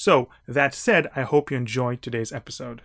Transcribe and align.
So, 0.00 0.30
that 0.48 0.72
said, 0.72 1.10
I 1.14 1.24
hope 1.24 1.50
you 1.50 1.58
enjoyed 1.58 2.00
today's 2.00 2.32
episode. 2.32 2.80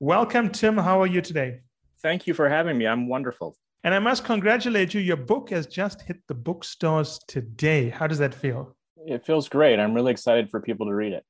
Welcome, 0.00 0.50
Tim. 0.50 0.76
How 0.76 1.00
are 1.00 1.06
you 1.06 1.20
today? 1.20 1.60
Thank 2.02 2.26
you 2.26 2.34
for 2.34 2.48
having 2.48 2.76
me. 2.76 2.88
I'm 2.88 3.08
wonderful. 3.08 3.56
And 3.84 3.94
I 3.94 4.00
must 4.00 4.24
congratulate 4.24 4.94
you. 4.94 5.00
Your 5.00 5.16
book 5.16 5.50
has 5.50 5.68
just 5.68 6.02
hit 6.02 6.16
the 6.26 6.34
bookstores 6.34 7.20
today. 7.28 7.90
How 7.90 8.08
does 8.08 8.18
that 8.18 8.34
feel? 8.34 8.74
It 9.06 9.24
feels 9.24 9.48
great. 9.48 9.78
I'm 9.78 9.94
really 9.94 10.10
excited 10.10 10.50
for 10.50 10.60
people 10.60 10.86
to 10.86 10.92
read 10.92 11.12
it. 11.12 11.24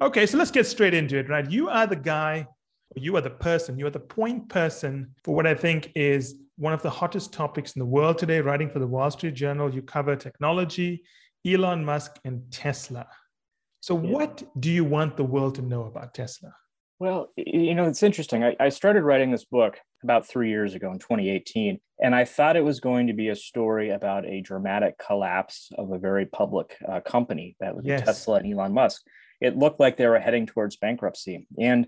Okay, 0.00 0.24
so 0.24 0.38
let's 0.38 0.52
get 0.52 0.68
straight 0.68 0.94
into 0.94 1.18
it, 1.18 1.28
right? 1.28 1.50
You 1.50 1.68
are 1.68 1.88
the 1.88 1.96
guy, 1.96 2.46
you 2.94 3.16
are 3.16 3.20
the 3.20 3.30
person, 3.30 3.76
you 3.76 3.88
are 3.88 3.90
the 3.90 3.98
point 3.98 4.48
person 4.48 5.16
for 5.24 5.34
what 5.34 5.48
I 5.48 5.54
think 5.54 5.90
is 5.96 6.36
one 6.58 6.72
of 6.72 6.82
the 6.82 6.90
hottest 6.90 7.32
topics 7.32 7.72
in 7.72 7.80
the 7.80 7.86
world 7.86 8.18
today, 8.18 8.40
writing 8.40 8.70
for 8.70 8.78
the 8.78 8.86
Wall 8.86 9.10
Street 9.10 9.34
Journal. 9.34 9.74
You 9.74 9.82
cover 9.82 10.14
technology, 10.14 11.02
Elon 11.44 11.84
Musk, 11.84 12.20
and 12.24 12.48
Tesla. 12.52 13.04
So, 13.80 13.94
yeah. 13.94 14.10
what 14.10 14.42
do 14.58 14.70
you 14.70 14.84
want 14.84 15.16
the 15.16 15.24
world 15.24 15.54
to 15.56 15.62
know 15.62 15.84
about 15.84 16.14
Tesla? 16.14 16.52
Well, 17.00 17.30
you 17.36 17.74
know, 17.74 17.84
it's 17.84 18.02
interesting. 18.02 18.42
I, 18.42 18.56
I, 18.58 18.70
started 18.70 19.04
writing 19.04 19.30
this 19.30 19.44
book 19.44 19.78
about 20.02 20.26
three 20.26 20.50
years 20.50 20.74
ago 20.74 20.90
in 20.90 20.98
2018, 20.98 21.78
and 22.02 22.14
I 22.14 22.24
thought 22.24 22.56
it 22.56 22.64
was 22.64 22.80
going 22.80 23.06
to 23.06 23.12
be 23.12 23.28
a 23.28 23.36
story 23.36 23.90
about 23.90 24.26
a 24.26 24.40
dramatic 24.40 24.98
collapse 24.98 25.70
of 25.78 25.92
a 25.92 25.98
very 25.98 26.26
public 26.26 26.76
uh, 26.88 26.98
company 27.00 27.56
that 27.60 27.76
was 27.76 27.84
yes. 27.86 28.04
Tesla 28.04 28.38
and 28.38 28.52
Elon 28.52 28.74
Musk. 28.74 29.02
It 29.40 29.56
looked 29.56 29.78
like 29.78 29.96
they 29.96 30.08
were 30.08 30.18
heading 30.18 30.46
towards 30.46 30.76
bankruptcy. 30.76 31.46
And 31.60 31.86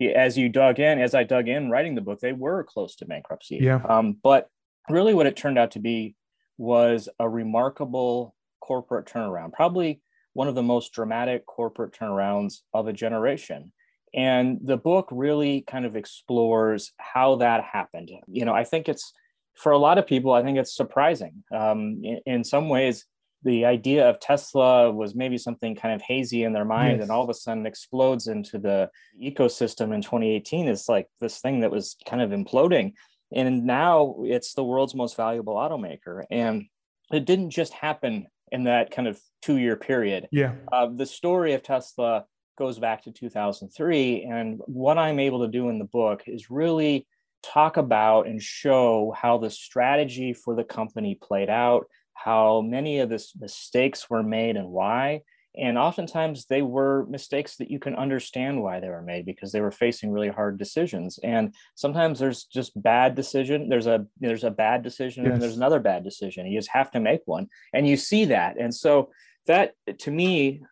as 0.00 0.36
you 0.36 0.48
dug 0.48 0.80
in, 0.80 1.00
as 1.00 1.14
I 1.14 1.22
dug 1.22 1.46
in 1.46 1.70
writing 1.70 1.94
the 1.94 2.00
book, 2.00 2.18
they 2.18 2.32
were 2.32 2.64
close 2.64 2.96
to 2.96 3.06
bankruptcy. 3.06 3.58
Yeah. 3.60 3.80
Um, 3.88 4.16
but 4.20 4.48
really, 4.88 5.14
what 5.14 5.26
it 5.26 5.36
turned 5.36 5.58
out 5.58 5.72
to 5.72 5.78
be 5.78 6.16
was 6.56 7.08
a 7.20 7.28
remarkable 7.28 8.34
corporate 8.60 9.06
turnaround, 9.06 9.52
probably 9.52 10.00
one 10.32 10.48
of 10.48 10.54
the 10.54 10.62
most 10.62 10.92
dramatic 10.92 11.46
corporate 11.46 11.92
turnarounds 11.92 12.60
of 12.72 12.86
a 12.86 12.92
generation. 12.92 13.72
And 14.14 14.58
the 14.62 14.76
book 14.76 15.08
really 15.10 15.62
kind 15.62 15.84
of 15.84 15.96
explores 15.96 16.92
how 16.98 17.36
that 17.36 17.64
happened. 17.64 18.10
You 18.26 18.44
know, 18.44 18.54
I 18.54 18.64
think 18.64 18.88
it's 18.88 19.12
for 19.54 19.72
a 19.72 19.78
lot 19.78 19.98
of 19.98 20.06
people, 20.06 20.32
I 20.32 20.42
think 20.42 20.56
it's 20.56 20.74
surprising. 20.74 21.42
Um, 21.52 22.00
in, 22.02 22.20
in, 22.24 22.44
some 22.44 22.68
ways, 22.68 23.04
the 23.42 23.64
idea 23.64 24.08
of 24.08 24.20
Tesla 24.20 24.90
was 24.90 25.14
maybe 25.14 25.36
something 25.36 25.74
kind 25.74 25.94
of 25.94 26.02
hazy 26.02 26.44
in 26.44 26.52
their 26.52 26.64
mind, 26.64 26.98
yes. 26.98 27.02
and 27.02 27.10
all 27.10 27.22
of 27.22 27.30
a 27.30 27.34
sudden 27.34 27.66
explodes 27.66 28.28
into 28.28 28.58
the 28.58 28.90
ecosystem 29.20 29.92
in 29.94 30.00
2018 30.00 30.68
is 30.68 30.88
like 30.88 31.08
this 31.20 31.40
thing 31.40 31.60
that 31.60 31.70
was 31.70 31.96
kind 32.06 32.22
of 32.22 32.30
imploding. 32.30 32.92
And 33.32 33.64
now 33.64 34.16
it's 34.22 34.54
the 34.54 34.64
world's 34.64 34.94
most 34.94 35.16
valuable 35.16 35.54
automaker. 35.54 36.22
And 36.30 36.66
it 37.12 37.24
didn't 37.24 37.50
just 37.50 37.72
happen 37.72 38.26
in 38.52 38.64
that 38.64 38.90
kind 38.90 39.08
of 39.08 39.20
two 39.42 39.56
year 39.56 39.76
period. 39.76 40.28
Yeah. 40.30 40.54
Uh, 40.72 40.88
the 40.94 41.06
story 41.06 41.54
of 41.54 41.62
Tesla 41.62 42.24
goes 42.58 42.78
back 42.78 43.04
to 43.04 43.12
2003. 43.12 44.24
And 44.24 44.60
what 44.66 44.98
I'm 44.98 45.20
able 45.20 45.40
to 45.40 45.48
do 45.48 45.68
in 45.68 45.78
the 45.78 45.84
book 45.84 46.24
is 46.26 46.50
really 46.50 47.06
talk 47.42 47.76
about 47.76 48.26
and 48.26 48.42
show 48.42 49.14
how 49.16 49.38
the 49.38 49.50
strategy 49.50 50.32
for 50.32 50.56
the 50.56 50.64
company 50.64 51.14
played 51.14 51.48
out, 51.48 51.86
how 52.14 52.60
many 52.60 52.98
of 52.98 53.08
the 53.08 53.24
mistakes 53.38 54.10
were 54.10 54.24
made 54.24 54.56
and 54.56 54.68
why, 54.68 55.22
and 55.58 55.76
oftentimes 55.76 56.46
they 56.46 56.62
were 56.62 57.06
mistakes 57.08 57.56
that 57.56 57.70
you 57.70 57.78
can 57.78 57.94
understand 57.96 58.62
why 58.62 58.80
they 58.80 58.88
were 58.88 59.02
made 59.02 59.26
because 59.26 59.50
they 59.52 59.60
were 59.60 59.70
facing 59.70 60.10
really 60.10 60.28
hard 60.28 60.58
decisions 60.58 61.18
and 61.22 61.54
sometimes 61.74 62.18
there's 62.18 62.44
just 62.44 62.80
bad 62.80 63.14
decision 63.14 63.68
there's 63.68 63.86
a 63.86 64.06
there's 64.20 64.44
a 64.44 64.50
bad 64.50 64.82
decision 64.82 65.24
yes. 65.24 65.32
and 65.32 65.42
there's 65.42 65.56
another 65.56 65.80
bad 65.80 66.04
decision 66.04 66.46
you 66.46 66.58
just 66.58 66.70
have 66.70 66.90
to 66.90 67.00
make 67.00 67.22
one 67.26 67.48
and 67.72 67.86
you 67.86 67.96
see 67.96 68.24
that 68.24 68.58
and 68.58 68.74
so 68.74 69.10
that 69.46 69.74
to 69.98 70.10
me 70.10 70.62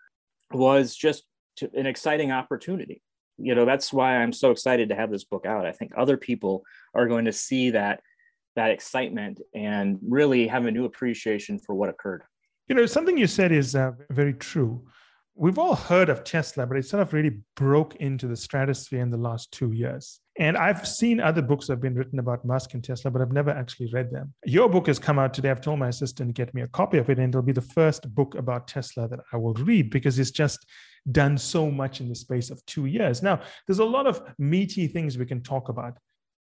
was 0.53 0.95
just 0.95 1.25
an 1.75 1.87
exciting 1.87 2.31
opportunity. 2.31 3.03
You 3.39 3.55
know 3.55 3.67
that's 3.67 3.93
why 3.93 4.17
i'm 4.17 4.33
so 4.33 4.51
excited 4.51 4.89
to 4.89 4.95
have 4.95 5.11
this 5.11 5.25
book 5.25 5.45
out. 5.45 5.67
I 5.67 5.73
think 5.73 5.93
other 5.97 6.17
people 6.17 6.63
are 6.95 7.07
going 7.07 7.27
to 7.27 7.33
see 7.33 7.71
that 7.71 8.01
that 8.55 8.71
excitement 8.71 9.41
and 9.55 9.99
really 10.07 10.47
have 10.47 10.65
a 10.65 10.71
new 10.71 10.87
appreciation 10.87 11.59
for 11.59 11.75
what 11.75 11.91
occurred 11.91 12.23
you 12.69 12.75
know, 12.75 12.87
something 12.87 13.16
you 13.16 13.27
said 13.27 13.53
is 13.53 13.75
uh, 13.75 13.93
very 14.10 14.34
true. 14.34 14.82
We've 15.38 15.59
all 15.59 15.75
heard 15.75 16.09
of 16.09 16.25
Tesla, 16.25 16.66
but 16.66 16.78
it 16.78 16.87
sort 16.87 17.03
of 17.03 17.12
really 17.12 17.41
broke 17.56 17.97
into 17.97 18.27
the 18.27 18.37
stratosphere 18.37 19.03
in 19.03 19.10
the 19.10 19.19
last 19.19 19.53
two 19.53 19.72
years. 19.72 20.21
And 20.38 20.56
I've 20.56 20.87
seen 20.87 21.21
other 21.21 21.43
books 21.43 21.66
that 21.66 21.75
have 21.75 21.81
been 21.81 21.94
written 21.94 22.19
about 22.19 22.44
Musk 22.44 22.72
and 22.72 22.82
Tesla, 22.82 23.10
but 23.10 23.21
I've 23.21 23.32
never 23.32 23.50
actually 23.50 23.91
read 23.93 24.10
them. 24.10 24.32
Your 24.44 24.69
book 24.69 24.87
has 24.87 24.99
come 24.99 25.19
out 25.19 25.34
today. 25.34 25.50
I've 25.50 25.60
told 25.60 25.78
my 25.78 25.88
assistant 25.88 26.31
to 26.31 26.32
get 26.32 26.54
me 26.54 26.62
a 26.62 26.69
copy 26.69 26.97
of 26.99 27.10
it, 27.10 27.19
and 27.19 27.28
it'll 27.28 27.43
be 27.43 27.53
the 27.53 27.60
first 27.60 28.12
book 28.15 28.34
about 28.34 28.66
Tesla 28.66 29.09
that 29.09 29.21
I 29.33 29.37
will 29.37 29.54
read 29.54 29.91
because 29.91 30.19
it's 30.19 30.31
just 30.31 30.66
done 31.12 31.37
so 31.38 31.71
much 31.71 32.00
in 32.00 32.09
the 32.09 32.15
space 32.15 32.50
of 32.50 32.65
two 32.66 32.87
years. 32.87 33.22
Now, 33.22 33.41
there's 33.66 33.78
a 33.78 33.84
lot 33.84 34.06
of 34.06 34.22
meaty 34.38 34.88
things 34.88 35.19
we 35.19 35.27
can 35.27 35.43
talk 35.43 35.69
about. 35.69 35.98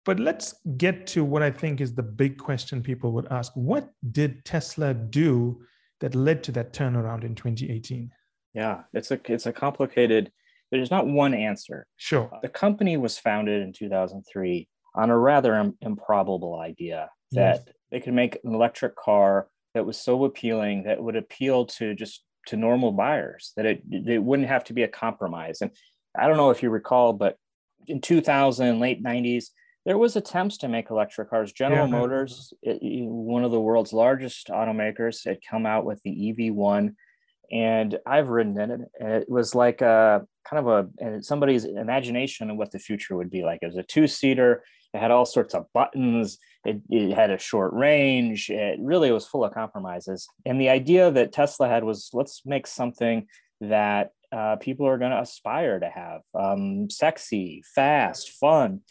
But 0.05 0.19
let's 0.19 0.55
get 0.77 1.05
to 1.07 1.23
what 1.23 1.43
I 1.43 1.51
think 1.51 1.81
is 1.81 1.93
the 1.93 2.03
big 2.03 2.37
question 2.37 2.81
people 2.81 3.11
would 3.13 3.27
ask. 3.31 3.51
What 3.55 3.89
did 4.11 4.43
Tesla 4.45 4.93
do 4.93 5.61
that 5.99 6.15
led 6.15 6.43
to 6.43 6.51
that 6.53 6.73
turnaround 6.73 7.23
in 7.23 7.35
2018? 7.35 8.11
Yeah, 8.53 8.83
it's 8.93 9.11
a 9.11 9.19
it's 9.25 9.45
a 9.45 9.53
complicated. 9.53 10.31
There's 10.71 10.91
not 10.91 11.07
one 11.07 11.33
answer. 11.33 11.87
Sure. 11.97 12.29
Uh, 12.33 12.39
the 12.41 12.49
company 12.49 12.97
was 12.97 13.17
founded 13.17 13.61
in 13.61 13.73
2003 13.73 14.67
on 14.95 15.09
a 15.09 15.17
rather 15.17 15.55
Im- 15.55 15.77
improbable 15.81 16.59
idea 16.59 17.09
that 17.31 17.63
yes. 17.65 17.75
they 17.91 17.99
could 17.99 18.13
make 18.13 18.37
an 18.43 18.53
electric 18.53 18.95
car 18.95 19.47
that 19.73 19.85
was 19.85 19.97
so 19.97 20.25
appealing 20.25 20.83
that 20.83 21.01
would 21.01 21.15
appeal 21.15 21.65
to 21.65 21.95
just 21.95 22.23
to 22.47 22.57
normal 22.57 22.91
buyers 22.91 23.51
that 23.55 23.65
it 23.65 23.83
it 23.91 24.23
wouldn't 24.23 24.47
have 24.47 24.63
to 24.65 24.73
be 24.73 24.83
a 24.83 24.87
compromise. 24.87 25.61
And 25.61 25.71
I 26.17 26.27
don't 26.27 26.37
know 26.37 26.49
if 26.49 26.63
you 26.63 26.69
recall, 26.69 27.13
but 27.13 27.37
in 27.87 28.01
2000, 28.01 28.79
late 28.79 29.03
90s, 29.03 29.45
there 29.89 29.97
was 29.97 30.15
attempts 30.15 30.57
to 30.59 30.67
make 30.67 30.91
electric 30.91 31.31
cars. 31.31 31.51
General 31.51 31.87
yeah, 31.87 31.91
Motors, 31.91 32.53
it, 32.61 32.77
one 33.09 33.43
of 33.43 33.49
the 33.49 33.59
world's 33.59 33.91
largest 33.91 34.49
automakers, 34.49 35.25
had 35.25 35.39
come 35.41 35.65
out 35.65 35.83
with 35.83 35.99
the 36.03 36.11
EV1, 36.11 36.93
and 37.51 37.97
I've 38.05 38.29
ridden 38.29 38.59
in 38.61 38.69
it. 38.69 38.81
And 38.99 39.13
It 39.13 39.27
was 39.27 39.55
like 39.55 39.81
a 39.81 40.27
kind 40.47 40.67
of 40.67 40.91
a 41.01 41.23
somebody's 41.23 41.65
imagination 41.65 42.51
of 42.51 42.57
what 42.57 42.69
the 42.69 42.77
future 42.77 43.15
would 43.15 43.31
be 43.31 43.41
like. 43.41 43.61
It 43.63 43.65
was 43.65 43.77
a 43.77 43.83
two-seater. 43.83 44.63
It 44.93 44.99
had 44.99 45.09
all 45.09 45.25
sorts 45.25 45.55
of 45.55 45.65
buttons. 45.73 46.37
It, 46.65 46.83
it 46.91 47.15
had 47.15 47.31
a 47.31 47.39
short 47.39 47.73
range. 47.73 48.51
It 48.51 48.77
really 48.79 49.11
was 49.11 49.25
full 49.25 49.43
of 49.43 49.55
compromises. 49.55 50.27
And 50.45 50.61
the 50.61 50.69
idea 50.69 51.09
that 51.09 51.33
Tesla 51.33 51.67
had 51.67 51.83
was 51.83 52.11
let's 52.13 52.43
make 52.45 52.67
something 52.67 53.25
that 53.59 54.11
uh, 54.31 54.57
people 54.57 54.85
are 54.85 54.99
going 54.99 55.09
to 55.09 55.21
aspire 55.21 55.79
to 55.79 55.89
have 55.89 56.21
um, 56.35 56.91
sexy, 56.91 57.63
fast, 57.73 58.29
fun 58.33 58.81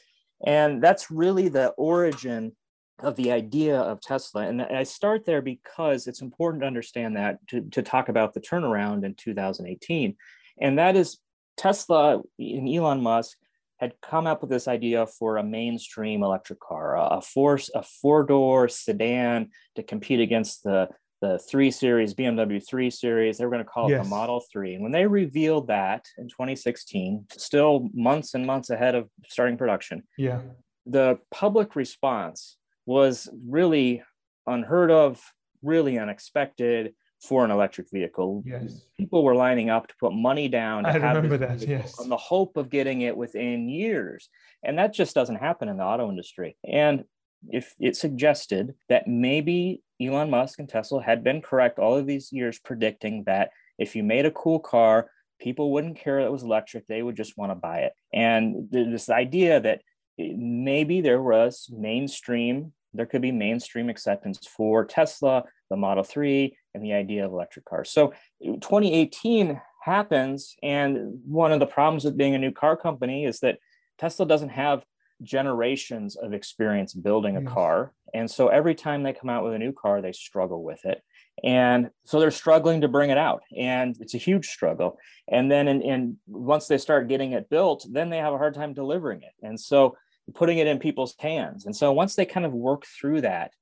and 0.46 0.82
that's 0.82 1.10
really 1.10 1.48
the 1.48 1.68
origin 1.70 2.52
of 3.00 3.16
the 3.16 3.30
idea 3.32 3.78
of 3.78 4.00
Tesla. 4.00 4.42
And 4.42 4.60
I 4.62 4.82
start 4.82 5.24
there 5.24 5.42
because 5.42 6.06
it's 6.06 6.20
important 6.20 6.62
to 6.62 6.66
understand 6.66 7.16
that 7.16 7.38
to, 7.48 7.62
to 7.70 7.82
talk 7.82 8.08
about 8.08 8.34
the 8.34 8.40
turnaround 8.40 9.04
in 9.04 9.14
2018. 9.14 10.16
And 10.60 10.78
that 10.78 10.96
is 10.96 11.18
Tesla 11.56 12.22
and 12.38 12.68
Elon 12.68 13.02
Musk 13.02 13.36
had 13.78 13.94
come 14.02 14.26
up 14.26 14.40
with 14.40 14.50
this 14.50 14.66
idea 14.66 15.06
for 15.06 15.36
a 15.36 15.44
mainstream 15.44 16.24
electric 16.24 16.58
car, 16.58 16.96
a 16.96 17.20
four 17.20 17.60
a 17.74 17.82
four 17.82 18.24
door 18.24 18.68
sedan 18.68 19.50
to 19.76 19.82
compete 19.84 20.20
against 20.20 20.64
the 20.64 20.88
the 21.20 21.38
three 21.38 21.70
series 21.70 22.14
BMW 22.14 22.64
three 22.66 22.90
series. 22.90 23.38
They 23.38 23.44
were 23.44 23.50
going 23.50 23.64
to 23.64 23.68
call 23.70 23.88
it 23.88 23.92
yes. 23.92 24.04
the 24.04 24.10
Model 24.10 24.42
Three. 24.52 24.74
And 24.74 24.82
when 24.82 24.92
they 24.92 25.06
revealed 25.06 25.68
that 25.68 26.06
in 26.16 26.28
2016, 26.28 27.26
still 27.32 27.88
months 27.92 28.34
and 28.34 28.46
months 28.46 28.70
ahead 28.70 28.94
of 28.94 29.08
starting 29.28 29.56
production, 29.56 30.04
yeah, 30.16 30.40
the 30.86 31.18
public 31.30 31.76
response 31.76 32.56
was 32.86 33.28
really 33.46 34.02
unheard 34.46 34.90
of, 34.90 35.20
really 35.62 35.98
unexpected 35.98 36.94
for 37.20 37.44
an 37.44 37.50
electric 37.50 37.90
vehicle. 37.90 38.42
Yes. 38.46 38.86
People 38.96 39.24
were 39.24 39.34
lining 39.34 39.70
up 39.70 39.88
to 39.88 39.94
put 39.98 40.12
money 40.12 40.48
down. 40.48 40.86
I 40.86 40.94
remember 40.94 41.36
that, 41.38 41.60
yes. 41.66 41.98
On 41.98 42.08
the 42.08 42.16
hope 42.16 42.56
of 42.56 42.70
getting 42.70 43.02
it 43.02 43.16
within 43.16 43.68
years. 43.68 44.28
And 44.62 44.78
that 44.78 44.94
just 44.94 45.14
doesn't 45.14 45.36
happen 45.36 45.68
in 45.68 45.78
the 45.78 45.84
auto 45.84 46.08
industry. 46.08 46.56
And 46.64 47.04
if 47.48 47.74
it 47.78 47.96
suggested 47.96 48.74
that 48.88 49.06
maybe 49.06 49.82
Elon 50.00 50.30
Musk 50.30 50.58
and 50.58 50.68
Tesla 50.68 51.02
had 51.02 51.24
been 51.24 51.42
correct 51.42 51.78
all 51.78 51.96
of 51.96 52.06
these 52.06 52.32
years 52.32 52.58
predicting 52.58 53.24
that 53.24 53.50
if 53.78 53.96
you 53.96 54.02
made 54.02 54.26
a 54.26 54.30
cool 54.30 54.60
car 54.60 55.08
People 55.38 55.70
wouldn't 55.70 55.98
care 55.98 56.20
that 56.20 56.26
it 56.26 56.32
was 56.32 56.42
electric, 56.42 56.86
they 56.86 57.02
would 57.02 57.16
just 57.16 57.36
want 57.38 57.52
to 57.52 57.54
buy 57.54 57.78
it. 57.80 57.92
And 58.12 58.68
this 58.70 59.08
idea 59.08 59.60
that 59.60 59.82
eh, 60.18 60.32
maybe 60.36 61.00
there 61.00 61.22
was 61.22 61.68
mainstream, 61.72 62.72
there 62.92 63.06
could 63.06 63.22
be 63.22 63.30
mainstream 63.30 63.88
acceptance 63.88 64.38
for 64.46 64.84
Tesla, 64.84 65.44
the 65.70 65.76
Model 65.76 66.02
3, 66.02 66.56
and 66.74 66.82
the 66.82 66.92
idea 66.92 67.24
of 67.24 67.32
electric 67.32 67.64
cars. 67.66 67.90
So 67.90 68.12
eh, 68.44 68.56
2018 68.60 69.60
happens. 69.84 70.56
And 70.62 71.20
one 71.24 71.52
of 71.52 71.60
the 71.60 71.66
problems 71.66 72.04
with 72.04 72.16
being 72.16 72.34
a 72.34 72.38
new 72.38 72.52
car 72.52 72.76
company 72.76 73.24
is 73.24 73.38
that 73.40 73.58
Tesla 73.96 74.26
doesn't 74.26 74.50
have 74.50 74.84
generations 75.22 76.16
of 76.16 76.32
experience 76.32 76.94
building 76.94 77.36
a 77.36 77.42
car. 77.42 77.92
And 78.14 78.30
so 78.30 78.48
every 78.48 78.74
time 78.74 79.02
they 79.02 79.12
come 79.12 79.30
out 79.30 79.44
with 79.44 79.54
a 79.54 79.58
new 79.58 79.72
car, 79.72 80.00
they 80.00 80.12
struggle 80.12 80.62
with 80.62 80.84
it. 80.84 81.02
And 81.44 81.90
so 82.04 82.18
they're 82.18 82.30
struggling 82.30 82.80
to 82.80 82.88
bring 82.88 83.10
it 83.10 83.18
out. 83.18 83.42
And 83.56 83.96
it's 84.00 84.14
a 84.14 84.18
huge 84.18 84.48
struggle. 84.48 84.98
And 85.28 85.50
then 85.50 85.68
in, 85.68 85.82
in 85.82 86.16
once 86.26 86.66
they 86.66 86.78
start 86.78 87.08
getting 87.08 87.32
it 87.32 87.50
built, 87.50 87.86
then 87.90 88.10
they 88.10 88.18
have 88.18 88.32
a 88.32 88.38
hard 88.38 88.54
time 88.54 88.74
delivering 88.74 89.22
it. 89.22 89.32
And 89.42 89.58
so 89.58 89.96
putting 90.34 90.58
it 90.58 90.66
in 90.66 90.78
people's 90.78 91.14
hands. 91.18 91.66
And 91.66 91.74
so 91.74 91.92
once 91.92 92.14
they 92.14 92.26
kind 92.26 92.46
of 92.46 92.52
work 92.52 92.84
through 92.86 93.22
that, 93.22 93.52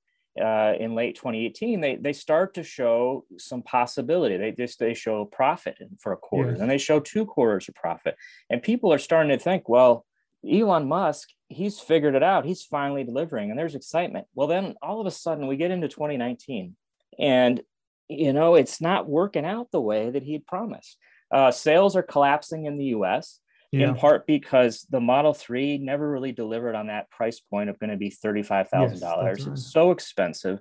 uh, 0.41 0.75
in 0.79 0.95
late 0.95 1.17
2018, 1.17 1.81
they 1.81 1.97
they 1.97 2.13
start 2.13 2.55
to 2.55 2.63
show 2.63 3.25
some 3.39 3.63
possibility. 3.63 4.37
They 4.37 4.53
just 4.53 4.79
they 4.79 4.93
show 4.93 5.25
profit 5.25 5.79
for 5.99 6.13
a 6.13 6.17
quarter, 6.17 6.51
yes. 6.53 6.61
and 6.61 6.71
they 6.71 6.79
show 6.79 7.01
two 7.01 7.25
quarters 7.25 7.69
of 7.69 7.75
profit, 7.75 8.17
and 8.51 8.63
people 8.63 8.93
are 8.93 8.99
starting 8.99 9.31
to 9.31 9.43
think, 9.43 9.69
well, 9.69 10.05
Elon 10.51 10.89
Musk, 10.89 11.29
he's 11.49 11.81
figured 11.81 12.15
it 12.15 12.23
out. 12.23 12.45
He's 12.45 12.63
finally 12.63 13.05
delivering, 13.05 13.51
and 13.51 13.59
there's 13.59 13.75
excitement. 13.75 14.27
Well, 14.35 14.49
then 14.49 14.75
all 14.83 15.01
of 15.01 15.07
a 15.07 15.11
sudden 15.11 15.47
we 15.47 15.57
get 15.57 15.71
into 15.71 15.89
2019, 15.89 16.77
and 17.19 17.61
you 18.09 18.33
know 18.33 18.55
it's 18.55 18.81
not 18.81 19.09
working 19.09 19.45
out 19.45 19.71
the 19.71 19.81
way 19.81 20.11
that 20.11 20.23
he 20.23 20.39
promised. 20.39 20.97
Uh, 21.31 21.51
sales 21.51 21.97
are 21.97 22.03
collapsing 22.03 22.67
in 22.67 22.79
the 22.79 22.87
U.S. 22.87 23.41
Yeah. 23.73 23.89
in 23.89 23.95
part 23.97 24.27
because 24.27 24.87
the 24.91 25.01
Model 25.01 25.35
3 25.35 25.79
never 25.79 26.09
really 26.09 26.33
delivered 26.33 26.77
on 26.77 26.87
that 26.87 27.11
price 27.11 27.41
point 27.41 27.69
of 27.69 27.79
going 27.79 27.91
to 27.91 27.97
be 27.97 28.11
$35,000. 28.11 28.71
Yes, 28.73 29.03
right. 29.03 29.53
It's 29.53 29.73
so 29.73 29.91
expensive. 29.91 30.61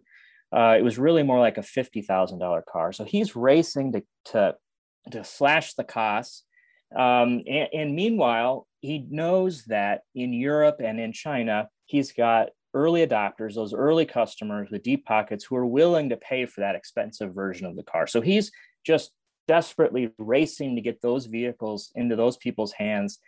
Uh, 0.51 0.75
it 0.77 0.83
was 0.83 0.97
really 0.97 1.21
more 1.21 1.39
like 1.39 1.57
a 1.57 1.61
$50,000 1.61 2.65
car. 2.65 2.91
So 2.93 3.03
he's 3.03 3.35
racing 3.35 3.93
to, 3.93 4.03
to, 4.31 4.55
to 5.11 5.23
slash 5.23 5.73
the 5.73 5.83
costs. 5.83 6.44
Um, 6.95 7.41
and, 7.47 7.69
and 7.73 7.95
meanwhile, 7.95 8.67
he 8.81 9.05
knows 9.09 9.65
that 9.65 10.01
in 10.13 10.33
Europe 10.33 10.77
and 10.79 10.99
in 10.99 11.11
China, 11.11 11.69
he's 11.85 12.11
got 12.11 12.49
early 12.73 13.05
adopters, 13.05 13.55
those 13.55 13.73
early 13.73 14.05
customers 14.05 14.69
with 14.69 14.83
deep 14.83 15.05
pockets 15.05 15.45
who 15.45 15.55
are 15.55 15.65
willing 15.65 16.09
to 16.09 16.17
pay 16.17 16.45
for 16.45 16.61
that 16.61 16.75
expensive 16.75 17.33
version 17.33 17.65
of 17.65 17.75
the 17.75 17.83
car. 17.83 18.05
So 18.05 18.21
he's 18.21 18.51
just 18.85 19.11
desperately 19.47 20.11
racing 20.17 20.75
to 20.75 20.81
get 20.81 21.01
those 21.01 21.25
vehicles 21.25 21.91
into 21.95 22.15
those 22.15 22.37
people's 22.37 22.73
hands. 22.73 23.19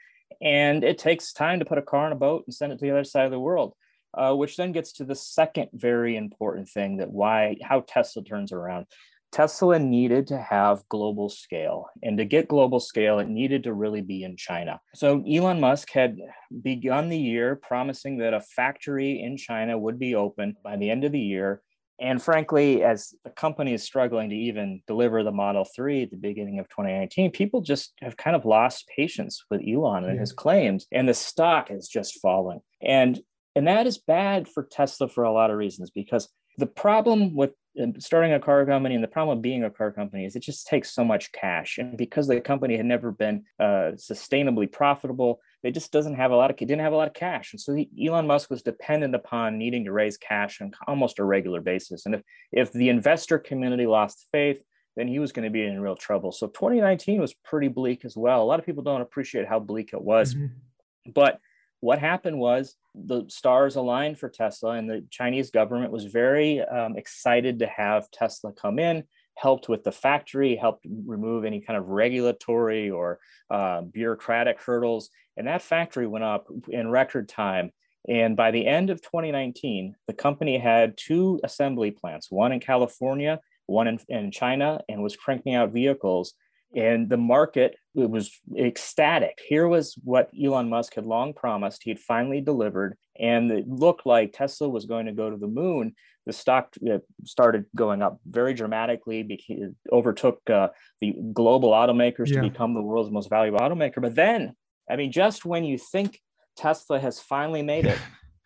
And 0.42 0.84
it 0.84 0.98
takes 0.98 1.32
time 1.32 1.60
to 1.60 1.66
put 1.66 1.78
a 1.78 1.82
car 1.82 2.06
on 2.06 2.12
a 2.12 2.16
boat 2.16 2.44
and 2.46 2.54
send 2.54 2.74
it 2.74 2.80
to 2.80 2.86
the 2.86 2.92
other 2.92 3.04
side 3.04 3.26
of 3.26 3.32
the 3.32 3.40
world, 3.40 3.74
uh, 4.14 4.34
which 4.34 4.58
then 4.58 4.74
gets 4.74 4.92
to 4.94 5.06
the 5.06 5.16
second 5.16 5.70
very 5.74 6.18
important 6.18 6.68
thing 6.70 6.98
that 6.98 7.12
why 7.12 7.58
how 7.64 7.82
Tesla 7.82 8.24
turns 8.24 8.52
around. 8.52 8.86
Tesla 9.32 9.78
needed 9.78 10.28
to 10.28 10.38
have 10.38 10.88
global 10.90 11.30
scale. 11.30 11.88
And 12.02 12.18
to 12.18 12.26
get 12.26 12.48
global 12.48 12.80
scale, 12.80 13.20
it 13.20 13.28
needed 13.28 13.64
to 13.64 13.74
really 13.74 14.02
be 14.02 14.24
in 14.24 14.38
China. 14.38 14.80
So 14.96 15.24
Elon 15.30 15.60
Musk 15.60 15.92
had 15.92 16.18
begun 16.62 17.10
the 17.10 17.18
year 17.18 17.56
promising 17.56 18.18
that 18.20 18.34
a 18.34 18.42
factory 18.42 19.22
in 19.22 19.38
China 19.38 19.78
would 19.78 20.00
be 20.00 20.16
open 20.16 20.56
by 20.64 20.78
the 20.78 20.90
end 20.90 21.04
of 21.04 21.12
the 21.12 21.20
year. 21.20 21.62
And 22.00 22.22
frankly, 22.22 22.84
as 22.84 23.16
the 23.24 23.32
company 23.32 23.74
is 23.74 23.84
struggling 23.84 24.30
to 24.30 24.36
even 24.36 24.82
deliver 24.86 25.24
the 25.24 25.32
Model 25.32 25.66
3 25.76 26.04
at 26.04 26.12
the 26.12 26.18
beginning 26.18 26.60
of 26.60 26.70
2019, 26.70 27.32
people 27.32 27.62
just 27.62 27.94
have 28.02 28.16
kind 28.16 28.36
of 28.36 28.46
lost 28.46 28.88
patience 28.96 29.44
with 29.50 29.62
Elon 29.68 30.04
and 30.04 30.14
yeah. 30.14 30.20
his 30.20 30.32
claims, 30.32 30.86
and 30.92 31.10
the 31.10 31.16
stock 31.16 31.70
has 31.70 31.88
just 31.88 32.22
fallen. 32.22 32.60
And 32.82 33.20
and 33.56 33.68
that 33.68 33.88
is 33.88 33.98
bad 33.98 34.48
for 34.48 34.68
Tesla 34.72 35.10
for 35.10 35.24
a 35.24 35.34
lot 35.34 35.50
of 35.50 35.58
reasons 35.58 35.90
because 35.90 36.30
the 36.60 36.68
problem 36.68 37.36
with 37.36 37.52
starting 38.00 38.34
a 38.34 38.40
car 38.40 38.66
company 38.66 38.96
and 38.96 39.04
the 39.04 39.08
problem 39.08 39.38
of 39.38 39.42
being 39.42 39.64
a 39.64 39.70
car 39.70 39.92
company 39.92 40.26
is 40.26 40.36
it 40.36 40.42
just 40.42 40.68
takes 40.68 40.92
so 40.92 41.04
much 41.04 41.32
cash 41.32 41.78
and 41.78 41.98
because 41.98 42.28
the 42.28 42.42
company 42.42 42.76
had 42.76 42.86
never 42.86 43.12
been 43.12 43.44
uh, 43.60 43.92
sustainably 43.96 44.72
profitable 44.72 45.40
it 45.64 45.74
just 45.74 45.92
doesn't 45.92 46.16
have 46.16 46.32
a 46.32 46.36
lot 46.36 46.50
of 46.50 46.56
it 46.60 46.66
didn't 46.66 46.82
have 46.82 46.94
a 46.94 46.96
lot 46.96 47.08
of 47.08 47.14
cash. 47.14 47.52
And 47.52 47.60
so 47.60 47.74
he, 47.74 47.90
elon 48.08 48.28
musk 48.28 48.50
was 48.50 48.62
dependent 48.62 49.16
upon 49.16 49.58
needing 49.58 49.86
to 49.86 49.92
raise 49.92 50.18
cash 50.18 50.62
on 50.62 50.72
almost 50.88 51.20
a 51.20 51.24
regular 51.24 51.62
basis. 51.62 52.06
And 52.06 52.16
if 52.16 52.22
if 52.52 52.72
the 52.72 52.90
investor 52.90 53.40
community 53.40 53.86
lost 53.86 54.28
faith 54.32 54.64
then 54.96 55.08
he 55.08 55.20
was 55.20 55.32
going 55.32 55.44
to 55.44 55.52
be 55.52 55.64
in 55.64 55.80
real 55.80 55.96
trouble. 55.96 56.32
So 56.32 56.48
2019 56.48 57.22
was 57.22 57.32
pretty 57.32 57.68
bleak 57.68 58.04
as 58.04 58.18
well. 58.18 58.42
A 58.42 58.46
lot 58.46 58.60
of 58.60 58.66
people 58.66 58.82
don't 58.82 59.02
appreciate 59.02 59.48
how 59.48 59.60
bleak 59.60 59.92
it 59.94 60.02
was. 60.02 60.34
Mm-hmm. 60.34 61.12
but 61.14 61.40
what 61.80 62.00
happened 62.00 62.40
was 62.40 62.76
the 62.96 63.26
stars 63.28 63.76
aligned 63.76 64.18
for 64.18 64.30
Tesla, 64.30 64.72
and 64.72 64.90
the 64.90 65.06
Chinese 65.10 65.52
government 65.52 65.92
was 65.92 66.06
very 66.06 66.62
um, 66.62 66.98
excited 66.98 67.60
to 67.60 67.68
have 67.68 68.10
Tesla 68.12 68.52
come 68.52 68.80
in, 68.80 69.04
helped 69.36 69.70
with 69.70 69.84
the 69.84 69.92
factory, 69.92 70.56
helped 70.56 70.86
remove 71.06 71.46
any 71.46 71.62
kind 71.62 71.78
of 71.78 71.88
regulatory 71.88 72.90
or 72.90 73.20
uh, 73.52 73.82
bureaucratic 73.82 74.60
hurdles. 74.62 75.10
And 75.36 75.48
that 75.48 75.62
factory 75.62 76.08
went 76.08 76.26
up 76.26 76.48
in 76.70 76.90
record 76.90 77.30
time. 77.30 77.72
And 78.10 78.36
by 78.36 78.52
the 78.52 78.66
end 78.66 78.90
of 78.90 79.02
2019, 79.02 79.96
the 80.08 80.14
company 80.14 80.58
had 80.58 80.98
two 80.98 81.40
assembly 81.44 81.92
plants, 81.92 82.32
one 82.32 82.52
in 82.52 82.60
California, 82.60 83.40
one 83.68 83.88
in, 83.88 84.00
in 84.08 84.32
China, 84.32 84.80
and 84.90 85.04
was 85.04 85.16
cranking 85.16 85.54
out 85.54 85.72
vehicles 85.74 86.34
and 86.76 87.10
the 87.10 87.18
market 87.18 87.76
it 87.96 88.10
was 88.10 88.40
ecstatic. 88.56 89.40
Here 89.48 89.68
was 89.68 89.96
what 90.04 90.30
Elon 90.40 90.70
Musk 90.70 90.94
had 90.96 91.06
long 91.06 91.34
promised. 91.34 91.82
He 91.84 91.90
had 91.90 92.00
finally 92.00 92.42
delivered, 92.42 92.96
and 93.20 93.50
it 93.50 93.68
looked 93.68 94.06
like 94.06 94.34
Tesla 94.34 94.70
was 94.70 94.86
going 94.86 95.08
to 95.08 95.14
go 95.14 95.32
to 95.32 95.38
the 95.38 95.48
moon. 95.48 95.96
The 96.28 96.34
stock 96.34 96.76
uh, 96.88 97.00
started 97.26 97.66
going 97.76 98.04
up 98.04 98.20
very 98.30 98.54
dramatically, 98.54 99.24
became, 99.24 99.76
overtook 99.92 100.48
uh, 100.50 100.68
the 101.02 101.16
global 101.34 101.72
automakers 101.72 102.28
yeah. 102.28 102.42
to 102.42 102.50
become 102.50 102.76
the 102.76 102.82
world's 102.82 103.10
most 103.10 103.30
valuable 103.30 103.60
automaker. 103.60 104.02
But 104.02 104.14
then, 104.14 104.54
I 104.90 104.96
mean, 104.96 105.12
just 105.12 105.46
when 105.46 105.64
you 105.64 105.80
think 105.80 106.22
Tesla 106.56 107.00
has 107.00 107.20
finally 107.20 107.64
made 107.64 107.88
it, 107.88 107.98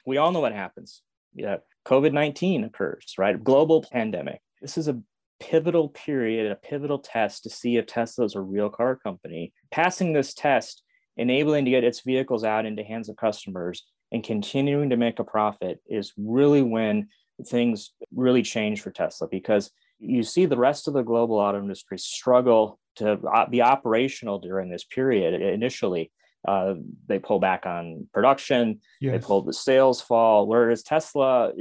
we 0.05 0.17
all 0.17 0.31
know 0.31 0.39
what 0.39 0.53
happens. 0.53 1.01
Yeah, 1.33 1.57
COVID 1.85 2.13
19 2.13 2.63
occurs, 2.63 3.15
right? 3.17 3.41
Global 3.43 3.83
pandemic. 3.91 4.39
This 4.61 4.77
is 4.77 4.87
a 4.87 5.01
pivotal 5.41 5.89
period, 5.89 6.51
a 6.51 6.55
pivotal 6.55 6.99
test 6.99 7.43
to 7.43 7.49
see 7.49 7.77
if 7.77 7.87
Tesla 7.87 8.25
is 8.25 8.35
a 8.35 8.41
real 8.41 8.69
car 8.69 8.95
company. 8.95 9.53
Passing 9.71 10.13
this 10.13 10.33
test, 10.33 10.83
enabling 11.17 11.65
to 11.65 11.71
get 11.71 11.83
its 11.83 12.01
vehicles 12.01 12.43
out 12.43 12.65
into 12.65 12.83
hands 12.83 13.09
of 13.09 13.17
customers, 13.17 13.83
and 14.11 14.23
continuing 14.23 14.89
to 14.89 14.97
make 14.97 15.19
a 15.19 15.23
profit 15.23 15.81
is 15.87 16.13
really 16.17 16.61
when 16.61 17.07
things 17.47 17.91
really 18.13 18.43
change 18.43 18.81
for 18.81 18.91
Tesla 18.91 19.27
because 19.29 19.71
you 19.99 20.21
see 20.23 20.45
the 20.45 20.57
rest 20.57 20.87
of 20.87 20.93
the 20.93 21.01
global 21.01 21.37
auto 21.37 21.59
industry 21.59 21.97
struggle 21.97 22.79
to 22.97 23.19
be 23.49 23.61
operational 23.61 24.39
during 24.39 24.69
this 24.69 24.83
period 24.83 25.41
initially. 25.41 26.11
Uh, 26.47 26.73
they 27.07 27.19
pull 27.19 27.39
back 27.39 27.65
on 27.65 28.07
production, 28.13 28.79
yes. 28.99 29.13
they 29.13 29.25
pull 29.25 29.43
the 29.43 29.53
sales 29.53 30.01
fall, 30.01 30.47
whereas 30.47 30.83
Tesla 30.83 31.51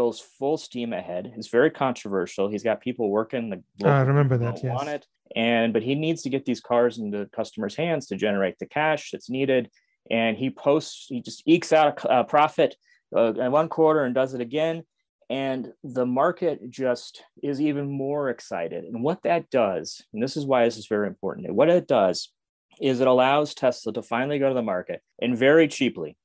goes 0.00 0.18
full 0.18 0.56
steam 0.56 0.94
ahead. 0.94 1.30
It's 1.36 1.48
very 1.48 1.70
controversial. 1.70 2.48
He's 2.48 2.62
got 2.62 2.80
people 2.80 3.10
working 3.10 3.50
the. 3.50 3.86
I 3.86 4.00
remember 4.00 4.38
that. 4.38 4.64
Yes. 4.64 4.80
On 4.80 4.88
it, 4.88 5.06
and 5.36 5.74
but 5.74 5.82
he 5.82 5.94
needs 5.94 6.22
to 6.22 6.30
get 6.30 6.46
these 6.46 6.62
cars 6.62 6.96
into 6.98 7.26
customers' 7.26 7.76
hands 7.76 8.06
to 8.06 8.16
generate 8.16 8.58
the 8.58 8.64
cash 8.66 9.10
that's 9.10 9.28
needed. 9.28 9.70
And 10.10 10.38
he 10.38 10.48
posts, 10.48 11.06
he 11.08 11.20
just 11.20 11.42
ekes 11.46 11.72
out 11.72 12.02
a, 12.04 12.20
a 12.20 12.24
profit 12.24 12.76
uh, 13.14 13.34
in 13.34 13.52
one 13.52 13.68
quarter 13.68 14.02
and 14.02 14.14
does 14.14 14.32
it 14.32 14.40
again. 14.40 14.84
And 15.28 15.72
the 15.84 16.06
market 16.06 16.70
just 16.70 17.22
is 17.42 17.60
even 17.60 17.86
more 17.86 18.30
excited. 18.30 18.84
And 18.84 19.04
what 19.04 19.22
that 19.24 19.50
does, 19.50 20.02
and 20.12 20.22
this 20.22 20.36
is 20.36 20.46
why 20.46 20.64
this 20.64 20.78
is 20.78 20.88
very 20.88 21.06
important, 21.06 21.54
what 21.54 21.68
it 21.68 21.86
does 21.86 22.32
is 22.80 23.00
it 23.00 23.06
allows 23.06 23.54
Tesla 23.54 23.92
to 23.92 24.02
finally 24.02 24.38
go 24.38 24.48
to 24.48 24.54
the 24.54 24.62
market 24.62 25.02
and 25.20 25.36
very 25.36 25.68
cheaply 25.68 26.16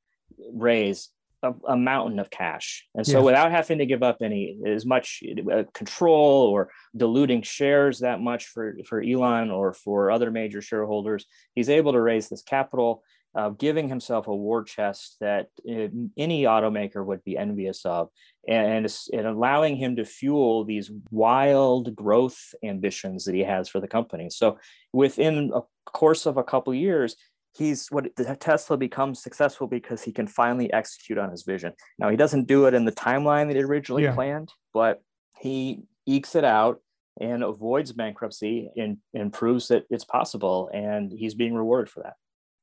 raise 0.53 1.09
a, 1.45 1.73
a 1.73 1.77
mountain 1.77 2.19
of 2.19 2.29
cash. 2.29 2.85
And 2.95 3.05
so, 3.05 3.19
yeah. 3.19 3.23
without 3.23 3.51
having 3.51 3.77
to 3.77 3.85
give 3.85 4.03
up 4.03 4.17
any 4.21 4.57
as 4.65 4.85
much 4.85 5.23
uh, 5.51 5.63
control 5.73 6.47
or 6.47 6.69
diluting 6.95 7.41
shares 7.41 7.99
that 7.99 8.19
much 8.19 8.47
for, 8.47 8.77
for 8.87 9.01
Elon 9.01 9.51
or 9.51 9.73
for 9.73 10.11
other 10.11 10.31
major 10.31 10.61
shareholders, 10.61 11.25
he's 11.53 11.69
able 11.69 11.93
to 11.93 12.01
raise 12.01 12.29
this 12.29 12.41
capital, 12.41 13.03
uh, 13.35 13.49
giving 13.49 13.87
himself 13.89 14.27
a 14.27 14.35
war 14.35 14.63
chest 14.63 15.17
that 15.19 15.47
uh, 15.69 15.87
any 16.17 16.43
automaker 16.43 17.05
would 17.05 17.23
be 17.23 17.37
envious 17.37 17.85
of, 17.85 18.09
and, 18.47 18.89
and 19.13 19.27
allowing 19.27 19.75
him 19.75 19.97
to 19.97 20.05
fuel 20.05 20.63
these 20.63 20.91
wild 21.11 21.95
growth 21.95 22.55
ambitions 22.63 23.25
that 23.25 23.35
he 23.35 23.43
has 23.43 23.69
for 23.69 23.79
the 23.79 23.87
company. 23.87 24.29
So, 24.29 24.57
within 24.93 25.51
a 25.53 25.61
course 25.85 26.25
of 26.25 26.37
a 26.37 26.43
couple 26.43 26.73
years, 26.73 27.15
he's 27.55 27.87
what 27.89 28.05
Tesla 28.39 28.77
becomes 28.77 29.21
successful 29.21 29.67
because 29.67 30.03
he 30.03 30.11
can 30.11 30.27
finally 30.27 30.71
execute 30.73 31.17
on 31.17 31.31
his 31.31 31.43
vision. 31.43 31.73
Now 31.97 32.09
he 32.09 32.17
doesn't 32.17 32.47
do 32.47 32.65
it 32.65 32.73
in 32.73 32.85
the 32.85 32.91
timeline 32.91 33.47
that 33.47 33.55
he 33.55 33.63
originally 33.63 34.03
yeah. 34.03 34.13
planned, 34.13 34.51
but 34.73 35.01
he 35.39 35.83
ekes 36.05 36.35
it 36.35 36.43
out 36.43 36.81
and 37.19 37.43
avoids 37.43 37.91
bankruptcy 37.93 38.69
and, 38.75 38.97
and 39.13 39.31
proves 39.31 39.69
that 39.69 39.85
it's 39.89 40.03
possible. 40.03 40.69
And 40.73 41.11
he's 41.11 41.33
being 41.33 41.53
rewarded 41.53 41.89
for 41.89 42.03
that. 42.03 42.15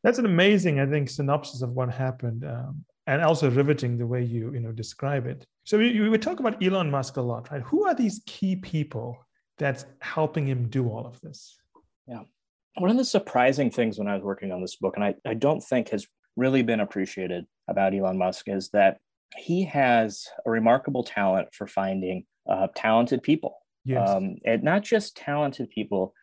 That's 0.04 0.18
an 0.18 0.26
amazing, 0.26 0.80
I 0.80 0.86
think, 0.86 1.08
synopsis 1.08 1.62
of 1.62 1.70
what 1.70 1.90
happened. 1.92 2.44
Um, 2.44 2.84
and 3.06 3.22
also 3.22 3.50
riveting 3.50 3.98
the 3.98 4.06
way 4.06 4.22
you 4.22 4.52
you 4.52 4.60
know 4.60 4.72
describe 4.72 5.26
it. 5.26 5.46
So 5.64 5.78
we, 5.78 6.08
we 6.08 6.18
talk 6.18 6.40
about 6.40 6.62
Elon 6.62 6.90
Musk 6.90 7.16
a 7.16 7.20
lot, 7.20 7.50
right? 7.50 7.62
Who 7.62 7.84
are 7.84 7.94
these 7.94 8.22
key 8.26 8.56
people 8.56 9.18
that's 9.58 9.86
helping 10.00 10.46
him 10.46 10.68
do 10.68 10.88
all 10.88 11.06
of 11.06 11.20
this? 11.20 11.58
Yeah. 12.06 12.22
One 12.76 12.90
of 12.90 12.96
the 12.96 13.04
surprising 13.04 13.70
things 13.70 13.98
when 13.98 14.08
I 14.08 14.14
was 14.14 14.22
working 14.22 14.52
on 14.52 14.60
this 14.60 14.76
book, 14.76 14.94
and 14.96 15.04
I, 15.04 15.14
I 15.26 15.34
don't 15.34 15.62
think 15.62 15.90
has 15.90 16.06
really 16.36 16.62
been 16.62 16.80
appreciated 16.80 17.46
about 17.68 17.94
Elon 17.94 18.18
Musk, 18.18 18.48
is 18.48 18.70
that 18.70 18.98
he 19.36 19.64
has 19.64 20.26
a 20.46 20.50
remarkable 20.50 21.04
talent 21.04 21.48
for 21.54 21.66
finding 21.66 22.24
uh, 22.48 22.68
talented 22.74 23.22
people. 23.22 23.58
Yes. 23.84 24.08
Um, 24.08 24.36
and 24.44 24.62
not 24.62 24.82
just 24.82 25.16
talented 25.16 25.70
people, 25.70 26.14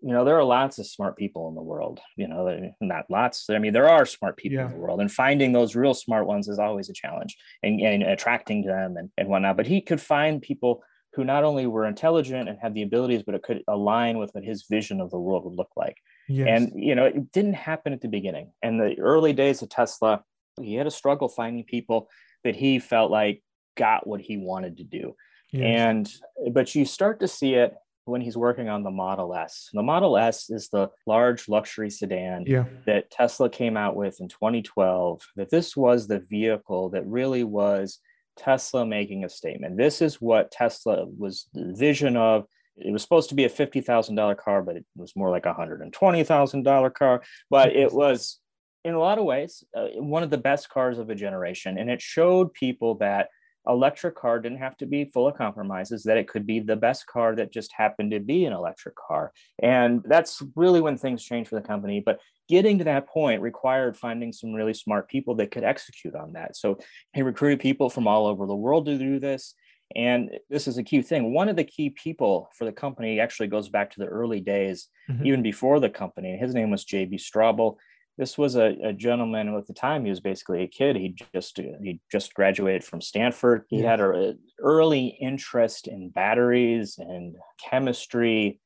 you 0.00 0.12
know, 0.12 0.24
there 0.24 0.36
are 0.36 0.44
lots 0.44 0.78
of 0.78 0.86
smart 0.86 1.16
people 1.16 1.48
in 1.48 1.54
the 1.54 1.62
world, 1.62 2.00
you 2.16 2.26
know, 2.26 2.72
not 2.80 3.04
lots. 3.08 3.48
I 3.48 3.58
mean, 3.58 3.72
there 3.72 3.88
are 3.88 4.04
smart 4.04 4.36
people 4.36 4.58
yeah. 4.58 4.66
in 4.66 4.72
the 4.72 4.78
world, 4.78 5.00
and 5.00 5.12
finding 5.12 5.52
those 5.52 5.76
real 5.76 5.94
smart 5.94 6.26
ones 6.26 6.48
is 6.48 6.58
always 6.58 6.88
a 6.88 6.92
challenge 6.92 7.36
and, 7.62 7.80
and 7.80 8.02
attracting 8.02 8.64
them 8.64 8.96
and, 8.96 9.10
and 9.16 9.28
whatnot. 9.28 9.56
But 9.56 9.68
he 9.68 9.80
could 9.80 10.00
find 10.00 10.42
people 10.42 10.82
who 11.14 11.24
not 11.24 11.44
only 11.44 11.66
were 11.66 11.84
intelligent 11.86 12.48
and 12.48 12.58
had 12.60 12.74
the 12.74 12.82
abilities, 12.82 13.22
but 13.22 13.34
it 13.34 13.42
could 13.42 13.62
align 13.68 14.18
with 14.18 14.30
what 14.32 14.44
his 14.44 14.64
vision 14.68 15.00
of 15.00 15.10
the 15.10 15.18
world 15.18 15.44
would 15.44 15.56
look 15.56 15.70
like. 15.76 15.96
Yes. 16.28 16.48
And, 16.48 16.72
you 16.74 16.94
know, 16.94 17.04
it 17.04 17.32
didn't 17.32 17.54
happen 17.54 17.92
at 17.92 18.00
the 18.00 18.08
beginning. 18.08 18.52
And 18.62 18.80
the 18.80 18.98
early 18.98 19.32
days 19.32 19.60
of 19.62 19.68
Tesla, 19.68 20.22
he 20.60 20.74
had 20.74 20.86
a 20.86 20.90
struggle 20.90 21.28
finding 21.28 21.64
people 21.64 22.08
that 22.44 22.56
he 22.56 22.78
felt 22.78 23.10
like 23.10 23.42
got 23.76 24.06
what 24.06 24.20
he 24.20 24.38
wanted 24.38 24.78
to 24.78 24.84
do. 24.84 25.14
Yes. 25.52 25.62
And, 25.64 26.12
but 26.54 26.74
you 26.74 26.86
start 26.86 27.20
to 27.20 27.28
see 27.28 27.54
it 27.54 27.74
when 28.04 28.20
he's 28.20 28.36
working 28.36 28.68
on 28.68 28.82
the 28.82 28.90
Model 28.90 29.34
S. 29.34 29.68
The 29.72 29.82
Model 29.82 30.16
S 30.16 30.50
is 30.50 30.68
the 30.68 30.90
large 31.06 31.48
luxury 31.48 31.90
sedan 31.90 32.44
yeah. 32.46 32.64
that 32.86 33.10
Tesla 33.10 33.48
came 33.48 33.76
out 33.76 33.94
with 33.94 34.20
in 34.20 34.28
2012. 34.28 35.22
That 35.36 35.50
this 35.50 35.76
was 35.76 36.08
the 36.08 36.18
vehicle 36.18 36.88
that 36.90 37.06
really 37.06 37.44
was 37.44 38.00
Tesla 38.36 38.86
making 38.86 39.24
a 39.24 39.28
statement. 39.28 39.76
This 39.76 40.02
is 40.02 40.20
what 40.20 40.50
Tesla 40.50 41.06
was 41.06 41.46
the 41.52 41.72
vision 41.74 42.16
of. 42.16 42.46
It 42.76 42.90
was 42.90 43.02
supposed 43.02 43.28
to 43.28 43.34
be 43.34 43.44
a 43.44 43.50
$50,000 43.50 44.36
car, 44.38 44.62
but 44.62 44.76
it 44.76 44.86
was 44.96 45.14
more 45.14 45.30
like 45.30 45.46
a 45.46 45.54
$120,000 45.54 46.94
car. 46.94 47.22
But 47.50 47.76
it 47.76 47.92
was, 48.02 48.38
in 48.84 48.94
a 48.94 48.98
lot 48.98 49.18
of 49.18 49.24
ways, 49.24 49.62
uh, 49.76 49.88
one 49.96 50.22
of 50.22 50.30
the 50.30 50.38
best 50.38 50.70
cars 50.70 50.98
of 50.98 51.10
a 51.10 51.14
generation. 51.14 51.78
And 51.78 51.90
it 51.90 52.00
showed 52.00 52.52
people 52.54 52.96
that 52.96 53.28
electric 53.66 54.16
car 54.16 54.40
didn't 54.40 54.58
have 54.58 54.76
to 54.76 54.86
be 54.86 55.04
full 55.04 55.28
of 55.28 55.36
compromises 55.36 56.02
that 56.02 56.16
it 56.16 56.28
could 56.28 56.46
be 56.46 56.60
the 56.60 56.76
best 56.76 57.06
car 57.06 57.36
that 57.36 57.52
just 57.52 57.72
happened 57.72 58.10
to 58.10 58.20
be 58.20 58.44
an 58.44 58.52
electric 58.52 58.94
car 58.96 59.32
and 59.62 60.02
that's 60.04 60.42
really 60.56 60.80
when 60.80 60.96
things 60.96 61.22
changed 61.22 61.48
for 61.48 61.56
the 61.56 61.66
company 61.66 62.02
but 62.04 62.18
getting 62.48 62.78
to 62.78 62.84
that 62.84 63.08
point 63.08 63.40
required 63.40 63.96
finding 63.96 64.32
some 64.32 64.52
really 64.52 64.74
smart 64.74 65.08
people 65.08 65.34
that 65.34 65.50
could 65.50 65.64
execute 65.64 66.14
on 66.14 66.32
that 66.32 66.56
so 66.56 66.78
he 67.14 67.22
recruited 67.22 67.60
people 67.60 67.88
from 67.88 68.08
all 68.08 68.26
over 68.26 68.46
the 68.46 68.54
world 68.54 68.86
to 68.86 68.98
do 68.98 69.18
this 69.18 69.54
and 69.94 70.30
this 70.48 70.68
is 70.68 70.78
a 70.78 70.82
key 70.82 71.02
thing. 71.02 71.32
One 71.32 71.48
of 71.48 71.56
the 71.56 71.64
key 71.64 71.90
people 71.90 72.50
for 72.56 72.64
the 72.64 72.72
company 72.72 73.20
actually 73.20 73.48
goes 73.48 73.68
back 73.68 73.90
to 73.90 74.00
the 74.00 74.06
early 74.06 74.40
days, 74.40 74.88
mm-hmm. 75.10 75.26
even 75.26 75.42
before 75.42 75.80
the 75.80 75.90
company. 75.90 76.36
His 76.36 76.54
name 76.54 76.70
was 76.70 76.84
J.B. 76.84 77.18
Straubel 77.18 77.76
this 78.18 78.36
was 78.36 78.56
a, 78.56 78.76
a, 78.84 78.92
gentleman 78.92 79.54
at 79.54 79.66
the 79.66 79.72
time 79.72 80.04
he 80.04 80.10
was 80.10 80.20
basically 80.20 80.62
a 80.62 80.68
kid. 80.68 80.96
He 80.96 81.16
just 81.34 81.58
he 81.58 82.00
just 82.10 82.34
graduated 82.34 82.84
from 82.84 83.00
stanford. 83.00 83.64
He 83.68 83.80
yeah. 83.80 83.90
had 83.90 84.00
an 84.00 84.38
early 84.60 85.16
interest 85.20 85.88
in 85.88 86.10
batteries 86.10 86.96
and 86.98 87.36
chemistry 87.58 88.60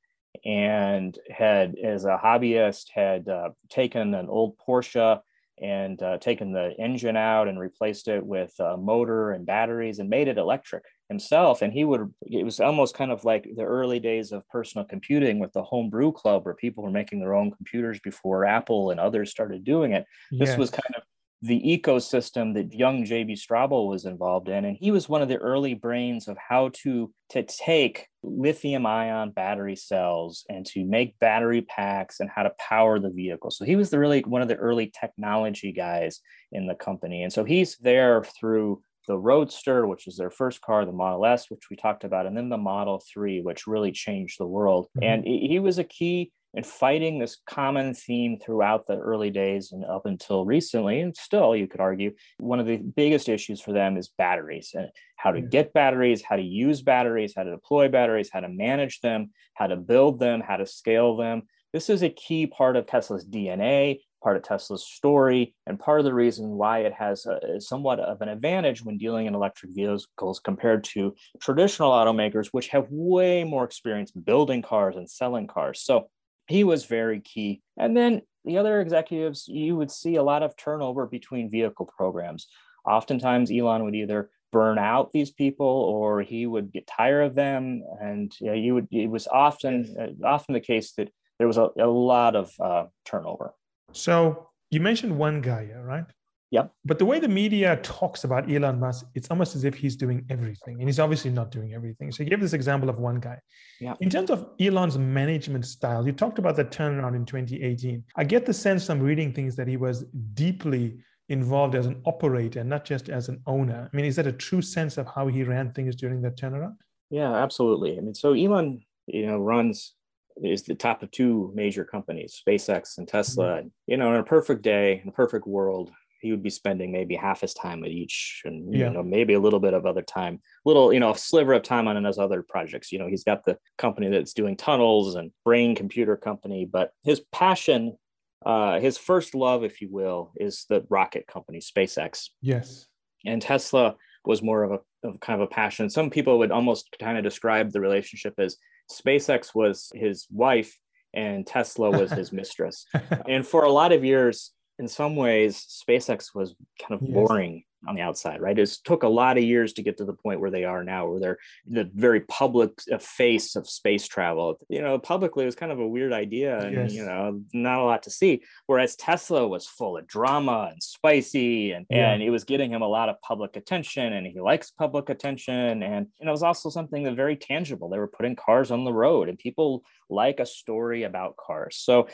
and 0.45 1.17
had 1.31 1.77
as 1.83 2.05
a 2.05 2.21
hobbyist 2.23 2.91
had 2.95 3.29
uh, 3.29 3.51
taken 3.71 4.15
an 4.15 4.29
old 4.29 4.57
porsche 4.59 5.21
and 5.63 6.03
uh, 6.03 6.19
taken 6.19 6.53
the 6.53 6.75
engine 6.79 7.17
out 7.17 7.49
and 7.49 7.59
replaced 7.59 8.09
it 8.09 8.25
with 8.25 8.53
a 8.61 8.77
motor 8.77 9.31
and 9.31 9.47
batteries 9.47 9.99
and 9.99 10.11
made 10.11 10.29
it 10.29 10.39
electric 10.39 10.85
himself 11.09 11.63
and 11.63 11.73
he 11.73 11.85
would 11.85 12.13
it 12.23 12.45
was 12.45 12.59
almost 12.59 12.95
kind 12.95 13.13
of 13.13 13.25
like 13.25 13.47
the 13.57 13.63
early 13.63 14.01
days 14.01 14.33
of 14.33 14.47
personal 14.49 14.85
computing 14.85 15.39
with 15.39 15.53
the 15.53 15.63
homebrew 15.63 16.11
club 16.13 16.45
where 16.45 16.55
people 16.55 16.83
were 16.83 16.91
making 16.91 17.21
their 17.21 17.35
own 17.35 17.51
computers 17.53 18.01
before 18.01 18.45
apple 18.45 18.91
and 18.91 18.99
others 18.99 19.31
started 19.31 19.63
doing 19.63 19.93
it 19.93 20.05
yes. 20.33 20.49
this 20.49 20.59
was 20.59 20.71
kind 20.71 20.95
of 20.97 21.03
the 21.43 21.61
ecosystem 21.61 22.55
that 22.55 22.73
young 22.73 23.05
JB 23.05 23.33
Straubel 23.33 23.89
was 23.89 24.07
involved 24.07 24.49
in. 24.49 24.65
And 24.65 24.77
he 24.77 24.91
was 24.91 25.09
one 25.09 25.21
of 25.21 25.29
the 25.29 25.37
early 25.37 25.75
brains 25.75 26.29
of 26.29 26.37
how 26.39 26.71
to, 26.83 27.13
to 27.31 27.43
take 27.43 28.09
lithium 28.23 28.87
ion 28.87 29.31
battery 29.31 29.77
cells 29.77 30.45
and 30.49 30.65
to 30.67 30.85
make 30.85 31.19
battery 31.19 31.63
packs 31.63 32.21
and 32.21 32.31
how 32.35 32.43
to 32.43 32.53
power 32.59 32.99
the 32.99 33.11
vehicle. 33.11 33.51
So 33.51 33.65
he 33.65 33.77
was 33.77 33.91
the 33.91 33.99
really 33.99 34.23
one 34.23 34.43
of 34.43 34.49
the 34.49 34.57
early 34.57 34.93
technology 34.99 35.73
guys 35.73 36.21
in 36.53 36.67
the 36.67 36.75
company. 36.75 37.23
And 37.23 37.33
so 37.33 37.45
he's 37.45 37.77
there 37.77 38.25
through 38.39 38.83
the 39.07 39.19
Roadster, 39.19 39.87
which 39.87 40.07
is 40.07 40.17
their 40.17 40.31
first 40.31 40.61
car, 40.61 40.85
the 40.85 40.93
Model 40.93 41.27
S, 41.27 41.51
which 41.51 41.71
we 41.71 41.77
talked 41.77 42.05
about, 42.05 42.27
and 42.27 42.37
then 42.37 42.49
the 42.49 42.57
Model 42.57 43.03
3, 43.13 43.41
which 43.43 43.67
really 43.67 43.93
changed 43.93 44.39
the 44.39 44.47
world. 44.47 44.87
Mm-hmm. 44.97 45.03
And 45.05 45.25
he 45.25 45.59
was 45.59 45.79
a 45.79 45.85
key 45.85 46.33
in 46.55 46.65
fighting 46.65 47.19
this 47.19 47.37
common 47.47 47.93
theme 47.93 48.39
throughout 48.39 48.87
the 48.87 48.97
early 48.97 49.31
days 49.31 49.73
and 49.73 49.85
up 49.85 50.07
until 50.07 50.47
recently. 50.47 51.01
And 51.01 51.15
still, 51.15 51.55
you 51.55 51.69
could 51.69 51.81
argue, 51.81 52.15
one 52.39 52.61
of 52.61 52.67
the 52.67 52.79
biggest 52.79 53.29
issues 53.29 53.61
for 53.61 53.73
them 53.73 53.97
is 53.99 54.11
batteries 54.17 54.71
and 54.75 54.89
how 55.17 55.33
to 55.33 55.43
get 55.43 55.75
batteries, 55.75 56.23
how 56.23 56.37
to 56.37 56.43
use 56.43 56.81
batteries, 56.81 57.35
how 57.37 57.43
to 57.43 57.51
deploy 57.51 57.89
batteries, 57.89 58.31
how 58.33 58.41
to 58.41 58.49
manage 58.49 59.01
them, 59.01 59.31
how 59.55 59.67
to 59.67 59.77
build 59.77 60.19
them, 60.19 60.41
how 60.41 60.57
to 60.57 60.67
scale 60.67 61.17
them. 61.17 61.43
This 61.75 61.91
is 61.91 62.03
a 62.03 62.09
key 62.09 62.47
part 62.47 62.77
of 62.77 62.87
Tesla's 62.87 63.27
DNA 63.27 64.01
part 64.27 64.37
of 64.37 64.43
Tesla's 64.43 64.85
story, 64.85 65.55
and 65.69 65.79
part 65.79 66.01
of 66.01 66.05
the 66.05 66.13
reason 66.13 66.49
why 66.49 66.81
it 66.81 66.93
has 66.93 67.27
a, 67.27 67.61
somewhat 67.61 68.01
of 68.01 68.21
an 68.23 68.29
advantage 68.29 68.85
when 68.85 68.99
dealing 68.99 69.27
in 69.27 69.37
electric 69.37 69.71
vehicles 69.73 70.41
compared 70.41 70.83
to 70.83 71.15
traditional 71.41 71.93
automakers, 71.93 72.49
which 72.49 72.67
have 72.67 72.89
way 72.91 73.45
more 73.45 73.63
experience 73.63 74.11
building 74.11 74.63
cars 74.63 74.97
and 74.97 75.09
selling 75.09 75.47
cars. 75.47 75.81
So 75.81 76.09
he 76.49 76.65
was 76.65 76.87
very 76.87 77.21
key. 77.21 77.63
And 77.79 77.97
then 77.97 78.23
the 78.45 78.59
other 78.59 78.81
executives, 78.81 79.47
you 79.47 79.77
would 79.77 79.93
see 79.93 80.17
a 80.17 80.25
lot 80.25 80.43
of 80.43 80.57
turnover 80.57 81.07
between 81.07 81.49
vehicle 81.49 81.89
programs. 81.97 82.49
Oftentimes, 82.85 83.53
Elon 83.53 83.85
would 83.85 83.95
either 83.95 84.29
burn 84.51 84.77
out 84.77 85.13
these 85.13 85.31
people 85.31 85.67
or 85.67 86.21
he 86.21 86.47
would 86.47 86.73
get 86.73 86.89
tired 86.89 87.23
of 87.23 87.37
them 87.37 87.85
and 88.01 88.35
you, 88.41 88.47
know, 88.49 88.55
you 88.55 88.75
would 88.75 88.89
it 88.91 89.09
was 89.09 89.29
often 89.29 89.95
uh, 90.01 90.27
often 90.27 90.53
the 90.55 90.61
case 90.61 90.95
that 90.95 91.11
there 91.39 91.47
was 91.47 91.59
a, 91.59 91.69
a 91.79 91.87
lot 91.87 92.35
of 92.35 92.51
uh, 92.61 92.85
turnover 93.05 93.53
so 93.97 94.49
you 94.71 94.81
mentioned 94.81 95.17
one 95.17 95.41
guy, 95.41 95.71
right? 95.77 96.05
Yeah. 96.51 96.67
But 96.85 96.99
the 96.99 97.05
way 97.05 97.19
the 97.19 97.29
media 97.29 97.77
talks 97.83 98.23
about 98.23 98.51
Elon 98.51 98.79
Musk, 98.79 99.07
it's 99.15 99.29
almost 99.31 99.57
as 99.57 99.65
if 99.65 99.75
he's 99.75 99.97
doing 99.97 100.25
everything. 100.31 100.77
And 100.79 100.89
he's 100.89 101.01
obviously 101.01 101.31
not 101.31 101.51
doing 101.51 101.75
everything. 101.75 102.13
So 102.13 102.23
you 102.23 102.31
gave 102.31 102.41
this 102.41 102.53
example 102.53 102.89
of 102.89 102.99
one 102.99 103.17
guy. 103.17 103.39
Yeah. 103.81 103.95
In 104.01 104.09
terms 104.09 104.31
of 104.31 104.51
Elon's 104.61 104.97
management 104.97 105.67
style, 105.67 106.07
you 106.07 106.13
talked 106.13 106.39
about 106.39 106.55
the 106.55 106.65
turnaround 106.65 107.17
in 107.17 107.25
2018. 107.25 108.05
I 108.17 108.25
get 108.25 108.47
the 108.47 108.55
sense 108.55 108.87
from 108.87 109.01
reading 109.01 109.33
things 109.33 109.57
that 109.57 109.67
he 109.67 109.77
was 109.77 110.05
deeply 110.35 110.99
involved 111.29 111.75
as 111.75 111.87
an 111.87 112.01
operator, 112.07 112.63
not 112.63 112.85
just 112.85 113.09
as 113.09 113.29
an 113.29 113.43
owner. 113.47 113.91
I 113.93 113.97
mean, 113.97 114.07
is 114.07 114.15
that 114.15 114.29
a 114.29 114.33
true 114.33 114.63
sense 114.63 114.99
of 114.99 115.09
how 115.13 115.27
he 115.27 115.43
ran 115.43 115.73
things 115.73 115.97
during 115.97 116.23
that 116.23 116.37
turnaround? 116.37 116.77
Yeah, 117.11 117.35
absolutely. 117.35 117.99
I 117.99 118.01
mean, 118.01 118.15
so 118.15 118.35
Elon, 118.35 118.83
you 119.09 119.27
know, 119.27 119.39
runs 119.39 119.96
is 120.43 120.63
the 120.63 120.75
top 120.75 121.03
of 121.03 121.11
two 121.11 121.51
major 121.55 121.85
companies, 121.85 122.43
SpaceX 122.47 122.99
and 122.99 123.09
Tesla. 123.09 123.59
Mm-hmm. 123.59 123.69
You 123.87 123.97
know, 123.97 124.15
in 124.15 124.21
a 124.21 124.25
perfect 124.25 124.63
day, 124.63 125.01
in 125.03 125.09
a 125.09 125.13
perfect 125.13 125.47
world, 125.47 125.91
he 126.21 126.33
would 126.33 126.43
be 126.43 126.51
spending 126.51 126.91
maybe 126.91 127.15
half 127.15 127.41
his 127.41 127.55
time 127.55 127.85
at 127.85 127.91
each 127.91 128.43
and 128.45 128.75
yeah. 128.75 128.89
you 128.89 128.93
know 128.93 129.03
maybe 129.03 129.35
a 129.35 129.41
little 129.41 129.61
bit 129.61 129.75
of 129.75 129.87
other 129.87 130.03
time 130.03 130.41
little 130.65 130.93
you 130.93 131.01
know 131.01 131.11
a 131.11 131.19
sliver 131.19 131.53
of 131.53 131.63
time 131.63 131.87
on 131.87 132.03
his 132.05 132.19
other 132.19 132.43
projects 132.43 132.91
you 132.91 132.99
know 132.99 133.07
he's 133.07 133.25
got 133.25 133.45
the 133.45 133.57
company 133.79 134.09
that's 134.09 134.33
doing 134.33 134.57
tunnels 134.57 135.15
and 135.15 135.31
brain 135.45 135.75
computer 135.75 136.17
company 136.17 136.65
but 136.71 136.91
his 137.05 137.21
passion 137.33 137.97
uh, 138.45 138.79
his 138.79 138.97
first 138.97 139.35
love 139.35 139.65
if 139.65 139.81
you 139.81 139.89
will 139.91 140.33
is 140.37 140.67
the 140.69 140.85
rocket 140.89 141.27
company 141.27 141.61
spacex 141.61 142.31
yes 142.43 142.87
and 143.25 143.43
tesla 143.43 143.95
was 144.25 144.43
more 144.43 144.63
of 144.65 144.73
a 144.73 144.79
of 145.07 145.21
kind 145.21 145.41
of 145.41 145.47
a 145.47 145.55
passion 145.55 145.89
some 145.89 146.11
people 146.11 146.39
would 146.39 146.51
almost 146.51 146.97
kind 147.01 147.17
of 147.17 147.25
describe 147.25 147.71
the 147.71 147.81
relationship 147.81 148.35
as 148.39 148.57
SpaceX 148.91 149.55
was 149.55 149.91
his 149.95 150.27
wife 150.31 150.79
and 151.15 151.47
Tesla 151.47 151.91
was 151.91 152.11
his 152.11 152.33
mistress. 152.41 152.87
and 153.29 153.47
for 153.47 153.65
a 153.65 153.73
lot 153.73 153.93
of 153.93 154.05
years, 154.05 154.53
in 154.79 154.89
some 154.89 155.17
ways, 155.17 155.83
SpaceX 155.89 156.35
was 156.35 156.55
kind 156.81 157.01
of 157.01 157.03
Yes. 157.03 157.13
boring 157.15 157.65
on 157.87 157.95
the 157.95 158.01
outside, 158.01 158.41
right? 158.41 158.59
It 158.59 158.69
took 158.85 159.05
a 159.05 159.09
lot 159.09 159.37
of 159.39 159.45
years 159.45 159.73
to 159.75 159.83
get 159.83 159.97
to 159.99 160.05
the 160.05 160.13
point 160.13 160.41
where 160.41 160.51
they 160.51 160.65
are 160.65 160.83
now, 160.83 161.09
where 161.09 161.21
they're 161.21 161.39
the 161.67 161.89
very 161.95 162.21
public 162.23 162.73
uh, 162.93 162.99
face 162.99 163.55
of 163.55 163.69
space 163.69 164.09
travel. 164.09 164.59
You 164.69 164.81
know, 164.83 164.99
publicly 164.99 165.45
it 165.45 165.47
was 165.47 165.55
kind 165.55 165.71
of 165.71 165.79
a 165.79 165.87
weird 165.87 166.13
idea, 166.13 166.59
and 166.59 166.75
Yes. 166.75 166.93
you 166.95 167.05
know, 167.05 167.41
not 167.53 167.79
a 167.79 167.85
lot 167.85 168.03
to 168.05 168.11
see. 168.11 168.43
Whereas 168.67 168.97
Tesla 168.97 169.47
was 169.47 169.69
full 169.69 169.97
of 169.99 170.07
drama 170.09 170.71
and 170.73 170.83
spicy, 170.83 171.73
and 171.73 171.87
Yeah. 171.89 172.13
and 172.13 172.23
it 172.23 172.31
was 172.31 172.45
getting 172.45 172.73
him 172.73 172.83
a 172.83 172.89
lot 172.89 173.09
of 173.09 173.21
public 173.21 173.57
attention, 173.57 174.13
and 174.13 174.27
he 174.27 174.41
likes 174.41 174.71
public 174.73 175.09
attention, 175.09 175.83
and 175.83 176.09
you 176.19 176.25
know, 176.27 176.33
it 176.33 176.33
was 176.33 176.43
also 176.43 176.71
something 176.71 177.05
that 177.05 177.15
very 177.15 177.37
tangible. 177.37 177.89
They 177.89 177.99
were 177.99 178.09
putting 178.09 178.37
cars 178.37 178.71
on 178.73 178.85
the 178.85 178.93
road, 178.93 179.29
and 179.29 179.39
people 179.39 179.85
like 180.11 180.41
a 180.41 180.47
story 180.47 181.05
about 181.05 181.37
cars. 181.37 181.77
So 181.77 182.09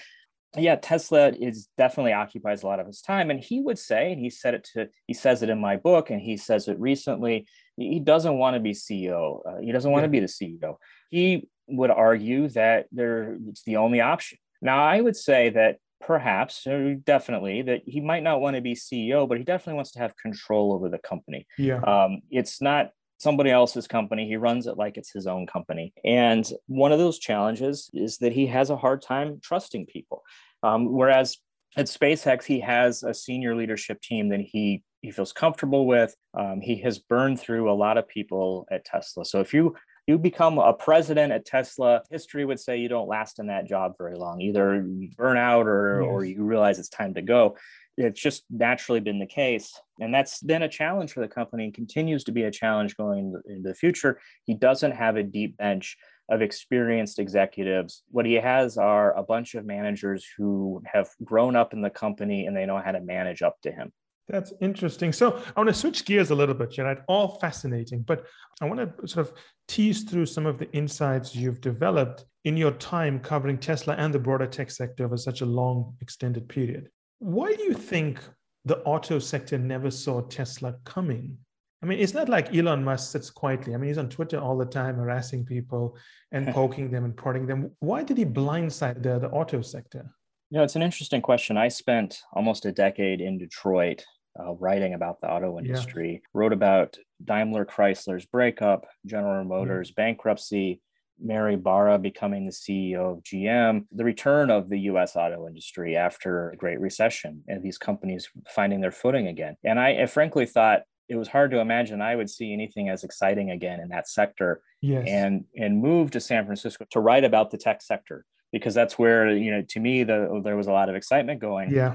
yeah 0.56 0.76
tesla 0.76 1.28
is 1.28 1.68
definitely 1.78 2.12
occupies 2.12 2.62
a 2.62 2.66
lot 2.66 2.80
of 2.80 2.86
his 2.86 3.00
time 3.00 3.30
and 3.30 3.40
he 3.40 3.60
would 3.60 3.78
say 3.78 4.12
and 4.12 4.20
he 4.20 4.28
said 4.28 4.54
it 4.54 4.64
to 4.64 4.88
he 5.06 5.14
says 5.14 5.42
it 5.42 5.48
in 5.48 5.60
my 5.60 5.76
book 5.76 6.10
and 6.10 6.20
he 6.20 6.36
says 6.36 6.68
it 6.68 6.78
recently 6.78 7.46
he 7.76 8.00
doesn't 8.00 8.38
want 8.38 8.54
to 8.54 8.60
be 8.60 8.72
ceo 8.72 9.40
uh, 9.46 9.58
he 9.60 9.72
doesn't 9.72 9.92
want 9.92 10.04
to 10.04 10.08
be 10.08 10.20
the 10.20 10.26
ceo 10.26 10.76
he 11.10 11.48
would 11.68 11.90
argue 11.90 12.48
that 12.48 12.86
there 12.92 13.38
it's 13.48 13.62
the 13.64 13.76
only 13.76 14.00
option. 14.00 14.38
Now 14.60 14.84
i 14.84 15.00
would 15.00 15.16
say 15.16 15.50
that 15.50 15.78
perhaps 16.00 16.66
or 16.66 16.94
definitely 16.94 17.62
that 17.62 17.82
he 17.86 18.00
might 18.00 18.22
not 18.22 18.40
want 18.40 18.56
to 18.56 18.62
be 18.62 18.74
ceo 18.74 19.28
but 19.28 19.38
he 19.38 19.44
definitely 19.44 19.74
wants 19.74 19.92
to 19.92 20.00
have 20.00 20.16
control 20.16 20.72
over 20.72 20.88
the 20.88 20.98
company. 20.98 21.46
Yeah. 21.56 21.80
um, 21.80 22.22
it's 22.30 22.60
not 22.60 22.90
somebody 23.22 23.50
else's 23.50 23.86
company. 23.86 24.26
He 24.26 24.36
runs 24.36 24.66
it 24.66 24.76
like 24.76 24.96
it's 24.96 25.12
his 25.12 25.26
own 25.26 25.46
company. 25.46 25.92
And 26.04 26.44
one 26.66 26.90
of 26.90 26.98
those 26.98 27.20
challenges 27.20 27.88
is 27.94 28.18
that 28.18 28.32
he 28.32 28.46
has 28.48 28.70
a 28.70 28.76
hard 28.76 29.00
time 29.00 29.38
trusting 29.40 29.86
people. 29.86 30.24
Um, 30.64 30.92
whereas 30.92 31.38
at 31.76 31.86
SpaceX, 31.86 32.44
he 32.44 32.60
has 32.60 33.02
a 33.02 33.14
senior 33.14 33.54
leadership 33.54 34.00
team 34.02 34.28
that 34.30 34.40
he 34.40 34.82
he 35.00 35.10
feels 35.10 35.32
comfortable 35.32 35.86
with. 35.86 36.14
Um, 36.32 36.60
he 36.60 36.76
has 36.82 37.00
burned 37.00 37.40
through 37.40 37.70
a 37.70 37.74
lot 37.74 37.98
of 37.98 38.06
people 38.06 38.68
at 38.70 38.84
Tesla. 38.84 39.24
So 39.24 39.40
if 39.40 39.54
you 39.54 39.76
you 40.06 40.18
become 40.18 40.58
a 40.58 40.72
president 40.72 41.32
at 41.32 41.44
Tesla, 41.44 42.02
history 42.10 42.44
would 42.44 42.58
say 42.58 42.78
you 42.78 42.88
don't 42.88 43.08
last 43.08 43.38
in 43.38 43.46
that 43.46 43.68
job 43.68 43.94
very 43.98 44.16
long. 44.16 44.40
Either 44.40 44.74
you 44.74 45.10
burn 45.16 45.36
out 45.36 45.66
or 45.66 46.02
or 46.02 46.24
you 46.24 46.42
realize 46.44 46.78
it's 46.78 46.88
time 46.88 47.14
to 47.14 47.22
go 47.22 47.56
it's 47.96 48.20
just 48.20 48.44
naturally 48.50 49.00
been 49.00 49.18
the 49.18 49.26
case. 49.26 49.78
And 50.00 50.14
that's 50.14 50.40
been 50.40 50.62
a 50.62 50.68
challenge 50.68 51.12
for 51.12 51.20
the 51.20 51.28
company 51.28 51.64
and 51.64 51.74
continues 51.74 52.24
to 52.24 52.32
be 52.32 52.44
a 52.44 52.50
challenge 52.50 52.96
going 52.96 53.34
into 53.46 53.68
the 53.68 53.74
future. 53.74 54.20
He 54.44 54.54
doesn't 54.54 54.92
have 54.92 55.16
a 55.16 55.22
deep 55.22 55.56
bench 55.56 55.96
of 56.30 56.40
experienced 56.40 57.18
executives. 57.18 58.02
What 58.10 58.26
he 58.26 58.34
has 58.34 58.78
are 58.78 59.16
a 59.16 59.22
bunch 59.22 59.54
of 59.54 59.66
managers 59.66 60.26
who 60.36 60.82
have 60.90 61.08
grown 61.22 61.56
up 61.56 61.72
in 61.72 61.82
the 61.82 61.90
company 61.90 62.46
and 62.46 62.56
they 62.56 62.66
know 62.66 62.78
how 62.78 62.92
to 62.92 63.00
manage 63.00 63.42
up 63.42 63.56
to 63.62 63.72
him. 63.72 63.92
That's 64.28 64.52
interesting. 64.60 65.12
So 65.12 65.42
I 65.54 65.60
want 65.60 65.68
to 65.68 65.74
switch 65.74 66.04
gears 66.04 66.30
a 66.30 66.34
little 66.34 66.54
bit, 66.54 66.70
Jared. 66.70 66.98
All 67.08 67.38
fascinating, 67.40 68.02
but 68.02 68.24
I 68.60 68.66
want 68.66 68.80
to 68.80 69.08
sort 69.08 69.26
of 69.26 69.34
tease 69.68 70.04
through 70.04 70.26
some 70.26 70.46
of 70.46 70.58
the 70.58 70.70
insights 70.72 71.34
you've 71.34 71.60
developed 71.60 72.24
in 72.44 72.56
your 72.56 72.70
time 72.72 73.18
covering 73.18 73.58
Tesla 73.58 73.94
and 73.94 74.14
the 74.14 74.18
broader 74.18 74.46
tech 74.46 74.70
sector 74.70 75.04
over 75.04 75.16
such 75.16 75.42
a 75.42 75.46
long, 75.46 75.96
extended 76.00 76.48
period. 76.48 76.88
Why 77.22 77.54
do 77.54 77.62
you 77.62 77.72
think 77.72 78.18
the 78.64 78.78
auto 78.78 79.20
sector 79.20 79.56
never 79.56 79.92
saw 79.92 80.22
Tesla 80.22 80.74
coming? 80.84 81.38
I 81.80 81.86
mean, 81.86 82.00
it's 82.00 82.14
not 82.14 82.28
like 82.28 82.52
Elon 82.52 82.82
Musk 82.82 83.12
sits 83.12 83.30
quietly. 83.30 83.74
I 83.74 83.76
mean, 83.76 83.86
he's 83.86 83.98
on 83.98 84.08
Twitter 84.08 84.40
all 84.40 84.58
the 84.58 84.64
time, 84.64 84.96
harassing 84.96 85.44
people 85.44 85.96
and 86.32 86.48
poking 86.52 86.90
them 86.90 87.04
and 87.04 87.16
prodding 87.16 87.46
them. 87.46 87.70
Why 87.78 88.02
did 88.02 88.18
he 88.18 88.24
blindside 88.24 89.04
the, 89.04 89.20
the 89.20 89.30
auto 89.30 89.62
sector? 89.62 90.10
You 90.50 90.58
know, 90.58 90.64
it's 90.64 90.74
an 90.74 90.82
interesting 90.82 91.22
question. 91.22 91.56
I 91.56 91.68
spent 91.68 92.18
almost 92.32 92.66
a 92.66 92.72
decade 92.72 93.20
in 93.20 93.38
Detroit 93.38 94.04
uh, 94.36 94.54
writing 94.54 94.94
about 94.94 95.20
the 95.20 95.30
auto 95.30 95.60
industry, 95.60 96.22
wrote 96.34 96.52
about 96.52 96.98
Daimler 97.24 97.64
Chrysler's 97.64 98.26
breakup, 98.26 98.84
General 99.06 99.44
Motors 99.44 99.92
bankruptcy, 99.92 100.80
Mary 101.20 101.56
Barra 101.56 101.98
becoming 101.98 102.44
the 102.46 102.52
CEO 102.52 103.16
of 103.18 103.22
GM, 103.22 103.86
the 103.92 104.04
return 104.04 104.50
of 104.50 104.68
the 104.68 104.80
US 104.80 105.16
auto 105.16 105.46
industry 105.46 105.96
after 105.96 106.50
a 106.50 106.56
great 106.56 106.80
recession, 106.80 107.42
and 107.48 107.62
these 107.62 107.78
companies 107.78 108.28
finding 108.48 108.80
their 108.80 108.92
footing 108.92 109.28
again. 109.28 109.56
And 109.64 109.78
I, 109.78 110.02
I 110.02 110.06
frankly 110.06 110.46
thought 110.46 110.82
it 111.08 111.16
was 111.16 111.28
hard 111.28 111.50
to 111.50 111.58
imagine 111.58 112.00
I 112.00 112.16
would 112.16 112.30
see 112.30 112.52
anything 112.52 112.88
as 112.88 113.04
exciting 113.04 113.50
again 113.50 113.80
in 113.80 113.88
that 113.88 114.08
sector 114.08 114.62
Yes. 114.80 115.06
and 115.08 115.44
and 115.56 115.80
move 115.80 116.10
to 116.10 116.20
San 116.20 116.44
Francisco 116.44 116.84
to 116.90 117.00
write 117.00 117.22
about 117.24 117.50
the 117.52 117.58
tech 117.58 117.82
sector 117.82 118.24
because 118.52 118.74
that's 118.74 118.98
where 118.98 119.30
you 119.30 119.50
know 119.50 119.62
to 119.70 119.80
me 119.80 120.04
the, 120.04 120.40
there 120.44 120.56
was 120.56 120.66
a 120.66 120.72
lot 120.72 120.88
of 120.88 120.94
excitement 120.94 121.40
going 121.40 121.70
yeah. 121.72 121.94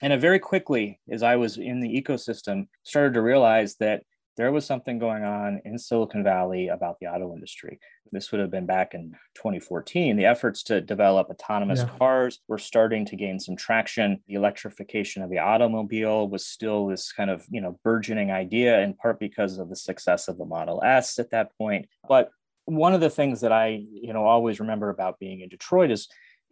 and 0.00 0.12
it 0.12 0.20
very 0.20 0.38
quickly 0.38 1.00
as 1.10 1.22
i 1.22 1.36
was 1.36 1.58
in 1.58 1.80
the 1.80 2.02
ecosystem 2.02 2.68
started 2.84 3.14
to 3.14 3.20
realize 3.20 3.76
that 3.76 4.02
there 4.38 4.52
was 4.52 4.64
something 4.64 4.98
going 5.00 5.24
on 5.24 5.60
in 5.64 5.76
silicon 5.76 6.22
valley 6.22 6.68
about 6.68 6.96
the 7.00 7.08
auto 7.08 7.34
industry. 7.34 7.78
This 8.12 8.30
would 8.30 8.40
have 8.40 8.52
been 8.52 8.64
back 8.66 8.94
in 8.94 9.10
2014 9.34 10.16
the 10.16 10.24
efforts 10.24 10.62
to 10.62 10.80
develop 10.80 11.28
autonomous 11.28 11.80
Yeah. 11.80 11.90
cars 11.98 12.38
were 12.48 12.56
starting 12.56 13.04
to 13.06 13.16
gain 13.16 13.38
some 13.40 13.56
traction. 13.56 14.22
The 14.28 14.34
electrification 14.34 15.22
of 15.22 15.28
the 15.28 15.38
automobile 15.40 16.28
was 16.28 16.46
still 16.46 16.86
this 16.86 17.12
kind 17.12 17.30
of 17.30 17.44
you 17.50 17.60
know 17.60 17.78
burgeoning 17.84 18.30
idea 18.30 18.80
in 18.80 18.94
part 18.94 19.18
because 19.18 19.58
of 19.58 19.68
the 19.68 19.76
success 19.76 20.28
of 20.28 20.38
the 20.38 20.46
model 20.46 20.82
s 20.84 21.18
at 21.18 21.30
that 21.30 21.48
point. 21.58 21.86
But 22.08 22.30
one 22.64 22.94
of 22.94 23.00
the 23.00 23.10
things 23.10 23.40
that 23.40 23.50
i 23.50 23.66
you 24.06 24.12
know 24.12 24.24
always 24.24 24.60
remember 24.60 24.88
about 24.90 25.18
being 25.18 25.40
in 25.40 25.48
detroit 25.48 25.90
is 25.90 26.06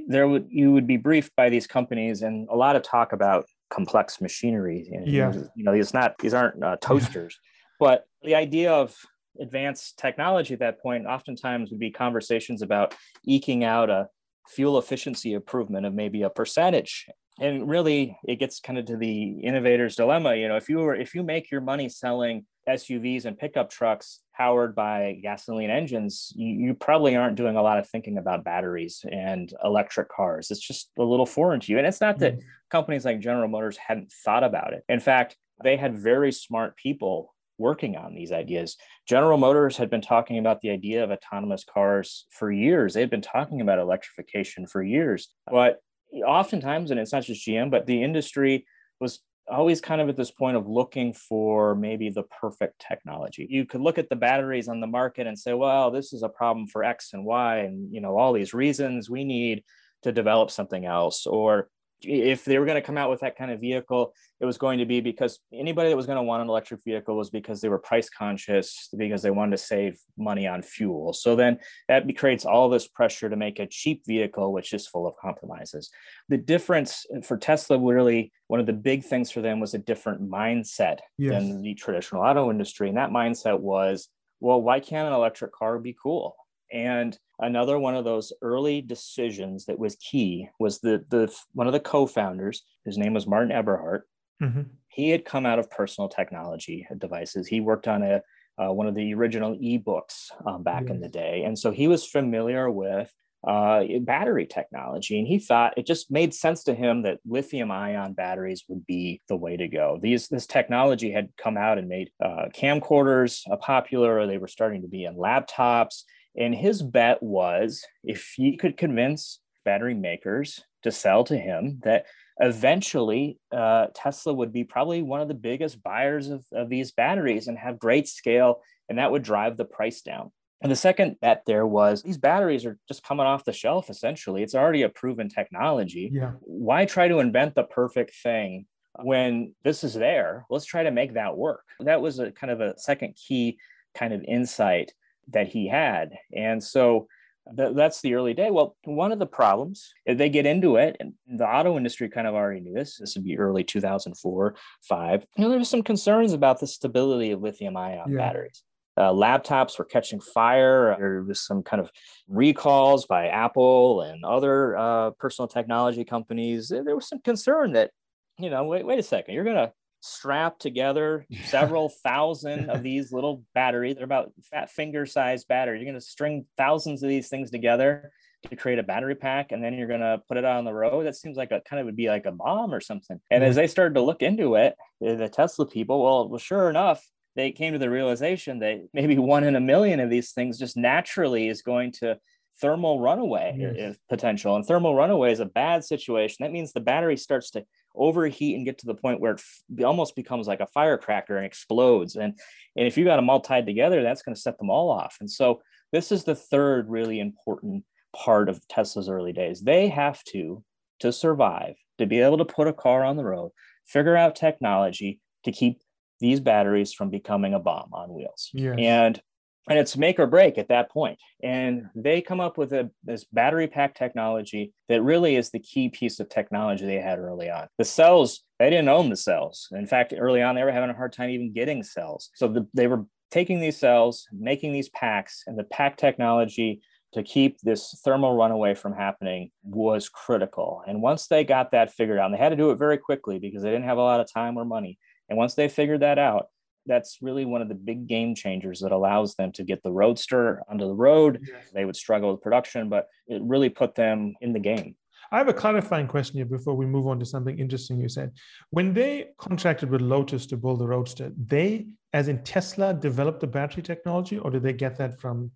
there 0.09 0.27
would 0.27 0.47
you 0.49 0.73
would 0.73 0.87
be 0.87 0.97
briefed 0.97 1.35
by 1.37 1.49
these 1.51 1.67
companies 1.67 2.23
and 2.23 2.49
a 2.51 2.57
lot 2.57 2.75
of 2.75 2.83
talk 2.83 3.13
about 3.13 3.45
complex 3.71 4.21
machinery 4.21 4.89
and, 4.93 5.07
Yeah. 5.07 5.33
you 5.55 5.63
know 5.65 5.73
it's 5.73 5.95
not 5.95 6.17
these 6.19 6.35
aren't 6.35 6.63
uh, 6.63 6.77
toasters 6.81 7.39
but 7.79 8.05
the 8.23 8.35
idea 8.35 8.73
of 8.73 8.97
advanced 9.41 9.99
technology 9.99 10.55
at 10.55 10.61
that 10.61 10.81
point 10.81 11.07
oftentimes 11.07 11.71
would 11.71 11.81
be 11.81 11.91
conversations 11.91 12.63
about 12.63 12.95
eking 13.25 13.65
out 13.65 13.91
a 13.91 14.09
fuel 14.49 14.79
efficiency 14.79 15.35
improvement 15.35 15.85
of 15.85 15.93
maybe 15.93 16.23
a 16.23 16.31
percentage 16.31 17.07
and 17.39 17.69
really 17.69 18.17
it 18.27 18.37
gets 18.37 18.61
kind 18.61 18.79
of 18.79 18.87
to 18.87 18.97
the 18.97 19.41
innovator's 19.41 19.97
dilemma 19.97 20.35
you 20.37 20.49
know 20.49 20.57
if 20.57 20.69
you 20.69 20.79
were 20.79 20.95
if 20.95 21.15
you 21.15 21.23
make 21.23 21.51
your 21.51 21.61
money 21.61 21.89
selling 21.89 22.47
SUVs 22.69 23.25
and 23.25 23.39
pickup 23.39 23.71
trucks 23.71 24.21
powered 24.35 24.75
by 24.75 25.19
gasoline 25.23 25.71
engines, 25.71 26.33
you, 26.35 26.67
you, 26.67 26.75
probably 26.75 27.17
aren't 27.17 27.37
doing 27.37 27.57
a 27.57 27.63
lot 27.63 27.79
of 27.79 27.89
thinking 27.89 28.19
about 28.19 28.45
batteries 28.45 29.05
and 29.11 29.53
electric 29.65 30.09
cars. 30.09 30.51
It's 30.51 30.61
just 30.61 30.91
a 30.99 31.03
little 31.03 31.27
foreign 31.27 31.61
to 31.61 31.73
you. 31.73 31.79
And 31.79 31.87
it's 31.87 32.01
not 32.01 32.19
that 32.19 32.35
mm-hmm. 32.35 32.47
companies 32.71 33.05
like 33.05 33.21
General 33.21 33.49
Motors 33.49 33.77
hadn't 33.77 34.13
thought 34.25 34.45
about 34.45 34.73
it. 34.73 34.85
In 34.89 35.01
fact, 35.01 35.37
they 35.63 35.77
had 35.77 35.97
very 35.97 36.33
smart 36.33 36.77
people 36.77 37.35
working 37.59 37.97
on 37.97 38.15
these 38.15 38.33
ideas. 38.33 38.77
General 39.09 39.39
Motors 39.39 39.77
had 39.77 39.91
been 39.91 40.01
talking 40.01 40.39
about 40.39 40.61
the 40.61 40.71
idea 40.71 41.03
of 41.05 41.11
autonomous 41.11 41.65
cars 41.65 42.27
for 42.31 42.51
years. 42.51 42.95
They'd 42.95 43.11
been 43.11 43.21
talking 43.21 43.61
about 43.61 43.79
electrification 43.79 44.67
for 44.67 44.83
years. 44.83 45.29
But 45.51 45.79
oftentimes, 46.27 46.91
and 46.91 47.01
it's 47.01 47.13
not 47.13 47.25
just 47.25 47.47
GM, 47.47 47.71
but 47.71 47.87
the 47.87 48.03
industry 48.03 48.67
was 49.01 49.21
always 49.49 49.81
kind 49.81 50.01
of 50.01 50.09
at 50.09 50.17
this 50.17 50.31
point 50.31 50.57
of 50.57 50.67
looking 50.67 51.13
for 51.13 51.75
maybe 51.75 52.11
the 52.11 52.25
perfect 52.25 52.85
technology. 52.87 53.47
You 53.49 53.65
could 53.65 53.81
look 53.81 53.99
at 53.99 54.09
the 54.09 54.17
batteries 54.17 54.69
on 54.69 54.81
the 54.81 54.87
market 54.87 55.27
and 55.27 55.39
say, 55.39 55.55
well, 55.55 55.91
this 55.91 56.13
is 56.13 56.23
a 56.23 56.29
problem 56.29 56.67
for 56.67 56.83
X 56.83 57.13
and 57.13 57.25
Y, 57.25 57.59
and 57.59 57.93
you 57.93 58.01
know, 58.01 58.17
all 58.17 58.33
these 58.33 58.55
reasons 58.55 59.09
we 59.09 59.25
need 59.25 59.63
to 60.03 60.13
develop 60.13 60.51
something 60.51 60.85
else. 60.85 61.27
Or 61.27 61.69
if 62.03 62.45
they 62.45 62.59
were 62.59 62.67
going 62.67 62.81
to 62.81 62.87
come 62.87 62.99
out 62.99 63.11
with 63.11 63.21
that 63.21 63.37
kind 63.37 63.51
of 63.51 63.61
vehicle, 63.61 64.13
it 64.41 64.45
was 64.45 64.59
going 64.59 64.79
to 64.79 64.85
be 64.85 65.01
because 65.01 65.39
anybody 65.53 65.89
that 65.89 65.97
was 65.97 66.07
going 66.07 66.17
to 66.17 66.23
want 66.23 66.43
an 66.43 66.49
electric 66.49 66.85
vehicle 66.85 67.17
was 67.17 67.31
because 67.31 67.61
they 67.61 67.69
were 67.69 67.79
price 67.79 68.11
conscious, 68.11 68.89
because 68.97 69.23
they 69.23 69.31
wanted 69.31 69.53
to 69.53 69.63
save 69.63 69.99
money 70.19 70.47
on 70.47 70.63
fuel. 70.63 71.13
So 71.13 71.37
then 71.37 71.59
that 71.89 72.05
creates 72.17 72.45
all 72.45 72.69
this 72.69 72.87
pressure 72.87 73.31
to 73.31 73.37
make 73.37 73.59
a 73.59 73.67
cheap 73.67 74.03
vehicle, 74.07 74.53
which 74.53 74.75
is 74.75 74.87
full 74.87 75.07
of 75.07 75.17
compromises. 75.17 75.91
The 76.29 76.39
difference 76.39 77.07
for 77.23 77.37
Tesla, 77.37 77.79
really, 77.79 78.33
one 78.49 78.61
of 78.61 78.67
the 78.67 78.73
big 78.73 79.03
things 79.03 79.31
for 79.31 79.41
them 79.41 79.59
was 79.59 79.75
a 79.75 79.79
different 79.79 80.29
mindset 80.31 80.99
yes. 81.17 81.33
than 81.33 81.63
the 81.63 81.75
traditional 81.75 82.23
auto 82.23 82.51
industry. 82.51 82.89
And 82.89 82.99
that 82.99 83.11
mindset 83.11 83.59
was, 83.59 84.09
well, 84.41 84.61
why 84.61 84.81
can't 84.81 85.09
an 85.09 85.15
electric 85.15 85.53
car 85.53 85.79
be 85.79 85.97
cool? 86.01 86.37
And 86.73 87.17
another 87.39 87.79
one 87.79 87.95
of 87.95 88.05
those 88.05 88.33
early 88.43 88.81
decisions 88.81 89.67
that 89.67 89.79
was 89.79 89.97
key 89.97 90.49
was 90.59 90.81
the 90.81 91.05
the 91.11 91.33
one 91.53 91.67
of 91.67 91.73
the 91.73 91.81
co-founders, 91.81 92.63
his 92.85 92.99
name 92.99 93.15
was 93.15 93.27
Martin 93.27 93.53
Eberhard. 93.53 94.03
Mm-hmm. 94.43 94.63
He 94.89 95.11
had 95.11 95.25
come 95.25 95.47
out 95.47 95.59
of 95.59 95.71
personal 95.71 96.09
technology 96.09 96.87
devices. 96.99 97.47
He 97.47 97.61
worked 97.61 97.89
on 97.89 98.03
a 98.03 98.23
uh, 98.59 98.73
one 98.73 98.87
of 98.87 98.95
the 98.95 99.13
original 99.13 99.55
ebooks 99.57 100.31
um, 100.47 100.63
back 100.63 100.85
yes. 100.85 100.91
in 100.91 101.01
the 101.01 101.09
day, 101.09 101.43
and 101.45 101.59
so 101.59 101.71
he 101.71 101.89
was 101.89 102.07
familiar 102.07 102.71
with 102.71 103.13
uh, 103.47 103.85
battery 104.01 104.47
technology. 104.47 105.19
And 105.19 105.29
he 105.29 105.39
thought 105.39 105.75
it 105.77 105.87
just 105.87 106.11
made 106.11 106.35
sense 106.35 106.65
to 106.65 106.75
him 106.75 107.03
that 107.03 107.21
lithium 107.25 107.71
ion 107.71 108.13
batteries 108.13 108.65
would 108.69 108.85
be 108.87 109.23
the 109.29 109.37
way 109.37 109.57
to 109.57 109.69
go. 109.69 109.99
These, 110.03 110.29
this 110.29 110.47
technology 110.47 111.13
had 111.13 111.29
come 111.37 111.57
out 111.57 111.79
and 111.79 111.89
made 111.89 112.11
uh, 112.23 112.47
camcorders 112.55 113.43
uh, 113.51 113.57
popular, 113.57 114.19
or 114.19 114.27
they 114.27 114.39
were 114.39 114.49
starting 114.49 114.83
to 114.83 114.89
be 114.89 115.05
in 115.05 115.17
laptops. 115.17 116.03
And 116.37 116.55
his 116.55 116.83
bet 116.83 117.23
was 117.23 117.85
if 118.05 118.35
he 118.37 118.57
could 118.57 118.77
convince 118.77 119.41
battery 119.65 119.95
makers 119.95 120.63
to 120.83 120.93
sell 120.93 121.25
to 121.25 121.37
him 121.37 121.81
that 121.83 122.07
eventually 122.39 123.39
uh, 123.53 123.87
Tesla 123.95 124.33
would 124.33 124.53
be 124.53 124.65
probably 124.65 125.03
one 125.03 125.21
of 125.21 125.29
the 125.29 125.35
biggest 125.35 125.83
buyers 125.83 126.29
of, 126.29 126.45
of 126.53 126.69
these 126.69 126.93
batteries 126.93 127.49
and 127.49 127.59
have 127.59 127.79
great 127.79 128.09
scale, 128.09 128.63
and 128.89 128.99
that 128.99 129.11
would 129.11 129.23
drive 129.23 129.57
the 129.57 129.65
price 129.65 130.03
down. 130.03 130.31
And 130.63 130.73
the 130.73 130.77
second 130.77 131.21
bet 131.21 131.43
there 131.47 131.67
was 131.67 132.03
these 132.03 132.17
batteries 132.17 132.65
are 132.65 132.79
just 132.89 133.03
coming 133.03 133.27
off 133.27 133.45
the 133.45 133.53
shelf 133.53 133.91
essentially. 133.91 134.43
It's 134.43 134.55
already 134.55 134.83
a 134.83 134.89
proven 134.89 135.29
technology. 135.29 136.11
Yeah. 136.13 136.33
Why 136.41 136.87
try 136.87 137.09
to 137.09 137.19
invent 137.19 137.55
the 137.55 137.65
perfect 137.65 138.15
thing 138.23 138.67
when 139.03 139.55
this 139.65 139.85
is 139.85 139.95
there? 139.95 140.47
Let's 140.49 140.65
try 140.65 140.83
to 140.85 140.91
make 140.91 141.15
that 141.15 141.37
work. 141.37 141.65
That 141.81 142.01
was 142.01 142.19
a 142.19 142.33
kind 142.33 142.51
of 142.51 142.61
a 142.61 142.79
second 142.79 143.17
key 143.17 143.59
kind 143.95 144.15
of 144.15 144.25
insight 144.25 144.93
that 145.29 145.49
he 145.49 145.69
had. 145.69 146.11
And 146.35 146.63
so 146.63 147.09
th- 147.57 147.75
that's 147.75 148.01
the 148.01 148.15
early 148.15 148.35
day. 148.35 148.51
Well, 148.51 148.77
one 148.85 149.13
of 149.13 149.19
the 149.19 149.27
problems, 149.27 149.93
if 150.05 150.19
they 150.19 150.29
get 150.29 150.47
into 150.47 150.77
it, 150.77 150.97
and 151.01 151.15
the 151.27 151.47
auto 151.47 151.77
industry 151.77 152.09
kind 152.09 152.27
of 152.27 152.35
already 152.35 152.61
knew 152.61 152.75
this, 152.75 152.99
this 152.99 153.15
would 153.15 153.25
be 153.25 153.39
early 153.39 153.65
2004, 153.65 154.55
five, 154.83 155.27
you 155.37 155.45
know, 155.45 155.51
there 155.51 155.59
was 155.59 155.69
some 155.69 155.83
concerns 155.83 156.33
about 156.33 156.61
the 156.61 156.67
stability 156.67 157.31
of 157.31 157.43
lithium 157.43 157.77
ion 157.77 158.13
yeah. 158.13 158.17
batteries. 158.17 158.63
Uh, 158.99 159.13
laptops 159.13 159.79
were 159.79 159.85
catching 159.85 160.21
fire. 160.21 160.97
There 160.99 161.23
was 161.23 161.41
some 161.41 161.63
kind 161.63 161.83
of 161.83 161.91
recalls 162.29 163.05
by 163.05 163.27
Apple 163.27 164.01
and 164.01 164.25
other 164.25 164.75
uh, 164.77 165.11
personal 165.19 165.49
technology 165.49 166.03
companies. 166.03 166.69
There 166.69 166.97
was 166.97 167.07
some 167.07 167.21
concern 167.21 167.73
that, 167.73 167.91
you 168.39 168.49
know, 168.49 168.65
wait, 168.65 168.87
wait 168.87 168.99
a 168.99 169.03
second, 169.03 169.35
you're 169.35 169.45
going 169.45 169.57
to 169.57 169.73
strap 170.07 170.59
together 170.59 171.27
several 171.45 171.89
thousand 172.05 172.71
of 172.71 172.83
these 172.83 173.13
little 173.13 173.43
batteries. 173.55 173.97
They're 173.97 174.05
about 174.05 174.33
fat 174.51 174.71
finger 174.71 175.07
sized 175.07 175.49
batteries. 175.49 175.81
You're 175.81 175.93
going 175.93 176.01
to 176.01 176.07
string 176.07 176.47
thousands 176.57 177.03
of 177.03 177.09
these 177.09 177.29
things 177.29 177.51
together 177.51 178.13
to 178.51 178.57
create 178.57 178.79
a 178.79 178.85
battery 178.85 179.17
pack 179.17 179.51
and 179.51 179.65
then 179.65 179.75
you're 179.75 179.89
going 179.89 180.01
to 180.01 180.23
put 180.29 180.37
it 180.37 180.45
out 180.45 180.59
on 180.59 180.65
the 180.65 180.73
road 180.73 181.05
that 181.05 181.17
seems 181.17 181.37
like 181.37 181.51
a 181.51 181.61
kind 181.69 181.81
of 181.81 181.87
would 181.87 181.97
be 181.97 182.09
like 182.09 182.27
a 182.27 182.31
bomb 182.31 182.73
or 182.73 182.81
something 182.81 183.19
and 183.31 183.43
as 183.43 183.57
they 183.57 183.67
started 183.67 183.95
to 183.95 184.01
look 184.01 184.23
into 184.23 184.55
it 184.55 184.77
the 185.01 185.29
tesla 185.29 185.67
people 185.67 186.01
well, 186.05 186.29
well 186.29 186.39
sure 186.39 186.71
enough 186.71 187.05
they 187.35 187.51
came 187.51 187.73
to 187.73 187.79
the 187.79 187.91
realization 187.91 188.61
that 188.61 188.87
maybe 188.93 189.19
one 189.19 189.43
in 189.43 189.57
a 189.57 189.61
million 189.61 189.99
of 189.99 190.11
these 190.11 190.31
things 190.31 190.59
just 190.59 190.77
naturally 190.77 191.49
is 191.49 191.63
going 191.63 191.91
to 191.91 192.19
thermal 192.61 193.01
runaway 193.01 193.75
yes. 193.77 193.97
potential. 194.09 194.57
And 194.57 194.65
thermal 194.65 194.95
runaway 194.95 195.33
is 195.33 195.41
a 195.41 195.47
bad 195.47 195.85
situation. 195.85 196.39
That 196.41 196.53
means 196.53 196.73
the 196.73 196.81
battery 196.81 197.17
starts 197.17 197.51
to 197.51 197.65
overheat 197.97 198.57
and 198.57 198.65
get 198.65 198.79
to 198.79 198.87
the 198.87 198.95
point 198.95 199.21
where 199.21 199.37
it 199.77 199.85
almost 199.85 200.17
becomes 200.17 200.47
like 200.47 200.61
a 200.61 200.67
firecracker 200.67 201.37
and 201.37 201.47
explodes. 201.47 202.17
And, 202.17 202.39
and 202.77 202.87
if 202.87 202.97
you 202.97 203.05
got 203.05 203.17
them 203.17 203.31
all 203.31 203.41
tied 203.41 203.67
together, 203.67 204.03
that's 204.03 204.23
going 204.23 204.35
to 204.35 204.41
set 204.41 204.59
them 204.59 204.71
all 204.71 204.91
off. 204.91 205.17
And 205.21 205.31
so 205.31 205.63
this 205.93 206.13
is 206.13 206.25
the 206.25 206.35
third 206.35 206.89
really 206.89 207.21
important 207.21 207.85
part 208.15 208.49
of 208.49 208.67
Tesla's 208.69 209.09
early 209.09 209.33
days. 209.33 209.61
They 209.61 209.89
have 209.89 210.23
to, 210.25 210.63
to 211.01 211.13
survive, 211.13 211.75
to 211.99 212.07
be 212.07 212.21
able 212.21 212.39
to 212.39 212.45
put 212.45 212.69
a 212.69 212.73
car 212.73 213.05
on 213.05 213.17
the 213.17 213.25
road, 213.25 213.51
figure 213.87 214.17
out 214.17 214.37
technology 214.37 215.21
to 215.45 215.53
keep 215.53 215.81
these 216.21 216.41
batteries 216.41 216.93
from 216.93 217.11
becoming 217.11 217.55
a 217.55 217.59
bomb 217.59 217.91
on 217.93 218.13
wheels. 218.13 218.51
Yes. 218.55 218.77
And 218.79 219.21
and 219.69 219.79
it's 219.79 219.97
make 219.97 220.19
or 220.19 220.27
break 220.27 220.59
at 220.59 220.69
that 220.69 220.91
point. 220.91 221.19
And 221.43 221.89
they 221.95 222.21
come 222.21 222.41
up 222.41 222.57
with 222.57 222.73
a, 222.73 222.91
this 223.05 223.25
battery 223.25 223.67
pack 223.67 223.95
technology 223.95 224.73
that 224.89 225.03
really 225.03 225.37
is 225.37 225.51
the 225.51 225.59
key 225.59 225.89
piece 225.89 226.21
of 226.21 226.29
technology 226.29 226.87
they 226.87 227.01
had 227.01 227.19
early 227.19 227.51
on. 227.51 227.67
The 227.79 227.85
cells, 227.85 228.43
they 228.59 228.71
didn't 228.71 228.89
own 228.89 229.11
the 229.11 229.17
cells. 229.17 229.69
In 229.73 229.87
fact, 229.87 230.15
early 230.17 230.43
on, 230.43 230.55
they 230.55 230.63
were 230.63 230.73
having 230.73 230.91
a 230.91 230.95
hard 230.95 231.13
time 231.13 231.31
even 231.31 231.53
getting 231.53 231.83
cells. 231.83 232.31
So 232.35 232.49
the, 232.49 232.67
they 232.75 232.87
were 232.87 233.07
taking 233.31 233.61
these 233.61 233.77
cells, 233.77 234.27
making 234.33 234.73
these 234.73 234.89
packs, 234.91 235.43
and 235.47 235.59
the 235.59 235.65
pack 235.65 235.97
technology 235.97 236.81
to 237.13 237.23
keep 237.23 237.61
this 237.63 237.99
thermal 238.05 238.37
runaway 238.37 238.75
from 238.75 238.93
happening 238.93 239.51
was 239.63 240.09
critical. 240.09 240.83
And 240.87 241.03
once 241.03 241.27
they 241.27 241.45
got 241.45 241.71
that 241.71 241.93
figured 241.93 242.19
out, 242.19 242.27
and 242.27 242.35
they 242.35 242.39
had 242.39 242.51
to 242.51 242.57
do 242.57 242.71
it 242.71 242.79
very 242.79 242.99
quickly 242.99 243.39
because 243.39 243.63
they 243.63 243.71
didn't 243.71 243.87
have 243.87 243.99
a 243.99 244.03
lot 244.03 244.21
of 244.21 244.33
time 244.33 244.57
or 244.57 244.65
money, 244.65 244.99
and 245.29 245.39
once 245.39 245.55
they 245.55 245.69
figured 245.69 246.01
that 246.01 246.19
out, 246.19 246.47
that's 246.87 247.19
really 247.21 247.45
one 247.45 247.63
of 247.63 247.69
the 247.69 247.75
big 247.75 248.07
game 248.07 248.35
changers 248.35 248.81
that 248.81 248.93
allows 248.93 249.35
them 249.35 249.53
to 249.53 249.65
get 249.65 249.83
the 249.83 249.93
roadster 249.93 250.63
onto 250.69 250.87
the 250.87 250.95
road. 250.95 251.41
Yes. 251.43 251.71
They 251.73 251.85
would 251.85 251.97
struggle 251.97 252.33
with 252.33 252.43
production, 252.43 252.89
but 252.89 253.07
it 253.27 253.43
really 253.43 253.69
put 253.69 253.95
them 253.95 254.35
in 254.41 254.53
the 254.53 254.61
game. 254.61 254.97
I 255.33 255.39
have 255.39 255.49
a 255.49 255.55
clarifying 255.55 256.07
question 256.07 256.37
here 256.37 256.47
before 256.47 256.75
we 256.75 256.87
move 256.87 257.07
on 257.09 257.19
to 257.19 257.27
something 257.27 257.59
interesting 257.59 257.99
you 257.99 258.09
said. 258.09 258.33
When 258.71 258.93
they 258.95 259.29
contracted 259.39 259.91
with 259.91 260.01
Lotus 260.01 260.47
to 260.47 260.57
build 260.57 260.79
the 260.79 260.87
Roadster, 260.87 261.33
they, 261.37 261.87
as 262.13 262.29
in 262.29 262.43
Tesla, 262.45 262.95
developed 262.95 263.41
the 263.41 263.47
battery 263.47 263.83
technology, 263.83 264.39
or 264.39 264.51
did 264.51 264.63
they 264.63 264.73
get 264.73 264.97
that 264.99 265.19
from 265.21 265.51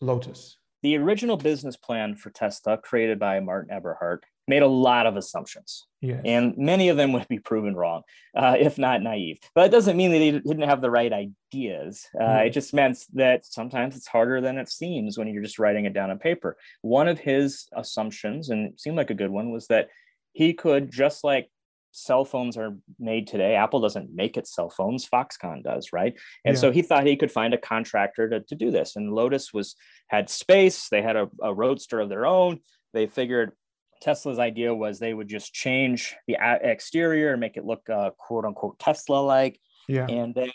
Lotus? 0.00 0.58
The 0.82 0.96
original 0.96 1.36
business 1.36 1.76
plan 1.76 2.14
for 2.14 2.30
Tesla, 2.30 2.78
created 2.78 3.18
by 3.18 3.40
Martin 3.40 3.74
Eberhard, 3.74 4.22
made 4.48 4.62
a 4.62 4.68
lot 4.68 5.06
of 5.06 5.16
assumptions. 5.16 5.86
Yes. 6.00 6.20
And 6.24 6.54
many 6.56 6.88
of 6.88 6.96
them 6.96 7.12
would 7.12 7.26
be 7.28 7.38
proven 7.38 7.74
wrong, 7.74 8.02
uh, 8.36 8.56
if 8.58 8.78
not 8.78 9.02
naive. 9.02 9.38
But 9.54 9.66
it 9.66 9.70
doesn't 9.72 9.96
mean 9.96 10.12
that 10.12 10.20
he 10.20 10.30
didn't 10.30 10.68
have 10.68 10.80
the 10.80 10.90
right 10.90 11.12
ideas. 11.12 12.06
Uh, 12.18 12.24
mm. 12.24 12.46
It 12.46 12.50
just 12.50 12.72
meant 12.72 12.98
that 13.14 13.44
sometimes 13.44 13.96
it's 13.96 14.06
harder 14.06 14.40
than 14.40 14.58
it 14.58 14.68
seems 14.68 15.18
when 15.18 15.26
you're 15.28 15.42
just 15.42 15.58
writing 15.58 15.84
it 15.84 15.94
down 15.94 16.10
on 16.10 16.18
paper. 16.18 16.56
One 16.82 17.08
of 17.08 17.18
his 17.18 17.66
assumptions, 17.74 18.50
and 18.50 18.68
it 18.68 18.80
seemed 18.80 18.96
like 18.96 19.10
a 19.10 19.14
good 19.14 19.30
one, 19.30 19.50
was 19.50 19.66
that 19.66 19.88
he 20.32 20.52
could, 20.52 20.92
just 20.92 21.24
like 21.24 21.50
cell 21.96 22.26
phones 22.26 22.58
are 22.58 22.76
made 22.98 23.26
today. 23.26 23.54
Apple 23.54 23.80
doesn't 23.80 24.14
make 24.14 24.36
its 24.36 24.54
cell 24.54 24.68
phones, 24.68 25.08
Foxconn 25.08 25.64
does, 25.64 25.92
right? 25.92 26.14
And 26.44 26.54
yeah. 26.54 26.60
so 26.60 26.70
he 26.70 26.82
thought 26.82 27.06
he 27.06 27.16
could 27.16 27.32
find 27.32 27.54
a 27.54 27.58
contractor 27.58 28.28
to, 28.28 28.40
to 28.40 28.54
do 28.54 28.70
this. 28.70 28.96
And 28.96 29.14
Lotus 29.14 29.52
was 29.52 29.74
had 30.08 30.28
space, 30.28 30.88
they 30.90 31.00
had 31.02 31.16
a, 31.16 31.30
a 31.42 31.54
roadster 31.54 31.98
of 32.00 32.10
their 32.10 32.26
own. 32.26 32.60
They 32.92 33.06
figured 33.06 33.52
Tesla's 34.00 34.38
idea 34.38 34.74
was 34.74 34.98
they 34.98 35.14
would 35.14 35.28
just 35.28 35.52
change 35.52 36.14
the 36.26 36.36
exterior 36.40 37.32
and 37.32 37.40
make 37.40 37.56
it 37.56 37.64
look 37.64 37.88
uh, 37.88 38.10
quote 38.18 38.44
unquote 38.44 38.78
Tesla 38.78 39.18
like. 39.18 39.58
Yeah. 39.88 40.06
And 40.06 40.34
then 40.34 40.50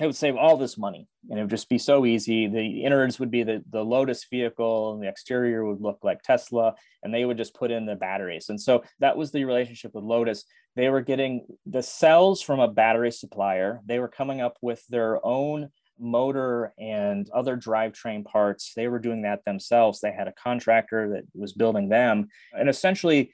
it 0.00 0.06
would 0.06 0.16
save 0.16 0.36
all 0.36 0.56
this 0.56 0.76
money 0.76 1.06
and 1.30 1.38
it 1.38 1.42
would 1.42 1.50
just 1.50 1.68
be 1.68 1.78
so 1.78 2.04
easy. 2.04 2.48
The 2.48 2.84
innards 2.84 3.20
would 3.20 3.30
be 3.30 3.44
the, 3.44 3.62
the 3.70 3.84
Lotus 3.84 4.26
vehicle 4.28 4.92
and 4.92 5.02
the 5.02 5.08
exterior 5.08 5.64
would 5.64 5.80
look 5.80 5.98
like 6.02 6.22
Tesla 6.22 6.74
and 7.02 7.14
they 7.14 7.24
would 7.24 7.36
just 7.36 7.54
put 7.54 7.70
in 7.70 7.86
the 7.86 7.94
batteries. 7.94 8.48
And 8.48 8.60
so 8.60 8.82
that 8.98 9.16
was 9.16 9.30
the 9.30 9.44
relationship 9.44 9.92
with 9.94 10.04
Lotus. 10.04 10.44
They 10.74 10.88
were 10.88 11.00
getting 11.00 11.46
the 11.64 11.82
cells 11.82 12.42
from 12.42 12.58
a 12.58 12.66
battery 12.66 13.12
supplier. 13.12 13.80
They 13.86 14.00
were 14.00 14.08
coming 14.08 14.40
up 14.40 14.56
with 14.60 14.84
their 14.88 15.24
own 15.24 15.70
motor 15.98 16.72
and 16.78 17.28
other 17.30 17.56
drivetrain 17.56 18.24
parts. 18.24 18.72
They 18.74 18.88
were 18.88 18.98
doing 18.98 19.22
that 19.22 19.44
themselves. 19.44 20.00
They 20.00 20.12
had 20.12 20.28
a 20.28 20.32
contractor 20.32 21.10
that 21.10 21.24
was 21.34 21.52
building 21.52 21.88
them. 21.88 22.28
And 22.52 22.68
essentially, 22.68 23.32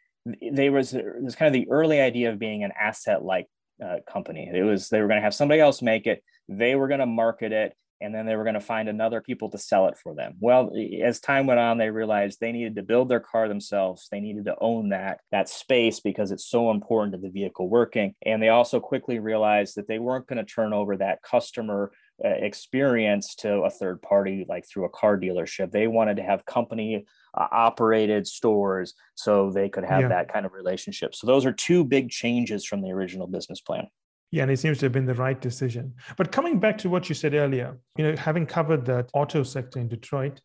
they 0.53 0.71
was, 0.71 0.93
was 0.93 1.35
kind 1.35 1.49
of 1.49 1.53
the 1.53 1.71
early 1.71 2.01
idea 2.01 2.31
of 2.31 2.39
being 2.39 2.63
an 2.63 2.73
asset 2.79 3.25
light 3.25 3.47
uh, 3.85 3.97
company. 4.11 4.51
It 4.53 4.63
was 4.63 4.89
they 4.89 5.01
were 5.01 5.09
going 5.09 5.19
to 5.19 5.25
have 5.25 5.35
somebody 5.35 5.61
else 5.61 5.83
make 5.83 6.07
it. 6.07 6.23
They 6.49 6.75
were 6.75 6.89
going 6.89 7.01
to 7.01 7.07
market 7.07 7.53
it 7.53 7.75
and 8.01 8.15
then 8.15 8.25
they 8.25 8.35
were 8.35 8.45
going 8.45 8.55
to 8.55 8.61
find 8.61 8.89
another 8.89 9.21
people 9.21 9.51
to 9.51 9.59
sell 9.59 9.87
it 9.89 9.99
for 9.99 10.15
them. 10.15 10.35
Well, 10.41 10.73
as 11.03 11.21
time 11.21 11.47
went 11.47 11.61
on, 11.61 11.77
they 11.77 11.91
realized 11.91 12.41
they 12.41 12.53
needed 12.53 12.77
to 12.77 12.83
build 12.83 13.09
their 13.09 13.21
car 13.21 13.47
themselves. 13.47 14.09
They 14.11 14.21
needed 14.21 14.47
to 14.47 14.57
own 14.61 14.89
that 14.89 15.21
that 15.31 15.49
space 15.49 16.01
because 16.01 16.33
it's 16.33 16.47
so 16.47 16.71
important 16.71 17.15
to 17.15 17.21
the 17.21 17.29
vehicle 17.29 17.69
working. 17.69 18.15
And 18.25 18.43
they 18.43 18.49
also 18.49 18.81
quickly 18.81 19.19
realized 19.19 19.77
that 19.77 19.87
they 19.87 19.99
weren't 19.99 20.27
going 20.27 20.45
to 20.45 20.51
turn 20.51 20.73
over 20.73 20.97
that 20.97 21.23
customer 21.23 21.93
experience 22.23 23.35
to 23.37 23.63
a 23.63 23.71
third 23.71 24.03
party 24.03 24.45
like 24.49 24.67
through 24.67 24.85
a 24.85 24.91
car 24.91 25.19
dealership. 25.19 25.71
They 25.71 25.87
wanted 25.87 26.17
to 26.17 26.23
have 26.23 26.45
company 26.45 27.07
uh, 27.35 27.47
operated 27.51 28.27
stores 28.27 28.95
so 29.15 29.51
they 29.51 29.69
could 29.69 29.85
have 29.85 30.03
yeah. 30.03 30.09
that 30.09 30.33
kind 30.33 30.47
of 30.47 30.53
relationship. 30.53 31.15
So 31.15 31.27
those 31.27 31.47
are 31.47 31.53
two 31.53 31.85
big 31.85 32.11
changes 32.11 32.65
from 32.65 32.83
the 32.83 32.91
original 32.91 33.27
business 33.27 33.61
plan. 33.61 33.89
Yeah, 34.31 34.43
and 34.43 34.53
it 34.53 34.59
seems 34.59 34.79
to 34.79 34.87
have 34.87 34.93
been 34.93 35.07
the 35.07 35.15
right 35.15 35.41
decision. 35.41 35.95
But 36.17 36.31
coming 36.31 36.61
back 36.61 36.79
to 36.79 36.89
what 36.89 37.09
you 37.09 37.15
said 37.15 37.35
earlier, 37.35 37.79
you 37.97 38.05
know, 38.05 38.17
having 38.17 38.47
covered 38.47 38.85
the 38.85 39.09
auto 39.13 39.43
sector 39.43 39.81
in 39.81 39.89
Detroit 39.89 40.41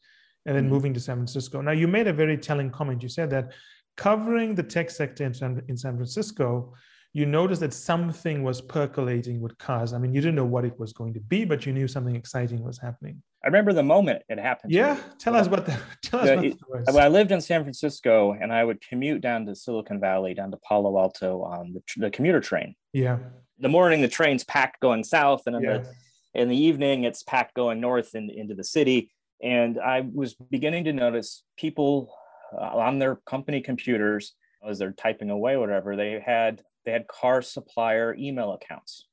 and 0.45 0.55
then 0.55 0.63
mm-hmm. 0.63 0.73
moving 0.73 0.93
to 0.93 0.99
San 0.99 1.17
Francisco. 1.17 1.61
Now, 1.61 1.71
you 1.71 1.87
made 1.87 2.07
a 2.07 2.13
very 2.13 2.37
telling 2.37 2.71
comment. 2.71 3.03
You 3.03 3.09
said 3.09 3.29
that 3.31 3.51
covering 3.95 4.55
the 4.55 4.63
tech 4.63 4.89
sector 4.89 5.23
in 5.23 5.33
San, 5.33 5.61
in 5.67 5.77
San 5.77 5.95
Francisco, 5.95 6.73
you 7.15 7.25
noticed 7.25 7.61
that 7.61 7.73
something 7.73 8.43
was 8.43 8.59
percolating 8.59 9.39
with 9.39 9.57
cars. 9.57 9.93
I 9.93 9.97
mean, 9.97 10.13
you 10.13 10.19
didn't 10.19 10.35
know 10.35 10.45
what 10.45 10.65
it 10.65 10.77
was 10.77 10.91
going 10.91 11.13
to 11.13 11.21
be, 11.21 11.45
but 11.45 11.65
you 11.65 11.71
knew 11.71 11.87
something 11.87 12.15
exciting 12.15 12.61
was 12.61 12.77
happening. 12.77 13.23
I 13.41 13.47
remember 13.47 13.71
the 13.71 13.83
moment 13.83 14.23
it 14.27 14.37
happened. 14.37 14.73
Yeah, 14.73 14.99
tell 15.17 15.35
us 15.35 15.47
about 15.47 15.65
that. 15.67 15.79
Tell 16.03 16.19
us 16.19 16.27
the, 16.27 16.57
about 16.87 17.01
I 17.01 17.07
lived 17.07 17.31
in 17.31 17.39
San 17.39 17.63
Francisco, 17.63 18.33
and 18.33 18.51
I 18.51 18.63
would 18.63 18.81
commute 18.81 19.21
down 19.21 19.45
to 19.45 19.55
Silicon 19.55 19.99
Valley, 19.99 20.33
down 20.33 20.51
to 20.51 20.57
Palo 20.57 20.99
Alto 20.99 21.41
on 21.43 21.73
the, 21.73 21.81
the 21.97 22.11
commuter 22.11 22.41
train. 22.41 22.75
Yeah, 22.91 23.19
the 23.59 23.69
morning 23.69 24.01
the 24.01 24.07
train's 24.07 24.43
packed 24.43 24.79
going 24.81 25.03
south 25.03 25.43
and 25.47 25.55
in 25.55 25.63
yeah. 25.63 25.77
the 25.77 26.41
in 26.41 26.49
the 26.49 26.57
evening 26.57 27.03
it's 27.03 27.23
packed 27.23 27.53
going 27.53 27.79
north 27.79 28.13
and 28.13 28.29
into 28.29 28.53
the 28.53 28.63
city 28.63 29.11
and 29.41 29.79
i 29.79 30.01
was 30.13 30.33
beginning 30.33 30.83
to 30.83 30.93
notice 30.93 31.43
people 31.57 32.13
uh, 32.53 32.77
on 32.77 32.99
their 32.99 33.15
company 33.25 33.61
computers 33.61 34.33
as 34.67 34.79
they're 34.79 34.91
typing 34.91 35.29
away 35.29 35.57
whatever 35.57 35.95
they 35.95 36.21
had 36.23 36.61
they 36.85 36.91
had 36.91 37.07
car 37.07 37.41
supplier 37.41 38.15
email 38.17 38.53
accounts 38.53 39.05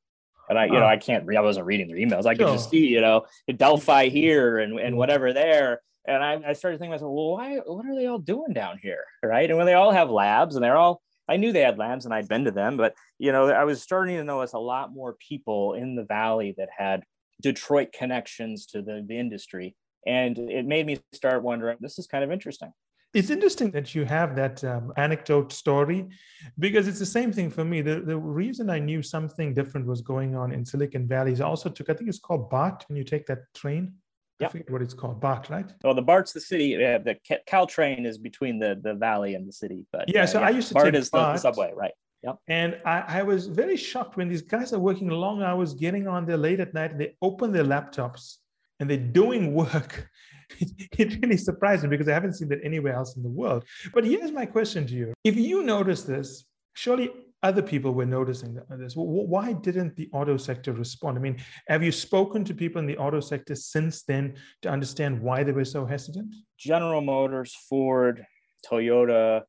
and 0.48 0.58
I, 0.58 0.66
you 0.66 0.72
know, 0.72 0.86
I 0.86 0.96
can't 0.96 1.24
read, 1.24 1.38
I 1.38 1.40
wasn't 1.40 1.66
reading 1.66 1.88
their 1.88 1.96
emails. 1.96 2.26
I 2.26 2.34
could 2.34 2.48
just 2.48 2.68
see, 2.68 2.86
you 2.86 3.00
know, 3.00 3.26
Delphi 3.56 4.08
here 4.10 4.58
and, 4.58 4.72
and 4.72 4.80
mm-hmm. 4.80 4.96
whatever 4.96 5.32
there. 5.32 5.80
And 6.06 6.22
I, 6.22 6.40
I 6.48 6.52
started 6.52 6.78
thinking 6.78 6.90
myself, 6.90 7.12
well, 7.12 7.32
why, 7.32 7.56
what 7.58 7.86
are 7.86 7.94
they 7.94 8.06
all 8.06 8.18
doing 8.18 8.52
down 8.52 8.78
here? 8.82 9.04
Right. 9.22 9.48
And 9.48 9.56
when 9.56 9.66
they 9.66 9.74
all 9.74 9.92
have 9.92 10.10
labs 10.10 10.56
and 10.56 10.64
they're 10.64 10.76
all 10.76 11.00
I 11.28 11.36
knew 11.36 11.52
they 11.52 11.60
had 11.60 11.78
labs 11.78 12.04
and 12.04 12.12
I'd 12.12 12.28
been 12.28 12.44
to 12.44 12.50
them, 12.50 12.76
but 12.76 12.94
you 13.18 13.30
know, 13.30 13.48
I 13.48 13.64
was 13.64 13.80
starting 13.80 14.16
to 14.16 14.24
notice 14.24 14.52
a 14.52 14.58
lot 14.58 14.92
more 14.92 15.16
people 15.26 15.74
in 15.74 15.94
the 15.94 16.04
valley 16.04 16.54
that 16.58 16.68
had 16.76 17.04
Detroit 17.40 17.92
connections 17.92 18.66
to 18.66 18.82
the, 18.82 19.04
the 19.06 19.18
industry. 19.18 19.76
And 20.04 20.36
it 20.36 20.66
made 20.66 20.84
me 20.84 20.98
start 21.12 21.44
wondering, 21.44 21.78
this 21.80 21.98
is 21.98 22.08
kind 22.08 22.24
of 22.24 22.32
interesting. 22.32 22.72
It's 23.14 23.28
interesting 23.28 23.70
that 23.72 23.94
you 23.94 24.04
have 24.06 24.34
that 24.36 24.64
um, 24.64 24.92
anecdote 24.96 25.52
story 25.52 26.08
because 26.58 26.88
it's 26.88 26.98
the 26.98 27.06
same 27.06 27.30
thing 27.30 27.50
for 27.50 27.64
me. 27.64 27.82
The, 27.82 28.00
the 28.00 28.16
reason 28.16 28.70
I 28.70 28.78
knew 28.78 29.02
something 29.02 29.52
different 29.52 29.86
was 29.86 30.00
going 30.00 30.34
on 30.34 30.50
in 30.50 30.64
Silicon 30.64 31.06
Valley 31.06 31.32
is 31.32 31.40
I 31.42 31.44
also 31.44 31.68
took, 31.68 31.90
I 31.90 31.94
think 31.94 32.08
it's 32.08 32.18
called 32.18 32.48
BART 32.48 32.84
when 32.88 32.96
you 32.96 33.04
take 33.04 33.26
that 33.26 33.52
train. 33.54 33.94
Yeah. 34.40 34.46
I 34.46 34.50
forget 34.50 34.70
what 34.70 34.80
it's 34.80 34.94
called, 34.94 35.20
BART, 35.20 35.50
right? 35.50 35.70
Well, 35.84 35.94
the 35.94 36.02
BART's 36.02 36.32
the 36.32 36.40
city. 36.40 36.82
Uh, 36.82 36.98
the 36.98 37.16
Caltrain 37.46 38.06
is 38.06 38.16
between 38.16 38.58
the, 38.58 38.80
the 38.82 38.94
valley 38.94 39.34
and 39.34 39.46
the 39.46 39.52
city. 39.52 39.84
But 39.92 40.08
yeah, 40.08 40.22
uh, 40.22 40.26
so 40.26 40.40
yeah, 40.40 40.46
I 40.46 40.50
used 40.50 40.68
to 40.68 40.74
BART 40.74 40.86
take 40.86 40.94
is 40.94 41.10
BART, 41.10 41.36
the 41.36 41.40
subway, 41.40 41.72
right? 41.76 41.92
Yep. 42.22 42.38
And 42.48 42.78
I, 42.86 43.04
I, 43.18 43.22
was 43.24 43.46
very 43.48 43.76
shocked 43.76 44.16
when 44.16 44.28
these 44.28 44.42
guys 44.42 44.72
are 44.72 44.78
working 44.78 45.08
long 45.08 45.42
hours, 45.42 45.74
getting 45.74 46.06
on 46.06 46.24
there 46.24 46.36
late 46.36 46.60
at 46.60 46.72
night, 46.72 46.92
and 46.92 47.00
they 47.00 47.16
open 47.20 47.50
their 47.52 47.64
laptops 47.64 48.36
and 48.78 48.88
they're 48.88 48.96
doing 48.96 49.54
work. 49.54 50.08
It, 50.98 51.22
really 51.22 51.36
surprised 51.36 51.82
me 51.82 51.88
because 51.88 52.08
I 52.08 52.12
haven't 52.12 52.34
seen 52.34 52.48
that 52.48 52.60
anywhere 52.62 52.94
else 52.94 53.16
in 53.16 53.22
the 53.22 53.28
world. 53.28 53.64
But 53.94 54.04
here's 54.04 54.30
my 54.30 54.46
question 54.46 54.86
to 54.86 54.94
you. 54.94 55.14
If 55.24 55.36
you 55.36 55.62
notice 55.62 56.02
this, 56.02 56.44
surely 56.74 57.10
other 57.42 57.62
people 57.62 57.92
were 57.92 58.06
noticing 58.06 58.58
this. 58.70 58.94
Why 58.94 59.52
didn't 59.52 59.96
the 59.96 60.08
auto 60.12 60.36
sector 60.36 60.72
respond? 60.72 61.18
I 61.18 61.20
mean, 61.20 61.38
have 61.66 61.82
you 61.82 61.90
spoken 61.90 62.44
to 62.44 62.54
people 62.54 62.78
in 62.78 62.86
the 62.86 62.96
auto 62.98 63.20
sector 63.20 63.54
since 63.54 64.04
then 64.04 64.36
to 64.62 64.68
understand 64.68 65.20
why 65.20 65.42
they 65.42 65.52
were 65.52 65.64
so 65.64 65.84
hesitant? 65.84 66.34
General 66.56 67.00
Motors, 67.00 67.54
Ford, 67.68 68.24
Toyota, 68.64 69.42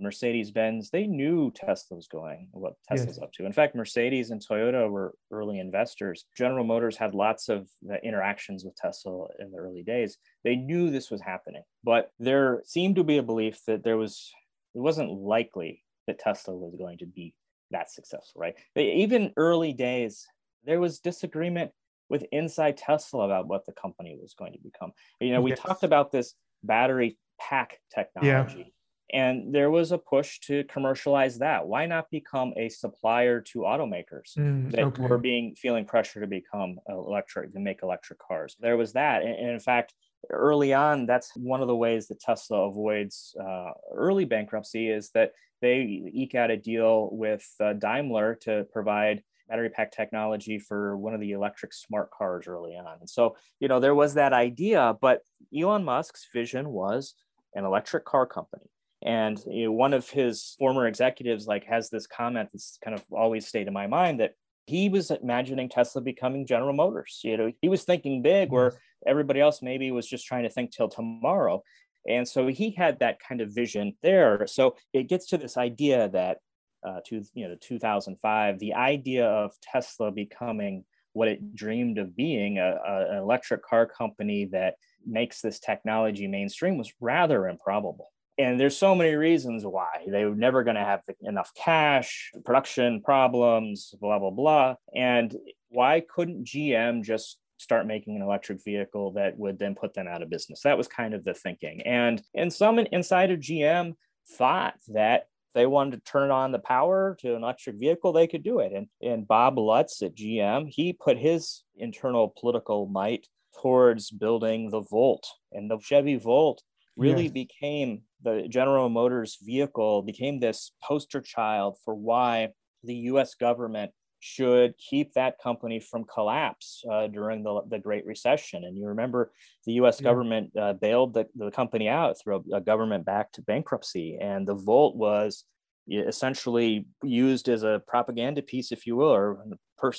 Mercedes 0.00 0.50
Benz, 0.50 0.90
they 0.90 1.06
knew 1.06 1.50
Tesla 1.50 1.96
was 1.96 2.08
going, 2.08 2.48
what 2.52 2.74
Tesla's 2.88 3.16
yes. 3.16 3.22
up 3.22 3.32
to. 3.32 3.46
In 3.46 3.52
fact, 3.52 3.74
Mercedes 3.74 4.30
and 4.30 4.40
Toyota 4.40 4.88
were 4.90 5.14
early 5.30 5.58
investors. 5.58 6.24
General 6.36 6.64
Motors 6.64 6.96
had 6.96 7.14
lots 7.14 7.48
of 7.48 7.68
uh, 7.90 7.96
interactions 8.02 8.64
with 8.64 8.76
Tesla 8.76 9.26
in 9.38 9.50
the 9.50 9.58
early 9.58 9.82
days. 9.82 10.18
They 10.44 10.56
knew 10.56 10.90
this 10.90 11.10
was 11.10 11.20
happening, 11.20 11.62
but 11.84 12.12
there 12.18 12.62
seemed 12.64 12.96
to 12.96 13.04
be 13.04 13.18
a 13.18 13.22
belief 13.22 13.60
that 13.66 13.84
there 13.84 13.96
was, 13.96 14.30
it 14.74 14.80
wasn't 14.80 15.10
likely 15.10 15.84
that 16.06 16.18
Tesla 16.18 16.54
was 16.54 16.74
going 16.76 16.98
to 16.98 17.06
be 17.06 17.34
that 17.70 17.90
successful, 17.90 18.40
right? 18.40 18.54
But 18.74 18.84
even 18.84 19.32
early 19.36 19.72
days, 19.72 20.26
there 20.64 20.80
was 20.80 21.00
disagreement 21.00 21.72
with 22.08 22.24
inside 22.32 22.76
Tesla 22.76 23.24
about 23.24 23.48
what 23.48 23.66
the 23.66 23.72
company 23.72 24.16
was 24.20 24.34
going 24.34 24.52
to 24.52 24.58
become. 24.58 24.92
You 25.20 25.32
know, 25.32 25.42
we 25.42 25.50
yes. 25.50 25.60
talked 25.60 25.82
about 25.82 26.10
this 26.10 26.34
battery 26.62 27.18
pack 27.38 27.78
technology. 27.94 28.58
Yeah 28.58 28.72
and 29.12 29.54
there 29.54 29.70
was 29.70 29.92
a 29.92 29.98
push 29.98 30.38
to 30.40 30.64
commercialize 30.64 31.38
that. 31.38 31.66
Why 31.66 31.86
not 31.86 32.10
become 32.10 32.52
a 32.56 32.68
supplier 32.68 33.40
to 33.40 33.60
automakers 33.60 34.36
mm, 34.36 34.70
that 34.72 34.84
okay. 34.84 35.02
were 35.02 35.18
being 35.18 35.54
feeling 35.54 35.86
pressure 35.86 36.20
to 36.20 36.26
become 36.26 36.78
electric 36.88 37.52
to 37.54 37.60
make 37.60 37.82
electric 37.82 38.18
cars? 38.18 38.56
There 38.60 38.76
was 38.76 38.92
that. 38.92 39.22
And, 39.22 39.34
and 39.34 39.50
in 39.50 39.60
fact 39.60 39.94
early 40.30 40.74
on 40.74 41.06
that's 41.06 41.30
one 41.36 41.62
of 41.62 41.68
the 41.68 41.76
ways 41.76 42.08
that 42.08 42.18
tesla 42.18 42.68
avoids 42.68 43.36
uh, 43.40 43.70
early 43.94 44.24
bankruptcy 44.24 44.88
is 44.88 45.10
that 45.10 45.32
they 45.60 46.02
eke 46.12 46.34
out 46.34 46.50
a 46.50 46.56
deal 46.56 47.08
with 47.12 47.46
uh, 47.60 47.72
daimler 47.72 48.34
to 48.34 48.66
provide 48.72 49.22
battery 49.48 49.70
pack 49.70 49.90
technology 49.90 50.58
for 50.58 50.96
one 50.96 51.14
of 51.14 51.20
the 51.20 51.32
electric 51.32 51.72
smart 51.72 52.10
cars 52.10 52.46
early 52.46 52.76
on. 52.76 52.98
And 53.00 53.08
so 53.08 53.36
you 53.60 53.68
know 53.68 53.80
there 53.80 53.94
was 53.94 54.14
that 54.14 54.32
idea 54.32 54.96
but 55.00 55.22
elon 55.56 55.84
musk's 55.84 56.26
vision 56.32 56.68
was 56.68 57.14
an 57.54 57.64
electric 57.64 58.04
car 58.04 58.26
company 58.26 58.66
and 59.02 59.40
you 59.46 59.66
know, 59.66 59.72
one 59.72 59.94
of 59.94 60.08
his 60.08 60.56
former 60.58 60.86
executives 60.86 61.46
like 61.46 61.64
has 61.64 61.88
this 61.88 62.06
comment 62.06 62.48
that's 62.52 62.78
kind 62.82 62.96
of 62.96 63.04
always 63.12 63.46
stayed 63.46 63.68
in 63.68 63.72
my 63.72 63.86
mind 63.86 64.20
that 64.20 64.34
he 64.66 64.88
was 64.88 65.10
imagining 65.10 65.68
Tesla 65.68 66.02
becoming 66.02 66.46
General 66.46 66.74
Motors. 66.74 67.20
You 67.22 67.36
know, 67.36 67.52
he 67.62 67.68
was 67.68 67.84
thinking 67.84 68.22
big 68.22 68.50
where 68.50 68.72
everybody 69.06 69.40
else 69.40 69.62
maybe 69.62 69.90
was 69.90 70.06
just 70.06 70.26
trying 70.26 70.42
to 70.42 70.50
think 70.50 70.72
till 70.72 70.88
tomorrow. 70.88 71.62
And 72.08 72.26
so 72.26 72.48
he 72.48 72.72
had 72.72 72.98
that 72.98 73.18
kind 73.20 73.40
of 73.40 73.54
vision 73.54 73.94
there. 74.02 74.46
So 74.46 74.76
it 74.92 75.08
gets 75.08 75.26
to 75.28 75.38
this 75.38 75.56
idea 75.56 76.08
that 76.10 76.38
uh, 76.86 77.00
to 77.06 77.22
you 77.34 77.48
know 77.48 77.56
2005, 77.60 78.58
the 78.58 78.74
idea 78.74 79.26
of 79.26 79.52
Tesla 79.62 80.10
becoming 80.10 80.84
what 81.12 81.28
it 81.28 81.54
dreamed 81.54 81.98
of 81.98 82.14
being 82.16 82.58
a, 82.58 82.76
a, 82.86 83.10
an 83.12 83.16
electric 83.18 83.62
car 83.62 83.86
company 83.86 84.44
that 84.46 84.74
makes 85.06 85.40
this 85.40 85.58
technology 85.58 86.26
mainstream 86.26 86.76
was 86.76 86.92
rather 87.00 87.48
improbable 87.48 88.10
and 88.38 88.58
there's 88.58 88.76
so 88.76 88.94
many 88.94 89.14
reasons 89.14 89.64
why. 89.64 90.04
They 90.06 90.24
were 90.24 90.34
never 90.34 90.62
going 90.62 90.76
to 90.76 90.84
have 90.84 91.02
enough 91.22 91.50
cash 91.54 92.30
production 92.44 93.02
problems 93.02 93.94
blah 94.00 94.18
blah 94.18 94.30
blah. 94.30 94.76
And 94.94 95.34
why 95.70 96.02
couldn't 96.08 96.44
gm 96.46 97.02
just 97.02 97.38
start 97.58 97.86
making 97.86 98.14
an 98.14 98.22
electric 98.22 98.62
vehicle 98.64 99.12
that 99.12 99.36
would 99.36 99.58
then 99.58 99.74
put 99.74 99.94
them 99.94 100.06
out 100.06 100.22
of 100.22 100.30
business? 100.30 100.60
That 100.62 100.78
was 100.78 100.88
kind 100.88 101.14
of 101.14 101.24
the 101.24 101.34
thinking. 101.34 101.82
And 101.82 102.22
and 102.34 102.52
some 102.52 102.78
inside 102.78 103.30
of 103.30 103.40
gm 103.40 103.94
thought 104.30 104.74
that 104.88 105.26
they 105.54 105.66
wanted 105.66 105.96
to 105.96 106.10
turn 106.10 106.30
on 106.30 106.52
the 106.52 106.58
power 106.58 107.16
to 107.20 107.34
an 107.34 107.42
electric 107.42 107.76
vehicle 107.76 108.12
they 108.12 108.28
could 108.28 108.44
do 108.44 108.60
it. 108.60 108.72
And 108.72 108.86
and 109.02 109.26
bob 109.26 109.58
lutz 109.58 110.00
at 110.02 110.14
gm 110.14 110.68
he 110.68 110.92
put 110.92 111.18
his 111.18 111.64
internal 111.76 112.32
political 112.38 112.86
might 112.86 113.26
towards 113.60 114.10
building 114.10 114.70
the 114.70 114.80
volt. 114.80 115.26
And 115.52 115.70
the 115.70 115.78
chevy 115.78 116.16
volt 116.16 116.62
really 116.96 117.24
yes. 117.24 117.32
became 117.32 118.02
the 118.22 118.46
General 118.48 118.88
Motors 118.88 119.38
vehicle 119.42 120.02
became 120.02 120.40
this 120.40 120.72
poster 120.82 121.20
child 121.20 121.78
for 121.84 121.94
why 121.94 122.48
the 122.84 122.94
US 122.94 123.34
government 123.34 123.92
should 124.20 124.74
keep 124.78 125.12
that 125.12 125.38
company 125.38 125.78
from 125.78 126.04
collapse 126.04 126.82
uh, 126.90 127.06
during 127.06 127.42
the, 127.42 127.62
the 127.68 127.78
Great 127.78 128.04
Recession. 128.04 128.64
And 128.64 128.76
you 128.76 128.88
remember 128.88 129.32
the 129.64 129.74
US 129.74 130.00
yeah. 130.00 130.04
government 130.04 130.50
uh, 130.56 130.72
bailed 130.72 131.14
the, 131.14 131.26
the 131.36 131.50
company 131.50 131.88
out 131.88 132.16
through 132.20 132.44
a, 132.52 132.56
a 132.56 132.60
government 132.60 133.04
backed 133.04 133.44
bankruptcy. 133.46 134.18
And 134.20 134.46
the 134.46 134.54
Volt 134.54 134.96
was 134.96 135.44
essentially 135.88 136.86
used 137.02 137.48
as 137.48 137.62
a 137.62 137.82
propaganda 137.86 138.42
piece, 138.42 138.72
if 138.72 138.86
you 138.86 138.96
will, 138.96 139.14
or 139.14 139.44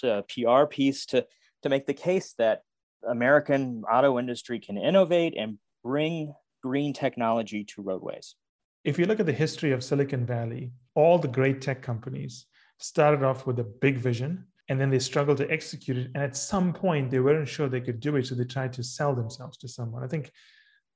a 0.03 0.23
PR 0.23 0.65
piece 0.65 1.05
to, 1.07 1.25
to 1.63 1.69
make 1.69 1.85
the 1.85 1.93
case 1.93 2.33
that 2.37 2.61
American 3.07 3.83
auto 3.91 4.19
industry 4.19 4.59
can 4.59 4.77
innovate 4.77 5.35
and 5.37 5.57
bring 5.83 6.33
green 6.61 6.93
technology 6.93 7.63
to 7.63 7.81
roadways. 7.81 8.35
If 8.83 8.97
you 8.97 9.05
look 9.05 9.19
at 9.19 9.25
the 9.25 9.33
history 9.33 9.71
of 9.71 9.83
Silicon 9.83 10.25
Valley, 10.25 10.71
all 10.95 11.17
the 11.17 11.27
great 11.27 11.61
tech 11.61 11.81
companies 11.81 12.45
started 12.77 13.23
off 13.23 13.45
with 13.45 13.59
a 13.59 13.63
big 13.63 13.97
vision 13.97 14.45
and 14.69 14.79
then 14.79 14.89
they 14.89 14.99
struggled 14.99 15.37
to 15.37 15.51
execute 15.51 15.97
it. 15.97 16.11
And 16.13 16.23
at 16.23 16.35
some 16.35 16.71
point, 16.73 17.09
they 17.09 17.19
weren't 17.19 17.47
sure 17.47 17.67
they 17.67 17.81
could 17.81 17.99
do 17.99 18.15
it. 18.15 18.27
So 18.27 18.35
they 18.35 18.45
tried 18.45 18.73
to 18.73 18.83
sell 18.83 19.15
themselves 19.15 19.57
to 19.57 19.67
someone. 19.67 20.03
I 20.03 20.07
think 20.07 20.31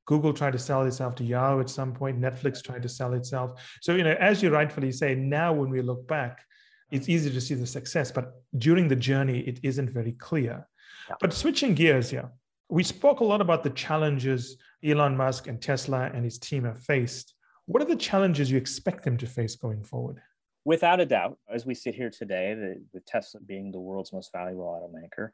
Google 0.05 0.33
tried 0.33 0.53
to 0.53 0.59
sell 0.59 0.83
itself 0.83 1.15
to 1.15 1.23
Yahoo 1.23 1.61
at 1.61 1.69
some 1.69 1.93
point, 1.93 2.19
Netflix 2.19 2.61
tried 2.63 2.83
to 2.83 2.89
sell 2.89 3.13
itself. 3.13 3.61
So, 3.81 3.95
you 3.95 4.03
know, 4.03 4.15
as 4.19 4.43
you 4.43 4.49
rightfully 4.49 4.91
say, 4.91 5.15
now 5.15 5.53
when 5.53 5.69
we 5.69 5.81
look 5.81 6.07
back, 6.07 6.45
it's 6.91 7.09
easy 7.09 7.31
to 7.31 7.41
see 7.41 7.55
the 7.55 7.65
success, 7.65 8.11
but 8.11 8.33
during 8.57 8.87
the 8.87 8.95
journey, 8.95 9.39
it 9.39 9.59
isn't 9.63 9.89
very 9.89 10.11
clear. 10.11 10.67
Yeah. 11.09 11.15
But 11.19 11.33
switching 11.33 11.73
gears 11.73 12.11
here, 12.11 12.29
we 12.69 12.83
spoke 12.83 13.19
a 13.19 13.23
lot 13.23 13.41
about 13.41 13.63
the 13.63 13.69
challenges 13.71 14.57
Elon 14.83 15.15
Musk 15.15 15.47
and 15.47 15.61
Tesla 15.61 16.09
and 16.13 16.23
his 16.23 16.39
team 16.39 16.63
have 16.65 16.79
faced. 16.79 17.35
What 17.65 17.81
are 17.81 17.85
the 17.85 17.95
challenges 17.95 18.51
you 18.51 18.57
expect 18.57 19.03
them 19.03 19.17
to 19.17 19.27
face 19.27 19.55
going 19.55 19.83
forward? 19.83 20.21
Without 20.65 20.99
a 20.99 21.05
doubt, 21.05 21.37
as 21.53 21.65
we 21.65 21.75
sit 21.75 21.95
here 21.95 22.09
today, 22.09 22.53
the, 22.53 22.83
the 22.93 22.99
Tesla 23.01 23.41
being 23.41 23.71
the 23.71 23.79
world's 23.79 24.13
most 24.13 24.31
valuable 24.31 24.65
automaker, 24.65 25.29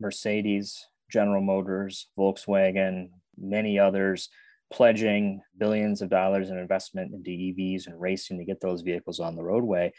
Mercedes, 0.00 0.86
General 1.10 1.42
Motors, 1.42 2.08
Volkswagen, 2.18 3.10
many 3.38 3.78
others 3.78 4.28
pledging 4.72 5.42
billions 5.58 6.00
of 6.00 6.08
dollars 6.08 6.50
in 6.50 6.58
investment 6.58 7.12
into 7.12 7.30
EVs 7.30 7.86
and 7.86 8.00
racing 8.00 8.38
to 8.38 8.44
get 8.44 8.60
those 8.60 8.82
vehicles 8.82 9.18
on 9.18 9.34
the 9.34 9.42
roadway. 9.42 9.92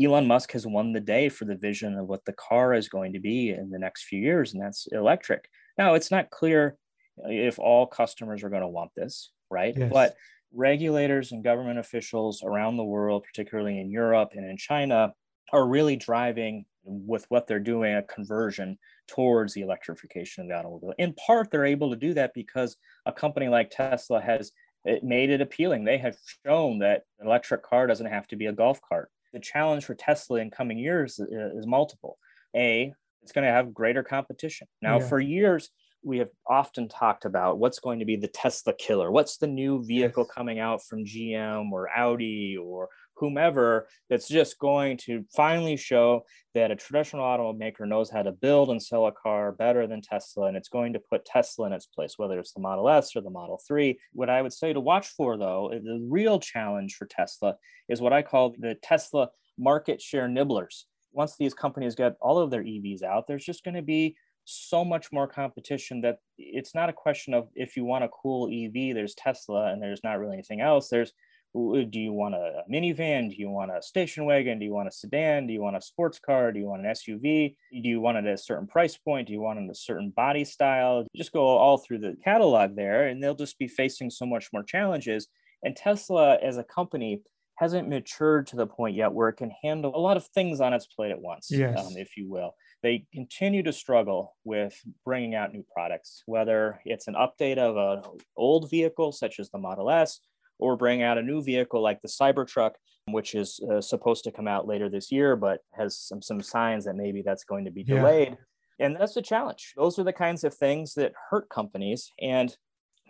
Elon 0.00 0.26
Musk 0.26 0.52
has 0.52 0.66
won 0.66 0.92
the 0.92 1.00
day 1.00 1.28
for 1.28 1.44
the 1.44 1.56
vision 1.56 1.96
of 1.96 2.06
what 2.06 2.24
the 2.24 2.34
car 2.34 2.74
is 2.74 2.88
going 2.88 3.12
to 3.14 3.18
be 3.18 3.50
in 3.50 3.70
the 3.70 3.78
next 3.78 4.04
few 4.04 4.20
years, 4.20 4.52
and 4.52 4.62
that's 4.62 4.86
electric. 4.92 5.48
Now, 5.78 5.94
it's 5.94 6.10
not 6.10 6.30
clear 6.30 6.76
if 7.16 7.58
all 7.58 7.86
customers 7.86 8.42
are 8.42 8.50
going 8.50 8.62
to 8.62 8.68
want 8.68 8.90
this, 8.96 9.30
right? 9.50 9.74
Yes. 9.76 9.90
But 9.92 10.16
regulators 10.52 11.32
and 11.32 11.44
government 11.44 11.78
officials 11.78 12.42
around 12.42 12.76
the 12.76 12.84
world, 12.84 13.24
particularly 13.24 13.80
in 13.80 13.90
Europe 13.90 14.30
and 14.34 14.44
in 14.44 14.56
China, 14.56 15.14
are 15.52 15.66
really 15.66 15.96
driving 15.96 16.64
with 16.84 17.26
what 17.28 17.46
they're 17.46 17.60
doing 17.60 17.94
a 17.94 18.02
conversion 18.02 18.78
towards 19.06 19.54
the 19.54 19.60
electrification 19.60 20.42
of 20.42 20.48
the 20.48 20.54
automobile. 20.54 20.94
In 20.98 21.14
part, 21.14 21.50
they're 21.50 21.64
able 21.64 21.90
to 21.90 21.96
do 21.96 22.14
that 22.14 22.34
because 22.34 22.76
a 23.06 23.12
company 23.12 23.48
like 23.48 23.70
Tesla 23.70 24.20
has 24.20 24.52
it 24.84 25.04
made 25.04 25.30
it 25.30 25.40
appealing. 25.40 25.84
They 25.84 25.98
have 25.98 26.16
shown 26.46 26.78
that 26.78 27.02
an 27.18 27.26
electric 27.26 27.62
car 27.62 27.86
doesn't 27.86 28.06
have 28.06 28.26
to 28.28 28.36
be 28.36 28.46
a 28.46 28.52
golf 28.52 28.80
cart. 28.80 29.10
The 29.32 29.40
challenge 29.40 29.84
for 29.84 29.94
Tesla 29.94 30.40
in 30.40 30.50
coming 30.50 30.78
years 30.78 31.20
uh, 31.20 31.58
is 31.58 31.66
multiple. 31.66 32.16
A, 32.56 32.94
it's 33.22 33.32
going 33.32 33.46
to 33.46 33.52
have 33.52 33.74
greater 33.74 34.02
competition. 34.02 34.66
Now, 34.82 34.98
yeah. 34.98 35.06
for 35.06 35.20
years, 35.20 35.70
we 36.02 36.18
have 36.18 36.30
often 36.46 36.88
talked 36.88 37.24
about 37.24 37.58
what's 37.58 37.80
going 37.80 37.98
to 37.98 38.04
be 38.04 38.16
the 38.16 38.28
Tesla 38.28 38.72
killer. 38.72 39.10
What's 39.10 39.36
the 39.36 39.46
new 39.46 39.84
vehicle 39.84 40.24
coming 40.24 40.58
out 40.58 40.84
from 40.84 41.04
GM 41.04 41.72
or 41.72 41.88
Audi 41.90 42.56
or 42.56 42.88
whomever 43.16 43.88
that's 44.08 44.28
just 44.28 44.58
going 44.58 44.96
to 44.96 45.24
finally 45.34 45.76
show 45.76 46.22
that 46.54 46.70
a 46.70 46.76
traditional 46.76 47.24
automaker 47.24 47.86
knows 47.86 48.10
how 48.10 48.22
to 48.22 48.32
build 48.32 48.70
and 48.70 48.82
sell 48.82 49.06
a 49.06 49.12
car 49.12 49.52
better 49.52 49.86
than 49.86 50.00
Tesla, 50.00 50.46
and 50.46 50.56
it's 50.56 50.68
going 50.68 50.92
to 50.92 51.00
put 51.00 51.24
Tesla 51.24 51.66
in 51.66 51.72
its 51.72 51.86
place, 51.86 52.14
whether 52.16 52.38
it's 52.38 52.52
the 52.52 52.60
Model 52.60 52.88
S 52.88 53.16
or 53.16 53.20
the 53.20 53.30
Model 53.30 53.60
3. 53.66 53.98
What 54.12 54.30
I 54.30 54.40
would 54.40 54.52
say 54.52 54.72
to 54.72 54.80
watch 54.80 55.08
for, 55.08 55.36
though, 55.36 55.70
the 55.72 56.06
real 56.08 56.38
challenge 56.38 56.94
for 56.94 57.06
Tesla 57.06 57.56
is 57.88 58.00
what 58.00 58.12
I 58.12 58.22
call 58.22 58.54
the 58.58 58.76
Tesla 58.82 59.30
market 59.58 60.00
share 60.00 60.28
nibblers. 60.28 60.84
Once 61.12 61.36
these 61.36 61.54
companies 61.54 61.94
get 61.94 62.16
all 62.20 62.38
of 62.38 62.50
their 62.50 62.62
EVs 62.62 63.02
out, 63.02 63.26
there's 63.26 63.44
just 63.44 63.64
going 63.64 63.74
to 63.74 63.82
be 63.82 64.16
so 64.44 64.84
much 64.84 65.12
more 65.12 65.26
competition 65.26 66.00
that 66.00 66.18
it's 66.38 66.74
not 66.74 66.88
a 66.88 66.92
question 66.92 67.34
of 67.34 67.48
if 67.54 67.76
you 67.76 67.84
want 67.84 68.04
a 68.04 68.08
cool 68.08 68.48
EV, 68.48 68.94
there's 68.94 69.14
Tesla 69.14 69.72
and 69.72 69.82
there's 69.82 70.02
not 70.02 70.18
really 70.18 70.34
anything 70.34 70.60
else. 70.60 70.88
There's 70.88 71.12
do 71.54 71.88
you 71.92 72.12
want 72.12 72.34
a 72.34 72.62
minivan? 72.70 73.30
Do 73.30 73.36
you 73.36 73.48
want 73.48 73.70
a 73.70 73.82
station 73.82 74.26
wagon? 74.26 74.58
Do 74.58 74.66
you 74.66 74.74
want 74.74 74.88
a 74.88 74.92
sedan? 74.92 75.46
Do 75.46 75.52
you 75.52 75.62
want 75.62 75.76
a 75.76 75.80
sports 75.80 76.18
car? 76.18 76.52
Do 76.52 76.58
you 76.58 76.66
want 76.66 76.84
an 76.84 76.92
SUV? 76.92 77.56
Do 77.72 77.88
you 77.88 78.00
want 78.00 78.18
it 78.18 78.26
at 78.26 78.34
a 78.34 78.38
certain 78.38 78.66
price 78.66 78.96
point? 78.96 79.26
Do 79.26 79.32
you 79.32 79.40
want 79.40 79.58
it 79.58 79.70
a 79.70 79.74
certain 79.74 80.10
body 80.10 80.44
style? 80.44 81.06
Just 81.16 81.32
go 81.32 81.40
all 81.40 81.78
through 81.78 81.98
the 81.98 82.16
catalog 82.22 82.76
there, 82.76 83.08
and 83.08 83.22
they'll 83.22 83.34
just 83.34 83.58
be 83.58 83.66
facing 83.66 84.10
so 84.10 84.26
much 84.26 84.50
more 84.52 84.62
challenges. 84.62 85.28
And 85.62 85.74
Tesla, 85.74 86.36
as 86.36 86.58
a 86.58 86.64
company, 86.64 87.22
hasn't 87.58 87.88
matured 87.88 88.46
to 88.46 88.56
the 88.56 88.66
point 88.66 88.94
yet 88.94 89.12
where 89.12 89.28
it 89.28 89.36
can 89.36 89.50
handle 89.62 89.94
a 89.94 89.98
lot 89.98 90.16
of 90.16 90.26
things 90.28 90.60
on 90.60 90.72
its 90.72 90.86
plate 90.86 91.10
at 91.10 91.20
once, 91.20 91.48
yes. 91.50 91.78
um, 91.78 91.92
if 91.96 92.16
you 92.16 92.28
will. 92.28 92.54
They 92.82 93.04
continue 93.12 93.64
to 93.64 93.72
struggle 93.72 94.36
with 94.44 94.80
bringing 95.04 95.34
out 95.34 95.52
new 95.52 95.64
products, 95.74 96.22
whether 96.26 96.80
it's 96.84 97.08
an 97.08 97.14
update 97.14 97.58
of 97.58 97.76
an 97.76 98.10
old 98.36 98.70
vehicle 98.70 99.10
such 99.10 99.40
as 99.40 99.50
the 99.50 99.58
Model 99.58 99.90
S 99.90 100.20
or 100.60 100.76
bring 100.76 101.02
out 101.02 101.18
a 101.18 101.22
new 101.22 101.42
vehicle 101.42 101.82
like 101.82 102.00
the 102.00 102.08
Cybertruck, 102.08 102.72
which 103.08 103.34
is 103.34 103.60
uh, 103.72 103.80
supposed 103.80 104.22
to 104.24 104.32
come 104.32 104.46
out 104.46 104.68
later 104.68 104.88
this 104.88 105.10
year, 105.10 105.34
but 105.34 105.60
has 105.72 105.98
some, 105.98 106.22
some 106.22 106.40
signs 106.40 106.84
that 106.84 106.94
maybe 106.94 107.22
that's 107.22 107.44
going 107.44 107.64
to 107.64 107.70
be 107.72 107.82
delayed. 107.82 108.36
Yeah. 108.78 108.86
And 108.86 108.96
that's 108.96 109.16
a 109.16 109.22
challenge. 109.22 109.72
Those 109.76 109.98
are 109.98 110.04
the 110.04 110.12
kinds 110.12 110.44
of 110.44 110.54
things 110.54 110.94
that 110.94 111.12
hurt 111.30 111.48
companies. 111.48 112.12
And 112.20 112.56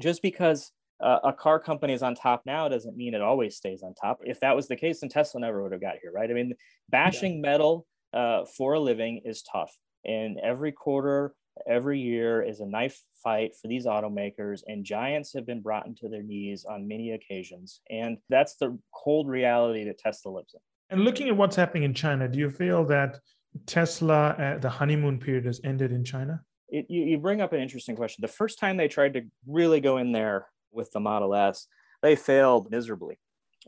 just 0.01 0.23
because 0.23 0.73
uh, 1.01 1.19
a 1.25 1.33
car 1.33 1.61
company 1.61 1.93
is 1.93 2.03
on 2.03 2.15
top 2.15 2.43
now 2.45 2.69
doesn't 2.69 2.97
mean 2.97 3.15
it 3.15 3.21
always 3.21 3.57
stays 3.57 3.83
on 3.83 3.95
top. 3.95 4.21
If 4.25 4.41
that 4.41 4.57
was 4.57 4.67
the 4.67 4.77
case, 4.77 5.01
then 5.01 5.11
Tesla 5.11 5.41
never 5.41 5.63
would 5.63 5.73
have 5.73 5.81
got 5.81 5.97
here, 6.03 6.11
right? 6.13 6.31
I 6.31 6.35
mean, 6.35 6.55
bashing 6.89 7.37
yeah. 7.37 7.51
metal 7.51 7.87
uh, 8.13 8.45
for 8.57 8.75
a 8.75 8.81
living 8.81 9.23
is 9.25 9.43
tough. 9.43 9.73
And 10.05 10.39
every 10.43 10.73
quarter, 10.73 11.35
every 11.69 12.01
year 12.01 12.43
is 12.43 12.61
a 12.61 12.67
knife 12.67 13.01
fight 13.23 13.53
for 13.61 13.69
these 13.69 13.87
automakers, 13.87 14.63
and 14.67 14.85
giants 14.85 15.33
have 15.35 15.47
been 15.47 15.61
brought 15.61 15.87
into 15.87 16.09
their 16.09 16.23
knees 16.23 16.65
on 16.65 16.89
many 16.89 17.13
occasions. 17.13 17.81
And 17.91 18.19
that's 18.29 18.57
the 18.57 18.79
cold 18.95 19.29
reality 19.29 19.85
that 19.85 19.99
Tesla 19.99 20.31
lives 20.31 20.55
in. 20.55 20.61
And 20.91 21.05
looking 21.05 21.29
at 21.29 21.37
what's 21.37 21.57
happening 21.57 21.83
in 21.83 21.95
China, 21.95 22.29
do 22.29 22.39
you 22.39 22.51
feel 22.51 22.85
that 22.87 23.19
Tesla, 23.67 24.31
uh, 24.31 24.59
the 24.59 24.71
honeymoon 24.71 25.19
period 25.19 25.45
has 25.45 25.61
ended 25.65 25.93
in 25.93 26.05
China? 26.05 26.43
It, 26.69 26.87
you, 26.89 27.03
you 27.03 27.19
bring 27.19 27.41
up 27.41 27.53
an 27.53 27.61
interesting 27.61 27.97
question. 27.97 28.23
The 28.23 28.29
first 28.29 28.59
time 28.59 28.77
they 28.77 28.89
tried 28.89 29.15
to 29.15 29.23
really 29.47 29.81
go 29.81 29.99
in 29.99 30.13
there 30.13 30.47
with 30.73 30.91
the 30.93 31.01
Model 31.01 31.35
S, 31.35 31.67
they 32.03 32.17
failed 32.17 32.71
miserably. 32.71 33.19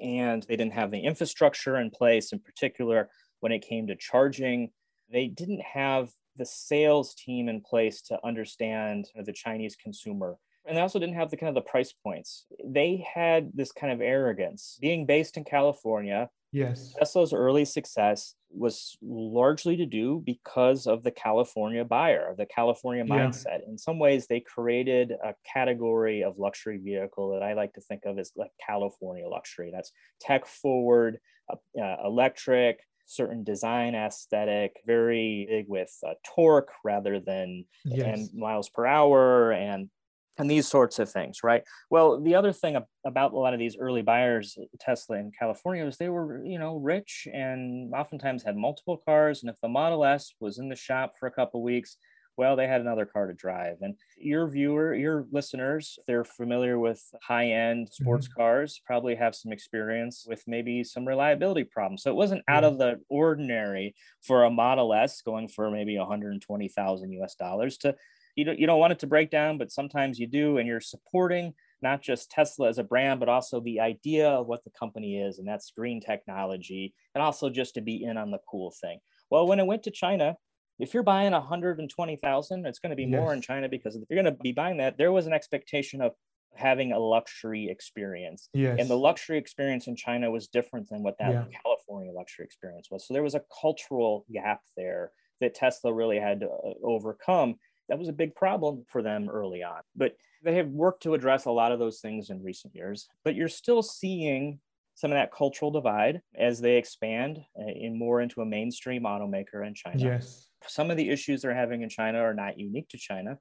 And 0.00 0.42
they 0.44 0.56
didn't 0.56 0.74
have 0.74 0.90
the 0.90 1.00
infrastructure 1.00 1.76
in 1.76 1.90
place, 1.90 2.32
in 2.32 2.38
particular, 2.38 3.10
when 3.40 3.52
it 3.52 3.66
came 3.66 3.86
to 3.88 3.96
charging. 3.96 4.70
They 5.10 5.26
didn't 5.26 5.62
have 5.62 6.10
the 6.36 6.46
sales 6.46 7.14
team 7.14 7.48
in 7.48 7.60
place 7.60 8.00
to 8.02 8.18
understand 8.24 9.08
the 9.14 9.32
Chinese 9.32 9.76
consumer. 9.76 10.38
And 10.66 10.76
they 10.76 10.80
also 10.80 10.98
didn't 10.98 11.16
have 11.16 11.30
the 11.30 11.36
kind 11.36 11.48
of 11.48 11.54
the 11.54 11.68
price 11.68 11.92
points. 11.92 12.46
They 12.64 13.04
had 13.14 13.50
this 13.54 13.72
kind 13.72 13.92
of 13.92 14.00
arrogance. 14.00 14.78
Being 14.80 15.06
based 15.06 15.36
in 15.36 15.44
California, 15.44 16.30
yes, 16.52 16.94
Tesla's 16.98 17.32
early 17.32 17.64
success 17.64 18.34
was 18.52 18.96
largely 19.02 19.76
to 19.76 19.86
do 19.86 20.22
because 20.24 20.86
of 20.86 21.02
the 21.02 21.10
California 21.10 21.84
buyer, 21.84 22.34
the 22.36 22.46
California 22.46 23.04
yeah. 23.06 23.14
mindset. 23.14 23.66
In 23.66 23.78
some 23.78 23.98
ways, 23.98 24.26
they 24.26 24.40
created 24.40 25.12
a 25.12 25.34
category 25.50 26.22
of 26.22 26.38
luxury 26.38 26.78
vehicle 26.78 27.30
that 27.32 27.42
I 27.42 27.54
like 27.54 27.74
to 27.74 27.80
think 27.80 28.02
of 28.04 28.18
as 28.18 28.32
like 28.36 28.50
California 28.64 29.28
luxury. 29.28 29.70
That's 29.72 29.92
tech 30.20 30.46
forward, 30.46 31.18
uh, 31.48 31.80
uh 31.80 31.96
electric, 32.04 32.80
certain 33.06 33.42
design 33.42 33.94
aesthetic, 33.94 34.76
very 34.86 35.46
big 35.48 35.66
with 35.68 35.92
uh, 36.06 36.14
torque 36.24 36.70
rather 36.84 37.20
than 37.20 37.64
yes. 37.84 38.06
and 38.06 38.38
miles 38.38 38.68
per 38.68 38.86
hour 38.86 39.52
and 39.52 39.90
and 40.40 40.50
these 40.50 40.66
sorts 40.66 40.98
of 40.98 41.10
things, 41.10 41.38
right? 41.44 41.62
Well, 41.90 42.20
the 42.20 42.34
other 42.34 42.52
thing 42.52 42.76
about 43.06 43.32
a 43.32 43.38
lot 43.38 43.52
of 43.52 43.60
these 43.60 43.76
early 43.78 44.02
buyers, 44.02 44.58
Tesla 44.80 45.18
in 45.18 45.32
California, 45.38 45.84
was 45.84 45.96
they 45.96 46.08
were, 46.08 46.44
you 46.44 46.58
know, 46.58 46.76
rich 46.76 47.28
and 47.32 47.94
oftentimes 47.94 48.42
had 48.42 48.56
multiple 48.56 49.00
cars. 49.04 49.42
And 49.42 49.50
if 49.50 49.60
the 49.60 49.68
Model 49.68 50.04
S 50.04 50.32
was 50.40 50.58
in 50.58 50.68
the 50.68 50.76
shop 50.76 51.14
for 51.18 51.26
a 51.26 51.30
couple 51.32 51.62
weeks, 51.62 51.96
well, 52.36 52.56
they 52.56 52.66
had 52.66 52.80
another 52.80 53.04
car 53.04 53.26
to 53.26 53.34
drive. 53.34 53.76
And 53.82 53.96
your 54.16 54.48
viewer, 54.48 54.94
your 54.94 55.26
listeners, 55.30 55.96
if 55.98 56.06
they're 56.06 56.24
familiar 56.24 56.78
with 56.78 57.02
high 57.22 57.50
end 57.50 57.90
sports 57.92 58.28
mm-hmm. 58.28 58.40
cars, 58.40 58.80
probably 58.86 59.14
have 59.14 59.34
some 59.34 59.52
experience 59.52 60.24
with 60.26 60.42
maybe 60.46 60.82
some 60.82 61.06
reliability 61.06 61.64
problems. 61.64 62.02
So 62.02 62.10
it 62.10 62.16
wasn't 62.16 62.42
out 62.48 62.64
of 62.64 62.78
the 62.78 63.00
ordinary 63.10 63.94
for 64.22 64.44
a 64.44 64.50
Model 64.50 64.94
S 64.94 65.20
going 65.20 65.48
for 65.48 65.70
maybe 65.70 65.98
120,000 65.98 67.12
US 67.12 67.34
dollars 67.34 67.76
to, 67.78 67.94
you 68.40 68.46
don't, 68.46 68.58
you 68.58 68.66
don't 68.66 68.80
want 68.80 68.92
it 68.92 68.98
to 69.00 69.06
break 69.06 69.30
down, 69.30 69.58
but 69.58 69.70
sometimes 69.70 70.18
you 70.18 70.26
do, 70.26 70.58
and 70.58 70.66
you're 70.66 70.80
supporting 70.80 71.52
not 71.82 72.02
just 72.02 72.30
Tesla 72.30 72.68
as 72.68 72.78
a 72.78 72.84
brand, 72.84 73.20
but 73.20 73.28
also 73.28 73.60
the 73.60 73.80
idea 73.80 74.28
of 74.28 74.46
what 74.46 74.64
the 74.64 74.70
company 74.70 75.20
is, 75.20 75.38
and 75.38 75.46
that's 75.46 75.70
green 75.70 76.00
technology, 76.00 76.94
and 77.14 77.22
also 77.22 77.50
just 77.50 77.74
to 77.74 77.80
be 77.80 78.02
in 78.02 78.16
on 78.16 78.30
the 78.30 78.40
cool 78.50 78.72
thing. 78.80 78.98
Well, 79.30 79.46
when 79.46 79.60
it 79.60 79.66
went 79.66 79.82
to 79.84 79.90
China, 79.90 80.36
if 80.78 80.94
you're 80.94 81.02
buying 81.02 81.32
120,000, 81.32 82.66
it's 82.66 82.78
going 82.78 82.90
to 82.90 82.96
be 82.96 83.04
yes. 83.04 83.20
more 83.20 83.34
in 83.34 83.42
China 83.42 83.68
because 83.68 83.96
if 83.96 84.02
you're 84.08 84.22
going 84.22 84.34
to 84.34 84.42
be 84.42 84.52
buying 84.52 84.78
that, 84.78 84.96
there 84.96 85.12
was 85.12 85.26
an 85.26 85.32
expectation 85.32 86.00
of 86.00 86.12
having 86.56 86.92
a 86.92 86.98
luxury 86.98 87.68
experience. 87.70 88.48
Yes. 88.52 88.78
And 88.80 88.88
the 88.88 88.96
luxury 88.96 89.38
experience 89.38 89.86
in 89.86 89.96
China 89.96 90.30
was 90.30 90.48
different 90.48 90.88
than 90.88 91.02
what 91.02 91.16
that 91.18 91.32
yeah. 91.32 91.44
California 91.62 92.12
luxury 92.12 92.44
experience 92.44 92.88
was. 92.90 93.06
So 93.06 93.14
there 93.14 93.22
was 93.22 93.34
a 93.34 93.42
cultural 93.60 94.24
gap 94.32 94.60
there 94.76 95.12
that 95.40 95.54
Tesla 95.54 95.92
really 95.92 96.18
had 96.18 96.40
to 96.40 96.46
uh, 96.46 96.72
overcome. 96.82 97.56
That 97.90 97.98
was 97.98 98.08
a 98.08 98.14
big 98.14 98.34
problem 98.34 98.84
for 98.88 99.02
them 99.02 99.28
early 99.28 99.62
on. 99.62 99.82
But 99.94 100.16
they 100.42 100.54
have 100.54 100.68
worked 100.68 101.02
to 101.02 101.14
address 101.14 101.44
a 101.44 101.50
lot 101.50 101.72
of 101.72 101.78
those 101.78 102.00
things 102.00 102.30
in 102.30 102.42
recent 102.42 102.74
years. 102.74 103.08
But 103.24 103.34
you're 103.34 103.48
still 103.48 103.82
seeing 103.82 104.60
some 104.94 105.10
of 105.10 105.16
that 105.16 105.32
cultural 105.32 105.70
divide 105.70 106.22
as 106.38 106.60
they 106.60 106.76
expand 106.76 107.40
uh, 107.58 107.66
in 107.66 107.98
more 107.98 108.20
into 108.20 108.40
a 108.40 108.46
mainstream 108.46 109.02
automaker 109.02 109.66
in 109.66 109.74
China. 109.74 109.98
Yes. 109.98 110.48
Some 110.66 110.90
of 110.90 110.96
the 110.96 111.10
issues 111.10 111.42
they're 111.42 111.54
having 111.54 111.82
in 111.82 111.88
China 111.88 112.18
are 112.18 112.34
not 112.34 112.58
unique 112.58 112.88
to 112.90 112.98
China. 112.98 113.38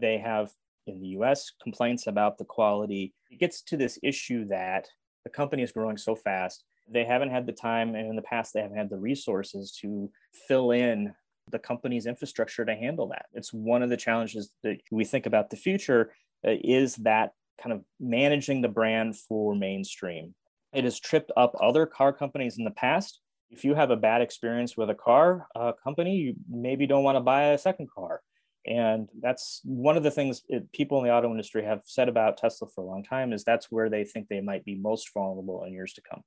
They 0.00 0.18
have 0.18 0.50
in 0.86 1.00
the 1.00 1.08
US 1.08 1.52
complaints 1.62 2.06
about 2.06 2.38
the 2.38 2.44
quality. 2.44 3.12
It 3.30 3.38
gets 3.38 3.62
to 3.62 3.76
this 3.76 3.98
issue 4.02 4.46
that 4.46 4.88
the 5.24 5.30
company 5.30 5.62
is 5.62 5.72
growing 5.72 5.96
so 5.96 6.14
fast. 6.14 6.64
They 6.88 7.04
haven't 7.04 7.30
had 7.30 7.46
the 7.46 7.52
time, 7.52 7.94
and 7.94 8.08
in 8.08 8.16
the 8.16 8.22
past, 8.22 8.52
they 8.52 8.62
haven't 8.62 8.76
had 8.76 8.90
the 8.90 8.98
resources 8.98 9.72
to 9.80 10.10
fill 10.48 10.72
in 10.72 11.14
the 11.50 11.58
company's 11.58 12.06
infrastructure 12.06 12.64
to 12.64 12.74
handle 12.74 13.08
that. 13.08 13.26
It's 13.32 13.52
one 13.52 13.82
of 13.82 13.90
the 13.90 13.96
challenges 13.96 14.50
that 14.62 14.78
we 14.90 15.04
think 15.04 15.26
about 15.26 15.50
the 15.50 15.56
future 15.56 16.12
uh, 16.46 16.52
is 16.62 16.96
that 16.96 17.32
kind 17.62 17.72
of 17.72 17.84
managing 17.98 18.62
the 18.62 18.68
brand 18.68 19.16
for 19.16 19.54
mainstream. 19.54 20.34
It 20.72 20.84
has 20.84 20.98
tripped 20.98 21.32
up 21.36 21.54
other 21.60 21.86
car 21.86 22.12
companies 22.12 22.58
in 22.58 22.64
the 22.64 22.70
past 22.70 23.20
if 23.50 23.64
you 23.64 23.74
have 23.74 23.90
a 23.90 23.96
bad 23.96 24.22
experience 24.22 24.76
with 24.76 24.90
a 24.90 24.94
car 24.94 25.48
uh, 25.56 25.72
company, 25.82 26.16
you 26.16 26.34
maybe 26.48 26.86
don't 26.86 27.04
want 27.04 27.16
to 27.16 27.20
buy 27.20 27.48
a 27.48 27.58
second 27.58 27.90
car. 27.90 28.22
And 28.66 29.08
that's 29.20 29.60
one 29.64 29.96
of 29.96 30.02
the 30.02 30.10
things 30.10 30.42
it, 30.48 30.70
people 30.72 30.98
in 30.98 31.04
the 31.04 31.12
auto 31.12 31.30
industry 31.30 31.64
have 31.64 31.80
said 31.84 32.08
about 32.08 32.36
Tesla 32.36 32.68
for 32.68 32.84
a 32.84 32.86
long 32.86 33.02
time 33.02 33.32
is 33.32 33.42
that's 33.42 33.70
where 33.70 33.88
they 33.88 34.04
think 34.04 34.28
they 34.28 34.40
might 34.40 34.64
be 34.64 34.76
most 34.76 35.12
vulnerable 35.12 35.64
in 35.64 35.72
years 35.72 35.94
to 35.94 36.02
come. 36.08 36.22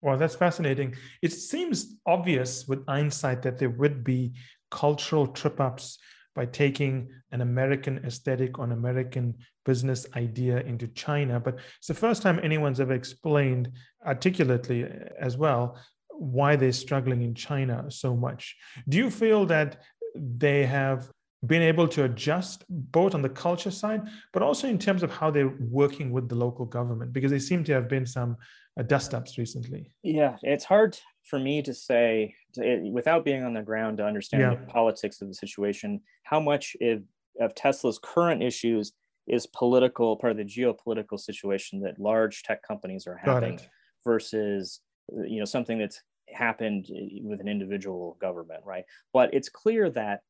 Well, 0.00 0.16
that's 0.16 0.36
fascinating. 0.36 0.94
It 1.22 1.32
seems 1.32 1.96
obvious 2.06 2.68
with 2.68 2.86
hindsight 2.86 3.42
that 3.42 3.58
there 3.58 3.70
would 3.70 4.04
be 4.04 4.32
cultural 4.70 5.26
trip 5.26 5.60
ups 5.60 5.98
by 6.34 6.46
taking 6.46 7.08
an 7.32 7.40
American 7.40 7.98
aesthetic 8.04 8.58
or 8.58 8.64
an 8.64 8.72
American 8.72 9.34
business 9.64 10.06
idea 10.14 10.60
into 10.60 10.86
China. 10.88 11.40
But 11.40 11.58
it's 11.78 11.88
the 11.88 11.94
first 11.94 12.22
time 12.22 12.38
anyone's 12.42 12.80
ever 12.80 12.92
explained 12.92 13.72
articulately 14.06 14.86
as 15.20 15.36
well 15.36 15.78
why 16.10 16.56
they're 16.56 16.72
struggling 16.72 17.22
in 17.22 17.34
China 17.34 17.86
so 17.88 18.16
much. 18.16 18.56
Do 18.88 18.98
you 18.98 19.10
feel 19.10 19.46
that 19.46 19.82
they 20.14 20.66
have 20.66 21.10
been 21.46 21.62
able 21.62 21.86
to 21.86 22.04
adjust 22.04 22.64
both 22.68 23.14
on 23.14 23.22
the 23.22 23.28
culture 23.28 23.70
side, 23.70 24.02
but 24.32 24.42
also 24.42 24.66
in 24.68 24.78
terms 24.78 25.02
of 25.02 25.10
how 25.12 25.30
they're 25.30 25.56
working 25.60 26.10
with 26.10 26.28
the 26.28 26.34
local 26.34 26.66
government? 26.66 27.12
Because 27.12 27.30
there 27.30 27.40
seem 27.40 27.62
to 27.64 27.72
have 27.72 27.88
been 27.88 28.06
some 28.06 28.36
uh, 28.78 28.82
dust 28.82 29.14
ups 29.14 29.38
recently. 29.38 29.92
Yeah, 30.02 30.36
it's 30.42 30.64
hard 30.64 30.98
for 31.28 31.38
me 31.38 31.62
to 31.62 31.74
say 31.74 32.34
to, 32.54 32.90
without 32.90 33.24
being 33.24 33.42
on 33.42 33.54
the 33.54 33.62
ground 33.62 33.98
to 33.98 34.04
understand 34.04 34.42
yeah. 34.42 34.54
the 34.54 34.72
politics 34.72 35.20
of 35.20 35.28
the 35.28 35.34
situation, 35.34 36.00
how 36.24 36.40
much 36.40 36.76
of, 36.80 37.02
of 37.40 37.54
Tesla's 37.54 38.00
current 38.02 38.42
issues 38.42 38.92
is 39.26 39.46
political, 39.46 40.16
part 40.16 40.30
of 40.30 40.38
the 40.38 40.44
geopolitical 40.44 41.20
situation 41.20 41.80
that 41.80 42.00
large 42.00 42.42
tech 42.42 42.62
companies 42.66 43.06
are 43.06 43.16
having 43.16 43.60
versus 44.04 44.80
you 45.26 45.38
know 45.38 45.44
something 45.44 45.78
that's 45.78 46.02
happened 46.28 46.86
eh, 46.90 47.20
with 47.22 47.40
an 47.40 47.48
individual 47.48 48.16
government, 48.20 48.62
right? 48.64 48.84
But 49.12 49.32
it's 49.34 49.48
clear 49.48 49.90
that 49.90 50.20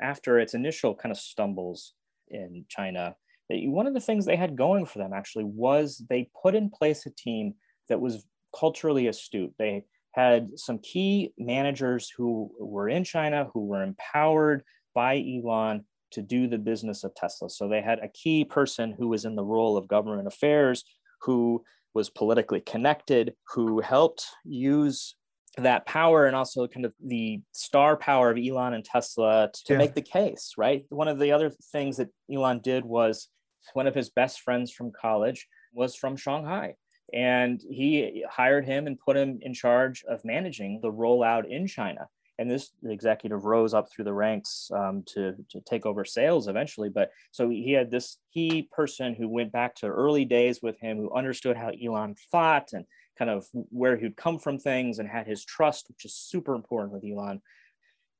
after 0.00 0.38
its 0.38 0.54
initial 0.54 0.94
kind 0.94 1.12
of 1.12 1.18
stumbles 1.18 1.94
in 2.28 2.64
China, 2.68 3.16
one 3.48 3.86
of 3.86 3.94
the 3.94 4.00
things 4.00 4.26
they 4.26 4.36
had 4.36 4.56
going 4.56 4.86
for 4.86 4.98
them 4.98 5.12
actually 5.12 5.44
was 5.44 6.04
they 6.08 6.28
put 6.42 6.54
in 6.54 6.70
place 6.70 7.06
a 7.06 7.10
team 7.10 7.54
that 7.88 8.00
was 8.00 8.26
culturally 8.58 9.06
astute. 9.06 9.52
They 9.58 9.84
had 10.18 10.58
some 10.58 10.80
key 10.80 11.32
managers 11.38 12.10
who 12.16 12.50
were 12.58 12.88
in 12.88 13.04
China 13.04 13.48
who 13.54 13.64
were 13.66 13.84
empowered 13.84 14.64
by 14.92 15.16
Elon 15.16 15.84
to 16.10 16.22
do 16.22 16.48
the 16.48 16.58
business 16.58 17.04
of 17.04 17.14
Tesla. 17.14 17.48
So 17.48 17.68
they 17.68 17.80
had 17.80 18.00
a 18.00 18.08
key 18.08 18.44
person 18.44 18.96
who 18.98 19.06
was 19.06 19.24
in 19.24 19.36
the 19.36 19.44
role 19.44 19.76
of 19.76 19.86
government 19.86 20.26
affairs, 20.26 20.82
who 21.22 21.62
was 21.94 22.10
politically 22.10 22.60
connected, 22.60 23.34
who 23.54 23.80
helped 23.80 24.26
use 24.44 25.14
that 25.56 25.86
power 25.86 26.26
and 26.26 26.34
also 26.34 26.66
kind 26.66 26.84
of 26.84 26.92
the 27.04 27.40
star 27.52 27.96
power 27.96 28.30
of 28.30 28.38
Elon 28.38 28.74
and 28.74 28.84
Tesla 28.84 29.50
to, 29.52 29.72
yeah. 29.74 29.78
make 29.78 29.94
the 29.94 30.02
case, 30.02 30.54
right? 30.58 30.84
One 30.88 31.08
of 31.08 31.20
the 31.20 31.30
other 31.30 31.50
things 31.72 31.96
that 31.98 32.08
Elon 32.32 32.60
did 32.60 32.84
was 32.84 33.28
one 33.74 33.86
of 33.86 33.94
his 33.94 34.10
best 34.10 34.40
friends 34.40 34.72
from 34.72 34.90
college 34.90 35.46
was 35.72 35.94
from 35.94 36.16
Shanghai. 36.16 36.74
And 37.12 37.62
he 37.68 38.24
hired 38.30 38.66
him 38.66 38.86
and 38.86 38.98
put 38.98 39.16
him 39.16 39.38
in 39.42 39.54
charge 39.54 40.04
of 40.08 40.24
managing 40.24 40.80
the 40.82 40.92
rollout 40.92 41.48
in 41.48 41.66
China. 41.66 42.08
And 42.40 42.48
this 42.48 42.70
executive 42.84 43.44
rose 43.44 43.74
up 43.74 43.90
through 43.90 44.04
the 44.04 44.12
ranks 44.12 44.70
um, 44.72 45.02
to, 45.08 45.34
to 45.50 45.60
take 45.62 45.86
over 45.86 46.04
sales 46.04 46.46
eventually. 46.46 46.88
But 46.88 47.10
so 47.32 47.48
he 47.48 47.72
had 47.72 47.90
this 47.90 48.18
key 48.32 48.68
person 48.70 49.14
who 49.14 49.28
went 49.28 49.50
back 49.50 49.74
to 49.76 49.88
early 49.88 50.24
days 50.24 50.60
with 50.62 50.78
him, 50.78 50.98
who 50.98 51.12
understood 51.12 51.56
how 51.56 51.70
Elon 51.70 52.14
thought 52.30 52.68
and 52.72 52.84
kind 53.18 53.30
of 53.30 53.46
where 53.52 53.96
he'd 53.96 54.16
come 54.16 54.38
from 54.38 54.58
things 54.58 55.00
and 55.00 55.08
had 55.08 55.26
his 55.26 55.44
trust, 55.44 55.88
which 55.88 56.04
is 56.04 56.14
super 56.14 56.54
important 56.54 56.92
with 56.92 57.04
Elon. 57.04 57.40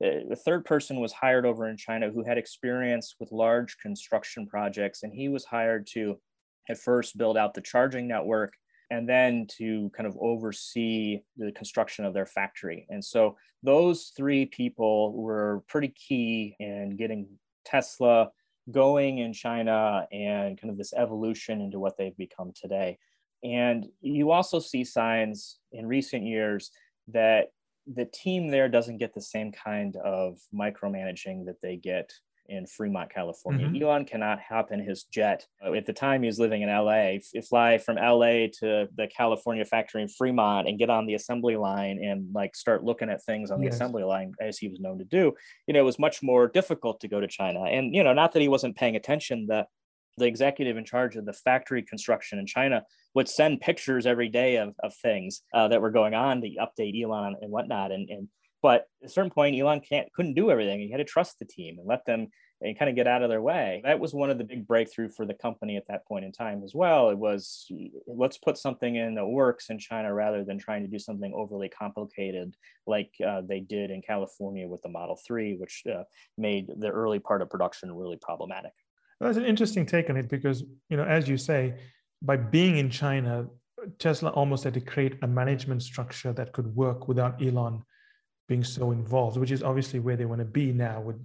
The 0.01 0.41
third 0.45 0.65
person 0.65 1.01
was 1.01 1.13
hired 1.13 1.47
over 1.47 1.69
in 1.69 1.77
China 1.77 2.11
who 2.11 2.25
had 2.25 2.39
experience 2.39 3.15
with 3.21 3.33
large 3.33 3.79
construction 3.79 4.47
projects, 4.47 5.03
and 5.03 5.13
he 5.13 5.29
was 5.29 5.45
hired 5.45 5.87
to 5.93 6.19
at 6.69 6.79
first 6.79 7.17
build 7.19 7.37
out 7.37 7.55
the 7.55 7.61
charging 7.61 8.09
network 8.09 8.55
and 8.91 9.09
then 9.09 9.47
to 9.59 9.91
kind 9.97 10.07
of 10.07 10.17
oversee 10.21 11.21
the 11.37 11.53
construction 11.53 12.05
of 12.05 12.15
their 12.15 12.27
factory. 12.27 12.87
And 12.89 13.05
so 13.05 13.37
those 13.63 14.13
three 14.17 14.47
people 14.47 15.13
were 15.13 15.63
pretty 15.69 15.89
key 15.89 16.57
in 16.59 16.97
getting 16.97 17.27
Tesla 17.65 18.31
going 18.71 19.19
in 19.19 19.33
China 19.33 20.07
and 20.13 20.61
kind 20.61 20.71
of 20.71 20.79
this 20.79 20.93
evolution 20.95 21.61
into 21.61 21.79
what 21.79 21.97
they've 21.97 22.17
become 22.17 22.53
today. 22.55 22.99
And 23.43 23.87
you 24.01 24.31
also 24.31 24.59
see 24.59 24.85
signs 24.85 25.59
in 25.73 25.87
recent 25.87 26.25
years 26.25 26.71
that 27.09 27.49
the 27.95 28.05
team 28.05 28.49
there 28.49 28.69
doesn't 28.69 28.99
get 28.99 29.15
the 29.15 29.21
same 29.21 29.53
kind 29.53 29.97
of 29.97 30.39
micromanaging 30.55 31.47
that 31.47 31.61
they 31.63 31.77
get 31.77 32.13
in 32.49 32.67
Fremont, 32.67 33.13
California. 33.13 33.67
Mm-hmm. 33.67 33.83
Elon 33.83 34.05
cannot 34.05 34.41
hop 34.41 34.73
in 34.73 34.81
his 34.81 35.05
jet. 35.05 35.47
Uh, 35.65 35.75
at 35.75 35.87
the 35.87 35.93
time, 35.93 36.23
he 36.23 36.27
was 36.27 36.39
living 36.39 36.63
in 36.63 36.69
LA. 36.69 37.19
fly 37.49 37.79
from 37.79 37.97
LA 37.97 38.47
to 38.61 38.89
the 38.97 39.09
California 39.15 39.65
factory 39.65 40.03
in 40.03 40.09
Fremont 40.09 40.69
and 40.69 40.79
get 40.79 40.91
on 40.91 41.07
the 41.07 41.15
assembly 41.15 41.57
line 41.57 42.03
and 42.03 42.33
like 42.35 42.57
start 42.57 42.85
looking 42.85 43.11
at 43.11 43.23
things 43.25 43.51
on 43.51 43.61
the 43.61 43.69
assembly 43.69 44.03
line 44.03 44.33
as 44.41 44.59
he 44.59 44.69
was 44.69 44.81
known 44.81 44.99
to 44.99 45.05
do. 45.05 45.35
You 45.67 45.75
know, 45.75 45.81
it 45.81 45.85
was 45.85 45.99
much 45.99 46.23
more 46.23 46.49
difficult 46.49 47.01
to 47.01 47.09
go 47.09 47.21
to 47.21 47.29
China. 47.29 47.65
And 47.65 47.95
you 47.95 48.03
know, 48.03 48.13
not 48.13 48.33
that 48.33 48.43
he 48.43 48.49
wasn't 48.49 48.77
paying 48.77 48.97
attention. 48.97 49.47
The 49.47 49.67
the 50.19 50.27
executive 50.27 50.77
in 50.77 50.85
charge 50.85 51.17
of 51.17 51.25
the 51.25 51.33
factory 51.33 51.83
construction 51.83 52.39
in 52.39 52.47
China 52.47 52.83
would 53.15 53.29
send 53.29 53.61
pictures 53.61 54.07
every 54.07 54.29
day 54.29 54.57
of, 54.57 54.75
of 54.83 54.93
things 54.97 55.43
uh, 55.55 55.69
that 55.69 55.81
were 55.81 55.91
going 55.91 56.15
on 56.15 56.41
to 56.41 56.49
update 56.61 57.01
Elon 57.01 57.37
and 57.41 57.51
whatnot. 57.51 57.93
And, 57.93 58.09
and 58.11 58.29
but 58.63 58.87
at 59.03 59.09
a 59.09 59.13
certain 59.13 59.31
point, 59.31 59.59
Elon 59.59 59.81
can't 59.81 60.13
couldn't 60.13 60.35
do 60.35 60.51
everything. 60.51 60.81
He 60.81 60.91
had 60.91 60.99
to 60.99 61.05
trust 61.05 61.39
the 61.39 61.45
team 61.45 61.79
and 61.79 61.87
let 61.87 62.05
them 62.07 62.29
and 62.61 62.79
kind 62.79 62.89
of 62.89 62.97
get 62.97 63.07
out 63.07 63.23
of 63.23 63.29
their 63.29 63.41
way. 63.41 63.81
That 63.85 64.01
was 64.01 64.13
one 64.13 64.31
of 64.31 64.39
the 64.39 64.45
big 64.45 64.67
breakthrough 64.67 65.11
for 65.11 65.25
the 65.25 65.35
company 65.35 65.77
at 65.77 65.87
that 65.89 66.07
point 66.07 66.25
in 66.25 66.33
time 66.33 66.63
as 66.65 66.75
well. 66.75 67.11
It 67.11 67.19
was 67.19 67.71
let's 68.07 68.39
put 68.39 68.59
something 68.59 68.97
in 68.97 69.15
that 69.15 69.27
works 69.27 69.71
in 69.71 69.79
China 69.79 70.13
rather 70.13 70.45
than 70.45 70.59
trying 70.59 70.83
to 70.83 70.89
do 70.89 70.99
something 70.99 71.33
overly 71.35 71.69
complicated 71.69 72.57
like 72.87 73.13
uh, 73.25 73.43
they 73.47 73.61
did 73.61 73.91
in 73.91 74.03
California 74.03 74.67
with 74.67 74.83
the 74.83 74.89
Model 74.89 75.19
3, 75.27 75.57
which 75.59 75.85
uh, 75.89 76.03
made 76.37 76.69
the 76.79 76.89
early 76.89 77.21
part 77.21 77.43
of 77.43 77.51
production 77.51 77.95
really 77.95 78.19
problematic. 78.21 78.73
That's 79.21 79.37
an 79.37 79.45
interesting 79.45 79.87
take 79.87 80.11
on 80.11 80.17
it 80.17 80.29
because, 80.29 80.65
you 80.89 80.97
know, 80.97 81.05
as 81.05 81.29
you 81.29 81.37
say, 81.37 81.75
by 82.23 82.37
being 82.37 82.79
in 82.79 82.91
China, 82.91 83.47
Tesla 83.99 84.31
almost 84.31 84.65
had 84.65 84.75
to 84.75 84.81
create 84.81 85.17
a 85.23 85.27
management 85.27 85.83
structure 85.83 86.33
that 86.33 86.53
could 86.53 86.75
work 86.75 87.07
without 87.07 87.41
Elon 87.43 87.83
being 88.49 88.65
so 88.65 88.91
involved, 88.91 89.37
which 89.37 89.51
is 89.51 89.63
obviously 89.63 90.01
where 90.01 90.17
they 90.17 90.25
want 90.25 90.41
to 90.41 90.45
be 90.45 90.73
now 90.73 91.01
with 91.01 91.17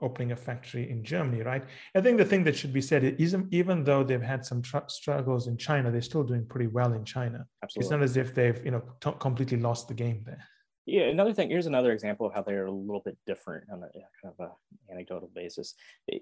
opening 0.00 0.32
a 0.32 0.36
factory 0.36 0.90
in 0.90 1.04
Germany, 1.04 1.42
right? 1.42 1.64
I 1.94 2.00
think 2.00 2.18
the 2.18 2.24
thing 2.24 2.42
that 2.44 2.56
should 2.56 2.72
be 2.72 2.80
said 2.80 3.04
is 3.04 3.36
even 3.52 3.84
though 3.84 4.02
they've 4.02 4.20
had 4.20 4.44
some 4.44 4.60
tr- 4.60 4.88
struggles 4.88 5.46
in 5.46 5.56
China, 5.56 5.90
they're 5.90 6.02
still 6.02 6.24
doing 6.24 6.44
pretty 6.44 6.66
well 6.66 6.92
in 6.92 7.04
China. 7.04 7.46
Absolutely. 7.62 7.86
It's 7.86 7.90
not 7.90 8.02
as 8.02 8.16
if 8.16 8.34
they've, 8.34 8.62
you 8.64 8.72
know, 8.72 8.82
t- 9.00 9.12
completely 9.20 9.58
lost 9.58 9.86
the 9.88 9.94
game 9.94 10.22
there. 10.26 10.44
Yeah, 10.84 11.02
another 11.02 11.32
thing. 11.32 11.48
Here's 11.48 11.66
another 11.66 11.92
example 11.92 12.26
of 12.26 12.34
how 12.34 12.42
they're 12.42 12.66
a 12.66 12.72
little 12.72 13.02
bit 13.04 13.16
different 13.24 13.70
on 13.70 13.84
a 13.84 13.88
kind 14.20 14.34
of 14.36 14.50
a 14.50 14.92
anecdotal 14.92 15.30
basis. 15.32 15.74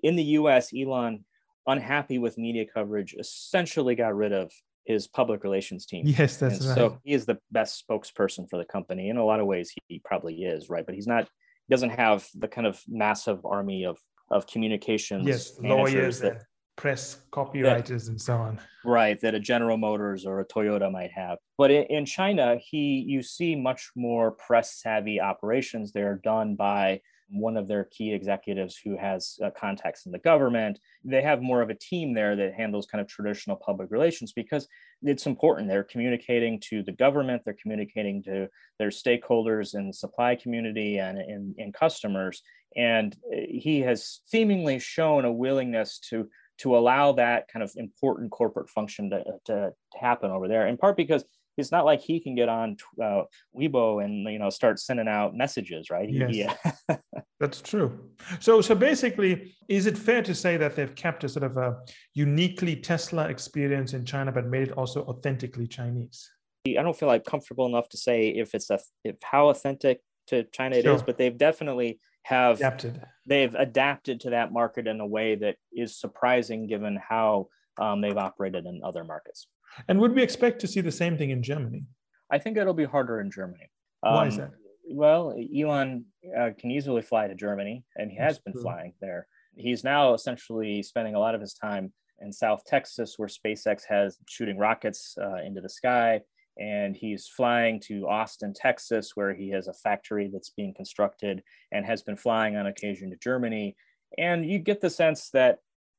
In 0.02 0.16
the 0.16 0.24
U.S., 0.24 0.72
Elon, 0.78 1.24
unhappy 1.66 2.18
with 2.18 2.36
media 2.36 2.66
coverage, 2.66 3.14
essentially 3.18 3.94
got 3.94 4.14
rid 4.14 4.32
of 4.32 4.52
his 4.84 5.06
public 5.06 5.44
relations 5.44 5.86
team. 5.86 6.04
Yes, 6.06 6.36
that's 6.36 6.60
and 6.60 6.68
right. 6.68 6.74
So 6.74 6.98
he 7.04 7.12
is 7.12 7.26
the 7.26 7.38
best 7.50 7.84
spokesperson 7.86 8.48
for 8.48 8.58
the 8.58 8.64
company. 8.64 9.08
In 9.08 9.16
a 9.16 9.24
lot 9.24 9.40
of 9.40 9.46
ways, 9.46 9.72
he 9.88 10.00
probably 10.04 10.42
is 10.42 10.68
right, 10.68 10.84
but 10.84 10.94
he's 10.94 11.06
not. 11.06 11.24
He 11.68 11.74
doesn't 11.74 11.90
have 11.90 12.26
the 12.34 12.48
kind 12.48 12.66
of 12.66 12.80
massive 12.88 13.44
army 13.44 13.84
of 13.84 13.98
of 14.30 14.46
communications. 14.46 15.26
Yes, 15.26 15.58
lawyers 15.60 16.20
that 16.20 16.42
press 16.76 17.18
copywriters 17.30 18.08
and 18.08 18.20
so 18.20 18.34
on. 18.34 18.60
Right, 18.84 19.20
that 19.20 19.34
a 19.34 19.40
General 19.40 19.76
Motors 19.76 20.24
or 20.24 20.40
a 20.40 20.46
Toyota 20.46 20.90
might 20.90 21.10
have. 21.12 21.38
But 21.58 21.70
in 21.70 22.06
China, 22.06 22.56
he 22.58 23.04
you 23.06 23.22
see 23.22 23.54
much 23.54 23.90
more 23.94 24.32
press 24.32 24.80
savvy 24.80 25.20
operations. 25.20 25.92
They're 25.92 26.20
done 26.24 26.54
by 26.56 27.00
one 27.30 27.56
of 27.56 27.68
their 27.68 27.84
key 27.84 28.12
executives 28.12 28.78
who 28.82 28.96
has 28.96 29.38
uh, 29.44 29.50
contacts 29.56 30.06
in 30.06 30.12
the 30.12 30.18
government. 30.18 30.78
They 31.04 31.22
have 31.22 31.42
more 31.42 31.62
of 31.62 31.70
a 31.70 31.74
team 31.74 32.12
there 32.12 32.36
that 32.36 32.54
handles 32.54 32.86
kind 32.86 33.00
of 33.00 33.08
traditional 33.08 33.56
public 33.56 33.90
relations 33.90 34.32
because 34.32 34.66
it's 35.02 35.26
important. 35.26 35.68
They're 35.68 35.84
communicating 35.84 36.60
to 36.70 36.82
the 36.82 36.92
government, 36.92 37.42
they're 37.44 37.56
communicating 37.60 38.22
to 38.24 38.48
their 38.78 38.90
stakeholders 38.90 39.74
in 39.74 39.86
the 39.86 39.92
supply 39.92 40.34
community 40.34 40.98
and 40.98 41.18
in, 41.56 41.72
customers. 41.72 42.42
And 42.76 43.16
uh, 43.32 43.40
he 43.48 43.80
has 43.80 44.20
seemingly 44.26 44.78
shown 44.78 45.24
a 45.24 45.32
willingness 45.32 45.98
to 46.10 46.28
to 46.58 46.76
allow 46.76 47.12
that 47.12 47.48
kind 47.50 47.62
of 47.62 47.72
important 47.76 48.30
corporate 48.30 48.68
function 48.68 49.08
to, 49.08 49.24
to, 49.46 49.72
to 49.92 49.98
happen 49.98 50.30
over 50.30 50.46
there 50.46 50.66
in 50.66 50.76
part 50.76 50.94
because 50.94 51.24
it's 51.60 51.72
not 51.72 51.84
like 51.84 52.00
he 52.00 52.20
can 52.20 52.34
get 52.34 52.48
on 52.48 52.76
uh, 53.02 53.22
Weibo 53.56 54.04
and 54.04 54.24
you 54.32 54.38
know 54.38 54.50
start 54.50 54.78
sending 54.78 55.08
out 55.08 55.34
messages, 55.34 55.90
right? 55.90 56.10
Yes. 56.10 56.34
Yeah. 56.34 56.96
That's 57.40 57.60
true. 57.60 58.10
So 58.40 58.60
so 58.60 58.74
basically, 58.74 59.54
is 59.68 59.86
it 59.86 59.96
fair 59.96 60.22
to 60.22 60.34
say 60.34 60.56
that 60.56 60.76
they've 60.76 60.94
kept 60.94 61.24
a 61.24 61.28
sort 61.28 61.44
of 61.44 61.56
a 61.56 61.78
uniquely 62.14 62.76
Tesla 62.76 63.28
experience 63.28 63.92
in 63.92 64.04
China, 64.04 64.32
but 64.32 64.46
made 64.46 64.68
it 64.68 64.72
also 64.72 65.04
authentically 65.04 65.66
Chinese? 65.66 66.28
I 66.66 66.82
don't 66.82 66.96
feel 66.96 67.08
like 67.08 67.24
comfortable 67.24 67.66
enough 67.66 67.88
to 67.90 67.96
say 67.96 68.28
if 68.28 68.54
it's 68.54 68.70
a 68.70 68.80
if 69.04 69.16
how 69.22 69.48
authentic 69.48 70.00
to 70.28 70.44
China 70.44 70.76
it 70.76 70.84
sure. 70.84 70.94
is, 70.94 71.02
but 71.02 71.16
they've 71.16 71.36
definitely 71.36 71.98
have 72.22 72.58
adapted. 72.58 73.02
They've 73.26 73.54
adapted 73.54 74.20
to 74.20 74.30
that 74.30 74.52
market 74.52 74.86
in 74.86 75.00
a 75.00 75.06
way 75.06 75.36
that 75.36 75.56
is 75.72 75.98
surprising 75.98 76.66
given 76.66 76.96
how 76.96 77.48
um, 77.78 78.00
they've 78.00 78.16
operated 78.16 78.66
in 78.66 78.82
other 78.84 79.04
markets. 79.04 79.46
And 79.88 80.00
would 80.00 80.14
we 80.14 80.22
expect 80.22 80.60
to 80.60 80.66
see 80.66 80.80
the 80.80 80.92
same 80.92 81.16
thing 81.16 81.30
in 81.30 81.42
Germany? 81.42 81.84
I 82.30 82.38
think 82.38 82.56
it'll 82.56 82.74
be 82.74 82.84
harder 82.84 83.20
in 83.20 83.30
Germany. 83.30 83.70
Um, 84.02 84.14
Why 84.14 84.26
is 84.26 84.36
that? 84.36 84.50
Well, 84.92 85.34
Elon 85.56 86.04
uh, 86.36 86.50
can 86.58 86.70
easily 86.70 87.02
fly 87.02 87.28
to 87.28 87.34
Germany, 87.34 87.84
and 87.96 88.10
he 88.10 88.16
has 88.16 88.38
been 88.38 88.52
true. 88.52 88.62
flying 88.62 88.92
there. 89.00 89.26
He's 89.56 89.84
now 89.84 90.14
essentially 90.14 90.82
spending 90.82 91.14
a 91.14 91.20
lot 91.20 91.34
of 91.34 91.40
his 91.40 91.54
time 91.54 91.92
in 92.20 92.32
South 92.32 92.64
Texas, 92.66 93.14
where 93.16 93.28
SpaceX 93.28 93.82
has 93.88 94.18
shooting 94.28 94.58
rockets 94.58 95.16
uh, 95.20 95.36
into 95.44 95.60
the 95.60 95.68
sky. 95.68 96.20
And 96.58 96.94
he's 96.94 97.26
flying 97.26 97.80
to 97.86 98.06
Austin, 98.06 98.52
Texas, 98.52 99.12
where 99.14 99.32
he 99.32 99.50
has 99.50 99.68
a 99.68 99.72
factory 99.72 100.28
that's 100.30 100.50
being 100.50 100.74
constructed 100.74 101.42
and 101.72 101.86
has 101.86 102.02
been 102.02 102.16
flying 102.16 102.56
on 102.56 102.66
occasion 102.66 103.10
to 103.10 103.16
Germany. 103.16 103.76
And 104.18 104.44
you 104.44 104.58
get 104.58 104.80
the 104.80 104.90
sense 104.90 105.30
that 105.30 105.58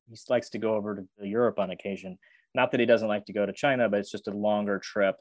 he 0.09 0.17
likes 0.29 0.49
to 0.51 0.59
go 0.59 0.75
over 0.75 1.07
to 1.19 1.27
Europe 1.27 1.57
on 1.57 1.71
occasion. 1.71 2.19
Not 2.53 2.71
that 2.71 2.79
he 2.79 2.85
doesn't 2.85 3.07
like 3.07 3.25
to 3.25 3.33
go 3.33 3.45
to 3.45 3.53
China, 3.53 3.89
but 3.89 3.99
it's 3.99 4.11
just 4.11 4.27
a 4.27 4.31
longer 4.31 4.79
trip. 4.79 5.15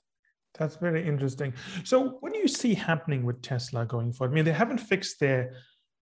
That's 0.59 0.77
very 0.77 1.07
interesting. 1.07 1.55
So, 1.85 2.19
what 2.21 2.33
do 2.33 2.39
you 2.39 2.49
see 2.49 2.75
happening 2.75 3.25
with 3.25 3.41
Tesla 3.41 3.87
going 3.87 4.13
forward? 4.13 4.33
I 4.33 4.35
mean, 4.35 4.45
they 4.45 4.53
haven't 4.53 4.79
fixed 4.79 5.21
their 5.21 5.55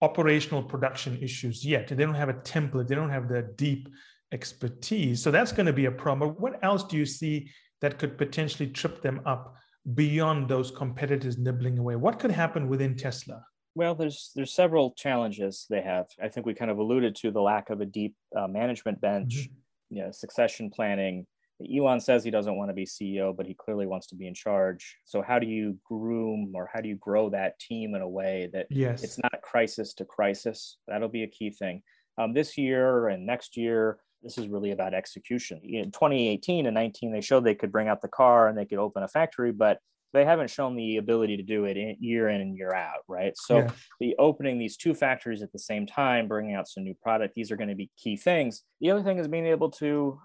operational 0.01 0.63
production 0.63 1.17
issues 1.23 1.65
yet. 1.65 1.89
They 1.89 1.95
don't 1.95 2.15
have 2.15 2.29
a 2.29 2.35
template, 2.35 2.89
they 2.89 2.97
don't 2.97 3.11
have 3.11 3.29
the 3.29 3.43
deep 3.57 3.89
expertise. 4.33 5.23
So, 5.23 5.31
that's 5.31 5.53
going 5.53 5.67
to 5.67 5.73
be 5.73 5.85
a 5.85 5.93
problem. 5.93 6.31
What 6.31 6.59
else 6.65 6.83
do 6.85 6.97
you 6.97 7.07
see 7.07 7.51
that 7.81 7.99
could 7.99 8.19
potentially 8.19 8.69
trip 8.69 9.01
them 9.01 9.21
up 9.27 9.55
beyond 9.95 10.49
those 10.49 10.71
competitors 10.71 11.39
nibbling 11.39 11.79
away? 11.79 11.97
What 11.97 12.19
could 12.19 12.31
happen 12.33 12.69
within 12.69 12.97
Tesla? 12.97 13.45
Well, 13.75 13.95
there's 13.95 14.33
there's 14.35 14.53
several 14.53 14.93
challenges 14.93 15.67
they 15.71 15.81
have. 15.81 16.07
I 16.23 16.29
think 16.29 16.47
we 16.47 16.55
kind 16.55 16.71
of 16.71 16.79
alluded 16.79 17.15
to 17.17 17.31
the 17.31 17.41
lack 17.41 17.71
of 17.71 17.81
a 17.81 17.87
deep 17.87 18.15
uh, 18.37 18.47
management 18.47 19.01
bench, 19.01 19.35
mm-hmm. 19.35 19.55
You 19.93 20.03
know, 20.03 20.11
succession 20.11 20.71
planning. 20.71 21.27
Elon 21.73 22.01
says 22.01 22.25
he 22.25 22.31
doesn't 22.31 22.57
want 22.57 22.71
to 22.71 22.75
be 22.75 22.87
CEO, 22.87 23.37
but 23.37 23.47
he 23.47 23.55
clearly 23.55 23.87
wants 23.87 24.09
to 24.09 24.17
be 24.17 24.27
in 24.27 24.35
charge. 24.35 24.97
So 25.05 25.23
how 25.23 25.39
do 25.39 25.47
you 25.47 25.79
groom 25.85 26.53
or 26.55 26.69
how 26.73 26.81
do 26.81 26.89
you 26.89 26.97
grow 26.97 27.29
that 27.31 27.61
team 27.61 27.95
in 27.95 28.03
a 28.03 28.09
way 28.09 28.49
that 28.53 28.67
yes. 28.71 29.05
it's 29.05 29.19
not 29.19 29.43
crisis 29.43 29.95
to 29.95 30.05
crisis? 30.05 30.79
That'll 30.89 31.09
be 31.09 31.23
a 31.23 31.29
key 31.29 31.51
thing. 31.51 31.83
Um, 32.19 32.33
this 32.33 32.59
year 32.59 33.09
and 33.09 33.27
next 33.27 33.57
year, 33.57 33.99
this 34.23 34.39
is 34.39 34.49
really 34.49 34.71
about 34.71 34.95
execution. 34.95 35.61
In 35.63 35.91
2018 35.93 36.67
and 36.67 36.75
19, 36.75 37.13
they 37.13 37.21
showed 37.21 37.45
they 37.45 37.55
could 37.55 37.73
bring 37.73 37.89
out 37.89 38.01
the 38.01 38.09
car 38.09 38.49
and 38.49 38.57
they 38.57 38.65
could 38.65 38.79
open 38.79 39.03
a 39.03 39.09
factory, 39.09 39.53
but 39.53 39.79
they 40.13 40.25
haven't 40.25 40.51
shown 40.51 40.77
the 40.77 40.99
ability 40.99 41.37
to 41.37 41.43
do 41.43 41.65
it 41.65 41.77
in, 41.77 41.97
year 42.01 42.29
in 42.29 42.41
and 42.41 42.57
year 42.57 42.73
out, 42.75 43.01
right? 43.09 43.33
So 43.37 43.59
yeah. 43.59 43.71
the 44.01 44.15
opening 44.19 44.59
these 44.59 44.77
two 44.77 44.95
factories 44.95 45.43
at 45.43 45.53
the 45.53 45.59
same 45.59 45.87
time, 45.87 46.29
bringing 46.29 46.55
out 46.55 46.69
some 46.69 46.85
new 46.85 46.95
product, 47.03 47.35
these 47.35 47.51
are 47.51 47.57
going 47.57 47.71
to 47.71 47.75
be 47.75 47.91
key 47.97 48.17
things. 48.17 48.63
The 48.81 48.91
other 48.91 49.03
thing 49.03 49.19
is 49.19 49.29
being 49.29 49.47
able 49.47 49.71
to 49.73 50.21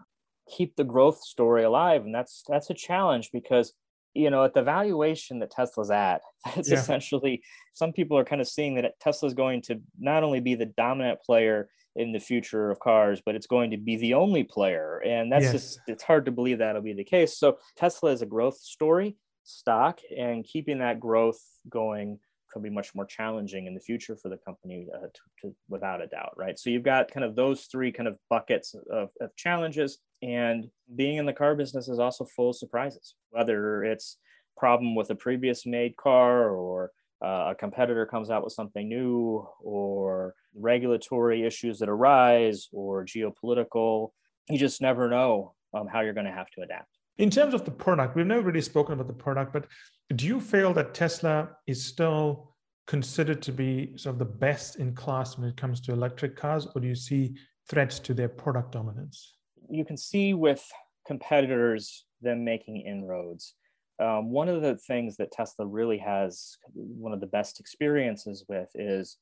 keep 0.49 0.75
the 0.75 0.83
growth 0.83 1.21
story 1.21 1.63
alive, 1.63 2.03
and 2.03 2.13
that's 2.13 2.43
that's 2.47 2.69
a 2.69 2.73
challenge 2.73 3.29
because 3.31 3.73
you 4.13 4.29
know 4.29 4.43
at 4.43 4.53
the 4.53 4.63
valuation 4.63 5.39
that 5.39 5.51
Tesla's 5.51 5.91
at, 5.91 6.21
it's 6.55 6.69
yeah. 6.69 6.77
essentially 6.77 7.41
some 7.73 7.93
people 7.93 8.17
are 8.17 8.25
kind 8.25 8.41
of 8.41 8.47
seeing 8.47 8.75
that 8.75 8.99
Tesla's 8.99 9.33
going 9.33 9.61
to 9.63 9.81
not 9.99 10.23
only 10.23 10.39
be 10.39 10.55
the 10.55 10.65
dominant 10.65 11.21
player 11.21 11.69
in 11.95 12.11
the 12.11 12.19
future 12.19 12.69
of 12.69 12.79
cars, 12.79 13.21
but 13.25 13.35
it's 13.35 13.47
going 13.47 13.71
to 13.71 13.77
be 13.77 13.97
the 13.97 14.13
only 14.13 14.43
player. 14.43 15.01
And 15.03 15.31
that's 15.31 15.45
yes. 15.45 15.51
just, 15.51 15.79
it's 15.87 16.03
hard 16.03 16.25
to 16.25 16.31
believe 16.31 16.59
that'll 16.59 16.83
be 16.83 16.93
the 16.93 17.03
case. 17.03 17.39
So 17.39 17.57
Tesla 17.75 18.11
is 18.11 18.21
a 18.21 18.27
growth 18.27 18.57
story 18.57 19.15
stock, 19.47 19.99
and 20.15 20.43
keeping 20.43 20.79
that 20.79 20.99
growth 20.99 21.41
going 21.69 22.19
could 22.51 22.63
be 22.63 22.69
much 22.69 22.95
more 22.95 23.05
challenging 23.05 23.67
in 23.67 23.73
the 23.73 23.79
future 23.79 24.15
for 24.15 24.29
the 24.29 24.37
company 24.37 24.87
uh, 24.95 25.07
to, 25.07 25.21
to, 25.41 25.55
without 25.69 26.01
a 26.01 26.07
doubt 26.07 26.33
right? 26.37 26.57
So 26.57 26.69
you've 26.69 26.83
got 26.83 27.11
kind 27.11 27.25
of 27.25 27.35
those 27.35 27.63
three 27.65 27.91
kind 27.91 28.07
of 28.07 28.17
buckets 28.29 28.75
of, 28.91 29.09
of 29.19 29.35
challenges 29.35 29.99
and 30.21 30.67
being 30.95 31.17
in 31.17 31.25
the 31.25 31.33
car 31.33 31.55
business 31.55 31.87
is 31.87 31.99
also 31.99 32.25
full 32.25 32.51
of 32.51 32.55
surprises 32.55 33.15
whether 33.31 33.83
it's 33.83 34.17
problem 34.57 34.95
with 34.95 35.09
a 35.09 35.15
previous 35.15 35.65
made 35.65 35.95
car 35.97 36.49
or 36.49 36.91
uh, 37.23 37.51
a 37.51 37.55
competitor 37.55 38.05
comes 38.05 38.29
out 38.29 38.43
with 38.43 38.53
something 38.53 38.87
new 38.87 39.47
or 39.61 40.33
regulatory 40.55 41.45
issues 41.45 41.79
that 41.79 41.89
arise 41.89 42.67
or 42.71 43.05
geopolitical 43.05 44.09
you 44.49 44.57
just 44.57 44.81
never 44.81 45.09
know 45.09 45.53
um, 45.73 45.87
how 45.87 46.01
you're 46.01 46.13
going 46.13 46.25
to 46.25 46.31
have 46.31 46.49
to 46.49 46.61
adapt 46.61 46.96
in 47.17 47.29
terms 47.29 47.53
of 47.53 47.65
the 47.65 47.71
product, 47.71 48.15
we've 48.15 48.25
never 48.25 48.43
really 48.43 48.61
spoken 48.61 48.93
about 48.93 49.07
the 49.07 49.13
product, 49.13 49.53
but 49.53 49.67
do 50.15 50.25
you 50.25 50.39
feel 50.39 50.73
that 50.73 50.93
Tesla 50.93 51.49
is 51.65 51.83
still 51.83 52.55
considered 52.85 53.41
to 53.41 53.51
be 53.51 53.97
sort 53.97 54.13
of 54.15 54.19
the 54.19 54.25
best 54.25 54.77
in 54.77 54.93
class 54.95 55.37
when 55.37 55.49
it 55.49 55.57
comes 55.57 55.81
to 55.81 55.93
electric 55.93 56.35
cars, 56.35 56.67
or 56.73 56.81
do 56.81 56.87
you 56.87 56.95
see 56.95 57.35
threats 57.69 57.99
to 57.99 58.13
their 58.13 58.29
product 58.29 58.71
dominance? 58.71 59.35
You 59.69 59.83
can 59.83 59.97
see 59.97 60.33
with 60.33 60.65
competitors 61.05 62.05
them 62.21 62.43
making 62.43 62.81
inroads. 62.81 63.55
Um, 63.99 64.31
one 64.31 64.47
of 64.47 64.61
the 64.61 64.77
things 64.77 65.17
that 65.17 65.31
Tesla 65.31 65.65
really 65.65 65.97
has 65.97 66.57
one 66.73 67.13
of 67.13 67.19
the 67.19 67.27
best 67.27 67.59
experiences 67.59 68.45
with 68.47 68.69
is 68.75 69.17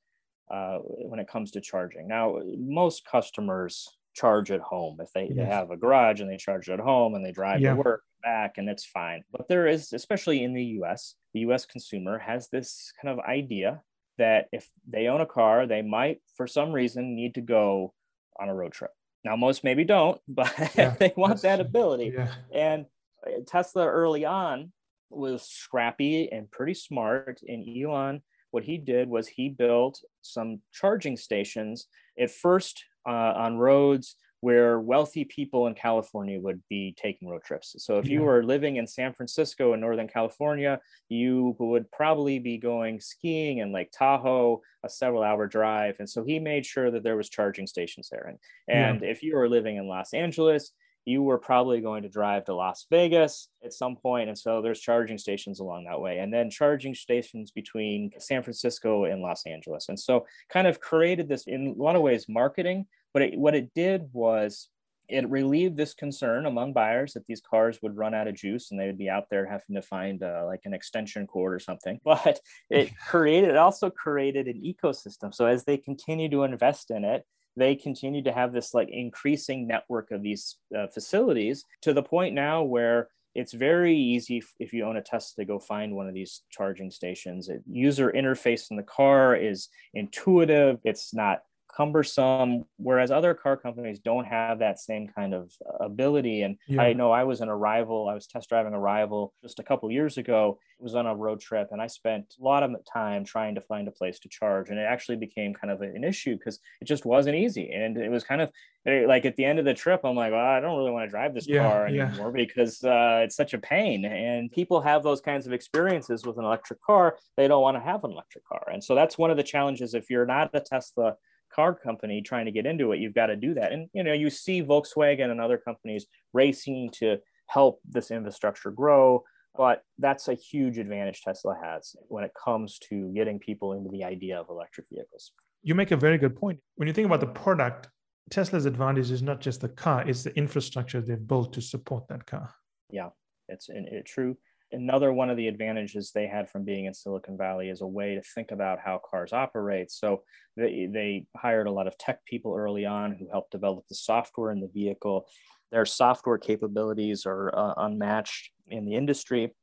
uh, 0.51 0.77
when 0.79 1.19
it 1.19 1.27
comes 1.27 1.49
to 1.51 1.61
charging. 1.61 2.07
Now, 2.07 2.39
most 2.57 3.03
customers 3.05 3.87
charge 4.15 4.49
at 4.51 4.61
home. 4.61 4.97
If 4.99 5.11
they, 5.13 5.25
yes. 5.25 5.35
they 5.35 5.45
have 5.45 5.71
a 5.71 5.77
garage 5.77 6.21
and 6.21 6.29
they 6.29 6.37
charge 6.37 6.69
at 6.69 6.79
home 6.79 7.13
and 7.13 7.23
they 7.23 7.31
drive 7.31 7.61
yeah. 7.61 7.75
to 7.75 7.75
work 7.75 8.03
back 8.23 8.57
and 8.57 8.69
it's 8.69 8.85
fine. 8.85 9.23
But 9.31 9.47
there 9.47 9.67
is, 9.67 9.93
especially 9.93 10.43
in 10.43 10.53
the 10.53 10.63
US, 10.81 11.15
the 11.33 11.41
US 11.41 11.65
consumer 11.65 12.17
has 12.17 12.49
this 12.49 12.91
kind 13.01 13.17
of 13.17 13.23
idea 13.25 13.81
that 14.17 14.47
if 14.51 14.69
they 14.87 15.07
own 15.07 15.21
a 15.21 15.25
car, 15.25 15.67
they 15.67 15.81
might, 15.81 16.21
for 16.37 16.47
some 16.47 16.71
reason, 16.71 17.15
need 17.15 17.35
to 17.35 17.41
go 17.41 17.93
on 18.39 18.49
a 18.49 18.55
road 18.55 18.71
trip. 18.71 18.91
Now, 19.23 19.35
most 19.35 19.63
maybe 19.63 19.83
don't, 19.83 20.19
but 20.27 20.53
yeah, 20.75 20.91
they 20.91 21.13
want 21.15 21.41
that 21.41 21.59
ability. 21.59 22.13
Yeah. 22.15 22.33
And 22.53 22.85
uh, 23.25 23.41
Tesla 23.45 23.85
early 23.85 24.25
on 24.25 24.71
was 25.09 25.43
scrappy 25.43 26.31
and 26.31 26.49
pretty 26.49 26.73
smart. 26.73 27.41
And 27.47 27.65
Elon, 27.67 28.21
what 28.51 28.63
he 28.63 28.77
did 28.77 29.09
was 29.09 29.27
he 29.27 29.49
built 29.49 30.01
some 30.21 30.61
charging 30.73 31.17
stations 31.17 31.87
at 32.17 32.31
first 32.31 32.85
uh, 33.05 33.33
on 33.35 33.57
roads 33.57 34.15
where 34.41 34.79
wealthy 34.79 35.25
people 35.25 35.65
in 35.65 35.73
California 35.73 36.39
would 36.39 36.61
be 36.69 36.93
taking 37.01 37.27
road 37.27 37.41
trips. 37.43 37.75
So 37.79 37.97
if 37.97 38.07
you 38.07 38.21
were 38.21 38.43
living 38.43 38.75
in 38.75 38.85
San 38.85 39.11
Francisco 39.11 39.73
in 39.73 39.79
Northern 39.79 40.07
California, 40.07 40.79
you 41.09 41.55
would 41.57 41.91
probably 41.91 42.37
be 42.37 42.59
going 42.59 42.99
skiing 42.99 43.57
in 43.57 43.71
Lake 43.71 43.89
Tahoe, 43.91 44.61
a 44.83 44.89
several 44.89 45.23
hour 45.23 45.47
drive. 45.47 45.95
And 45.97 46.07
so 46.07 46.23
he 46.23 46.37
made 46.37 46.63
sure 46.63 46.91
that 46.91 47.01
there 47.01 47.17
was 47.17 47.27
charging 47.27 47.65
stations 47.65 48.09
there. 48.11 48.27
And, 48.27 48.37
and 48.67 49.01
yeah. 49.01 49.09
if 49.09 49.23
you 49.23 49.35
were 49.35 49.49
living 49.49 49.77
in 49.77 49.87
Los 49.87 50.13
Angeles, 50.13 50.71
you 51.05 51.21
were 51.21 51.37
probably 51.37 51.81
going 51.81 52.01
to 52.03 52.09
drive 52.09 52.45
to 52.45 52.55
Las 52.55 52.87
Vegas 52.89 53.49
at 53.63 53.73
some 53.73 53.95
point, 53.95 54.27
And 54.27 54.37
so 54.37 54.61
there's 54.61 54.79
charging 54.79 55.19
stations 55.19 55.59
along 55.59 55.85
that 55.85 56.01
way. 56.01 56.17
And 56.17 56.33
then 56.33 56.49
charging 56.49 56.95
stations 56.95 57.51
between 57.51 58.11
San 58.17 58.41
Francisco 58.41 59.05
and 59.05 59.21
Los 59.21 59.45
Angeles. 59.45 59.87
And 59.87 59.99
so 59.99 60.25
kind 60.49 60.65
of 60.67 60.79
created 60.79 61.29
this 61.29 61.45
in 61.45 61.75
a 61.77 61.81
lot 61.81 61.95
of 61.95 62.01
ways 62.01 62.25
marketing, 62.27 62.87
but 63.13 63.21
it, 63.21 63.37
what 63.37 63.55
it 63.55 63.73
did 63.75 64.09
was 64.13 64.69
it 65.07 65.29
relieved 65.29 65.77
this 65.77 65.93
concern 65.93 66.47
among 66.47 66.73
buyers 66.73 67.13
that 67.13 67.25
these 67.27 67.41
cars 67.41 67.79
would 67.83 67.95
run 67.95 68.15
out 68.15 68.27
of 68.27 68.35
juice 68.35 68.71
and 68.71 68.79
they 68.79 68.87
would 68.87 68.97
be 68.97 69.09
out 69.09 69.29
there 69.29 69.45
having 69.45 69.75
to 69.75 69.81
find 69.81 70.23
uh, 70.23 70.43
like 70.45 70.61
an 70.65 70.73
extension 70.73 71.27
cord 71.27 71.53
or 71.53 71.59
something. 71.59 71.99
But 72.05 72.39
it 72.69 72.91
created, 73.07 73.51
it 73.51 73.57
also 73.57 73.89
created 73.89 74.47
an 74.47 74.63
ecosystem. 74.63 75.33
So 75.33 75.45
as 75.45 75.65
they 75.65 75.77
continue 75.77 76.29
to 76.29 76.43
invest 76.43 76.89
in 76.89 77.05
it, 77.05 77.25
they 77.55 77.75
continue 77.75 78.23
to 78.23 78.31
have 78.31 78.53
this 78.53 78.73
like 78.73 78.89
increasing 78.91 79.67
network 79.67 80.11
of 80.11 80.21
these 80.21 80.57
uh, 80.77 80.87
facilities 80.87 81.65
to 81.81 81.93
the 81.93 82.03
point 82.03 82.33
now 82.33 82.63
where 82.63 83.09
it's 83.33 83.53
very 83.53 83.95
easy 83.95 84.41
if 84.59 84.71
you 84.71 84.85
own 84.85 84.95
a 84.95 85.01
Tesla 85.01 85.43
to 85.43 85.47
go 85.47 85.59
find 85.59 85.93
one 85.93 86.07
of 86.07 86.13
these 86.13 86.43
charging 86.49 86.89
stations. 86.89 87.49
It, 87.49 87.61
user 87.69 88.11
interface 88.11 88.71
in 88.71 88.77
the 88.77 88.83
car 88.83 89.35
is 89.35 89.67
intuitive. 89.93 90.79
It's 90.85 91.13
not 91.13 91.39
cumbersome 91.75 92.63
whereas 92.77 93.11
other 93.11 93.33
car 93.33 93.57
companies 93.57 93.99
don't 93.99 94.25
have 94.25 94.59
that 94.59 94.79
same 94.79 95.07
kind 95.07 95.33
of 95.33 95.51
ability. 95.79 96.43
And 96.43 96.57
yeah. 96.67 96.81
i 96.81 96.93
know 96.93 97.11
i 97.11 97.23
was 97.23 97.41
in 97.41 97.49
a 97.49 97.55
rival 97.55 98.07
i 98.09 98.13
was 98.13 98.27
test 98.27 98.49
driving 98.49 98.73
a 98.73 98.79
rival 98.79 99.33
just 99.41 99.59
a 99.59 99.63
couple 99.63 99.91
years 99.91 100.17
ago. 100.17 100.59
It 100.79 100.83
was 100.83 100.95
on 100.95 101.05
a 101.05 101.15
road 101.15 101.39
trip 101.39 101.69
and 101.71 101.81
i 101.81 101.87
spent 101.87 102.35
a 102.39 102.43
lot 102.43 102.63
of 102.63 102.71
time 102.91 103.25
trying 103.25 103.55
to 103.55 103.61
find 103.61 103.87
a 103.87 103.91
place 103.91 104.19
to 104.19 104.29
charge 104.29 104.69
and 104.69 104.79
it 104.79 104.83
actually 104.83 105.17
became 105.17 105.53
kind 105.53 105.71
of 105.71 105.81
an 105.81 106.03
issue 106.03 106.37
because 106.37 106.59
it 106.81 106.85
just 106.85 107.05
wasn't 107.05 107.35
easy. 107.35 107.71
And 107.71 107.97
it 107.97 108.09
was 108.09 108.23
kind 108.23 108.41
of 108.41 108.51
eh, 108.87 109.05
like 109.07 109.25
at 109.25 109.35
the 109.35 109.45
end 109.45 109.59
of 109.59 109.65
the 109.65 109.73
trip 109.73 110.01
i'm 110.03 110.15
like 110.15 110.31
well, 110.31 110.45
i 110.45 110.59
don't 110.59 110.77
really 110.77 110.91
want 110.91 111.05
to 111.05 111.09
drive 111.09 111.33
this 111.33 111.47
yeah, 111.47 111.67
car 111.67 111.87
anymore 111.87 112.31
yeah. 112.35 112.45
because 112.45 112.83
uh, 112.83 113.21
it's 113.23 113.35
such 113.35 113.53
a 113.53 113.57
pain. 113.57 114.05
And 114.05 114.51
people 114.51 114.81
have 114.81 115.03
those 115.03 115.21
kinds 115.21 115.45
of 115.47 115.53
experiences 115.53 116.25
with 116.25 116.37
an 116.37 116.45
electric 116.45 116.81
car 116.81 117.17
they 117.37 117.47
don't 117.47 117.61
want 117.61 117.75
to 117.77 117.81
have 117.81 118.03
an 118.03 118.11
electric 118.11 118.45
car. 118.45 118.69
And 118.71 118.83
so 118.83 118.95
that's 118.95 119.17
one 119.17 119.31
of 119.31 119.37
the 119.37 119.43
challenges 119.43 119.93
if 119.93 120.09
you're 120.09 120.25
not 120.25 120.49
a 120.53 120.59
tesla 120.59 121.15
car 121.55 121.73
company 121.73 122.21
trying 122.21 122.45
to 122.45 122.51
get 122.51 122.65
into 122.65 122.91
it, 122.91 122.99
you've 122.99 123.13
got 123.13 123.27
to 123.27 123.35
do 123.35 123.53
that. 123.53 123.71
And 123.71 123.89
you 123.93 124.03
know, 124.03 124.13
you 124.13 124.29
see 124.29 124.61
Volkswagen 124.61 125.31
and 125.31 125.39
other 125.39 125.57
companies 125.57 126.05
racing 126.33 126.91
to 126.99 127.17
help 127.47 127.79
this 127.87 128.11
infrastructure 128.11 128.71
grow. 128.71 129.23
But 129.57 129.83
that's 129.97 130.27
a 130.27 130.33
huge 130.33 130.77
advantage 130.77 131.21
Tesla 131.21 131.55
has 131.63 131.95
when 132.09 132.25
it 132.25 132.31
comes 132.43 132.77
to 132.89 133.11
getting 133.15 133.39
people 133.39 133.71
into 133.71 133.89
the 133.89 134.03
idea 134.03 134.37
of 134.37 134.47
electric 134.49 134.87
vehicles. 134.91 135.31
You 135.63 135.75
make 135.75 135.91
a 135.91 135.97
very 135.97 136.17
good 136.17 136.35
point. 136.35 136.59
When 136.75 136.87
you 136.87 136.93
think 136.93 137.05
about 137.05 137.21
the 137.21 137.27
product, 137.27 137.87
Tesla's 138.29 138.65
advantage 138.65 139.11
is 139.11 139.21
not 139.21 139.39
just 139.39 139.61
the 139.61 139.69
car, 139.69 140.07
it's 140.07 140.23
the 140.23 140.35
infrastructure 140.35 140.99
they've 140.99 141.25
built 141.25 141.53
to 141.53 141.61
support 141.61 142.07
that 142.09 142.25
car. 142.25 142.53
Yeah, 142.91 143.09
it's 143.47 143.69
it, 143.69 144.05
true 144.05 144.35
another 144.71 145.13
one 145.13 145.29
of 145.29 145.37
the 145.37 145.47
advantages 145.47 146.11
they 146.11 146.27
had 146.27 146.49
from 146.49 146.63
being 146.63 146.85
in 146.85 146.93
Silicon 146.93 147.37
Valley 147.37 147.69
is 147.69 147.81
a 147.81 147.87
way 147.87 148.15
to 148.15 148.21
think 148.21 148.51
about 148.51 148.79
how 148.83 148.99
cars 149.09 149.33
operate. 149.33 149.91
So 149.91 150.23
they, 150.57 150.87
they 150.91 151.27
hired 151.35 151.67
a 151.67 151.71
lot 151.71 151.87
of 151.87 151.97
tech 151.97 152.25
people 152.25 152.55
early 152.55 152.85
on 152.85 153.13
who 153.13 153.29
helped 153.29 153.51
develop 153.51 153.85
the 153.87 153.95
software 153.95 154.51
in 154.51 154.61
the 154.61 154.71
vehicle. 154.73 155.27
Their 155.71 155.85
software 155.85 156.37
capabilities 156.37 157.25
are 157.25 157.55
uh, 157.57 157.73
unmatched 157.77 158.51
in 158.67 158.85
the 158.85 158.95
industry. 158.95 159.53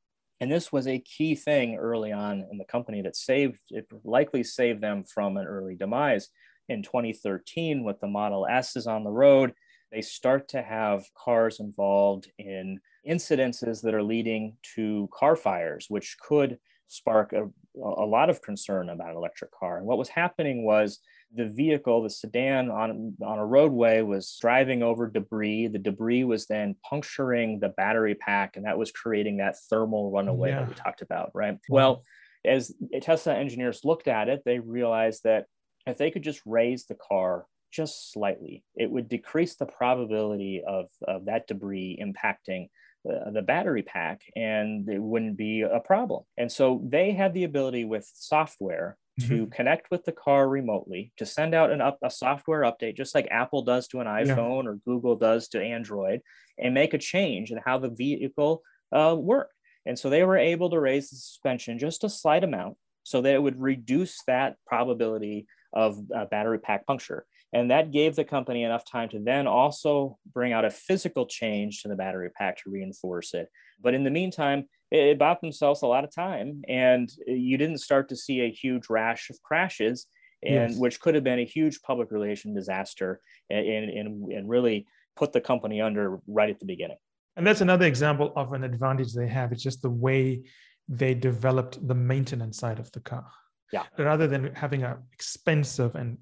And 0.41 0.51
this 0.51 0.73
was 0.73 0.89
a 0.89 0.99
key 0.99 1.35
thing 1.35 1.77
early 1.77 2.11
on 2.11 2.45
in 2.51 2.59
the 2.59 2.65
company 2.65 3.03
that 3.03 3.17
saved, 3.17 3.61
it 3.71 3.87
likely 4.03 4.43
saved 4.43 4.81
them 4.81 5.05
from 5.05 5.37
an 5.37 5.47
early 5.47 5.77
demise. 5.77 6.29
In 6.69 6.83
2013, 6.83 7.85
with 7.85 8.01
the 8.01 8.07
Model 8.07 8.47
S 8.51 8.77
is 8.77 8.87
on 8.87 9.05
the 9.05 9.11
road, 9.11 9.53
they 9.93 10.01
start 10.01 10.49
to 10.49 10.63
have 10.63 11.05
cars 11.15 11.61
involved 11.61 12.31
in 12.39 12.81
incidences 13.09 13.83
that 13.83 13.95
are 13.95 14.03
leading 14.03 14.57
to 14.75 15.09
car 15.13 15.37
fires, 15.37 15.87
which 15.89 16.17
could 16.21 16.59
spark 16.89 17.33
a 17.33 17.49
a 17.77 18.05
lot 18.05 18.29
of 18.29 18.43
concern 18.43 18.91
about 18.91 19.11
an 19.11 19.17
electric 19.17 19.51
car. 19.51 19.79
And 19.79 19.87
what 19.87 19.99
was 19.99 20.09
happening 20.09 20.65
was 20.65 20.99
the 21.35 21.47
vehicle, 21.47 22.03
the 22.03 22.11
sedan 22.11 22.71
on, 22.71 23.15
on 23.25 23.39
a 23.39 23.47
roadway, 23.47 24.03
was 24.03 24.37
driving 24.41 24.83
over 24.83 25.09
debris. 25.09 25.69
The 25.69 25.79
debris 25.79 26.25
was 26.25 26.47
then 26.47 26.77
puncturing 26.89 27.61
the 27.61 27.71
battery 27.71 28.15
pack, 28.15 28.57
and 28.57 28.67
that 28.67 28.77
was 28.77 28.93
creating 28.93 29.39
that 29.39 29.57
thermal 29.71 30.11
runaway 30.11 30.51
yeah. 30.51 30.61
that 30.61 30.69
we 30.69 30.75
talked 30.75 31.01
about, 31.01 31.31
right? 31.35 31.59
Well, 31.69 32.03
as 32.45 32.75
Tesla 33.01 33.35
engineers 33.35 33.85
looked 33.85 34.09
at 34.09 34.29
it, 34.29 34.43
they 34.45 34.59
realized 34.59 35.23
that 35.25 35.47
if 35.87 35.97
they 35.97 36.11
could 36.11 36.23
just 36.23 36.43
raise 36.45 36.85
the 36.85 36.97
car 36.97 37.47
just 37.73 38.13
slightly, 38.13 38.65
it 38.77 38.91
would 38.91 39.09
decrease 39.09 39.55
the 39.55 39.67
probability 39.67 40.63
of, 40.67 40.87
of 41.09 41.25
that 41.25 41.47
debris 41.47 41.99
impacting 42.03 42.69
the, 43.05 43.31
the 43.33 43.43
battery 43.43 43.83
pack 43.83 44.23
and 44.37 44.89
it 44.89 45.03
wouldn't 45.03 45.37
be 45.37 45.63
a 45.63 45.81
problem. 45.81 46.25
And 46.37 46.51
so 46.51 46.83
they 46.85 47.13
had 47.13 47.35
the 47.35 47.45
ability 47.45 47.85
with 47.85 48.11
software 48.15 48.97
to 49.21 49.27
mm-hmm. 49.27 49.51
connect 49.51 49.91
with 49.91 50.05
the 50.05 50.13
car 50.13 50.49
remotely, 50.49 51.13
to 51.19 51.27
send 51.27 51.55
out 51.55 51.71
an 51.71 51.83
up, 51.83 51.99
a 52.03 52.11
software 52.11 52.63
update, 52.63 52.97
just 52.97 53.15
like 53.15 53.29
Apple 53.31 53.63
does 53.63 53.87
to 53.89 54.01
an 54.01 54.07
iPhone 54.07 54.65
yeah. 54.65 54.71
or 54.71 54.81
Google 54.87 55.17
does 55.17 55.49
to 55.49 55.63
Android, 55.63 56.23
and 56.59 56.73
make 56.73 56.95
a 56.95 56.99
change 56.99 57.51
in 57.51 57.61
how 57.65 57.79
the 57.79 57.91
vehicle 57.91 58.63
uh, 58.91 59.15
worked. 59.19 59.53
And 59.85 59.99
so 59.99 60.09
they 60.09 60.25
were 60.25 60.39
able 60.39 60.71
to 60.71 60.81
raise 60.81 61.11
the 61.11 61.17
suspension 61.17 61.79
just 61.79 62.05
a 62.05 62.09
slight 62.09 62.45
amount 62.45 62.77
so 63.03 63.21
that 63.21 63.35
it 63.35 63.43
would 63.43 63.61
reduce 63.61 64.23
that 64.27 64.57
probability 64.67 65.47
of 65.73 65.99
uh, 66.15 66.25
battery 66.27 66.59
pack 66.59 66.87
puncture. 66.87 67.27
And 67.53 67.71
that 67.71 67.91
gave 67.91 68.17
the 68.17 68.25
company 68.25 68.63
enough 68.63 68.85
time 68.85 69.09
to 69.11 69.19
then 69.19 69.47
also 69.47 70.19
bring 70.33 70.53
out 70.53 70.65
a 70.65 70.71
physical 70.71 71.27
change 71.27 71.83
to 71.83 71.89
the 71.89 71.97
battery 71.97 72.31
pack 72.31 72.57
to 72.63 72.71
reinforce 72.71 73.35
it. 73.35 73.51
But 73.81 73.95
in 73.95 74.05
the 74.05 74.11
meantime, 74.11 74.69
it, 74.91 75.19
bought 75.19 75.41
themselves 75.41 75.83
a 75.83 75.87
lot 75.87 76.05
of 76.05 76.15
time, 76.15 76.63
and 76.69 77.11
you 77.27 77.59
didn't 77.59 77.79
start 77.79 78.09
to 78.09 78.17
see 78.17 78.41
a 78.41 78.51
huge 78.51 78.89
rash 78.89 79.29
of 79.31 79.43
crashes, 79.43 80.07
and 80.43 80.71
yes. 80.71 80.79
which 80.79 81.01
could 81.01 81.15
have 81.15 81.25
been 81.25 81.39
a 81.39 81.45
huge 81.45 81.81
public 81.83 82.11
relation 82.11 82.55
disaster, 82.55 83.21
and, 83.51 83.91
and, 83.91 84.33
and 84.33 84.49
really 84.49 84.87
put 85.17 85.33
the 85.33 85.41
company 85.41 85.81
under 85.81 86.21
right 86.27 86.51
at 86.51 86.59
the 86.59 86.67
beginning. 86.67 86.97
And 87.37 87.47
that's 87.47 87.61
another 87.61 87.87
example 87.87 88.33
of 88.37 88.53
an 88.53 88.65
advantage 88.65 89.15
they 89.15 89.29
have. 89.29 89.53
It's 89.53 89.63
just 89.63 89.83
the 89.83 89.91
way 89.91 90.43
they 90.89 91.15
developed 91.15 91.87
the 91.87 91.95
maintenance 91.95 92.59
side 92.59 92.79
of 92.79 92.91
the 92.93 93.01
car. 93.01 93.27
Yeah. 93.73 93.85
Rather 93.99 94.27
than 94.27 94.55
having 94.55 94.83
an 94.83 94.99
expensive 95.13 95.95
and 95.95 96.19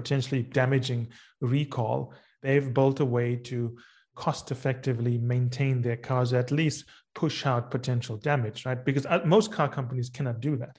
potentially 0.00 0.42
damaging 0.42 1.08
recall, 1.40 2.12
they've 2.42 2.72
built 2.72 3.00
a 3.00 3.04
way 3.04 3.36
to 3.50 3.76
cost 4.14 4.50
effectively 4.50 5.18
maintain 5.18 5.80
their 5.80 5.96
cars, 5.96 6.32
at 6.32 6.50
least 6.50 6.84
push 7.14 7.46
out 7.46 7.70
potential 7.70 8.16
damage, 8.16 8.66
right? 8.66 8.84
Because 8.84 9.06
uh, 9.06 9.20
most 9.24 9.52
car 9.52 9.68
companies 9.68 10.10
cannot 10.10 10.40
do 10.40 10.56
that. 10.56 10.78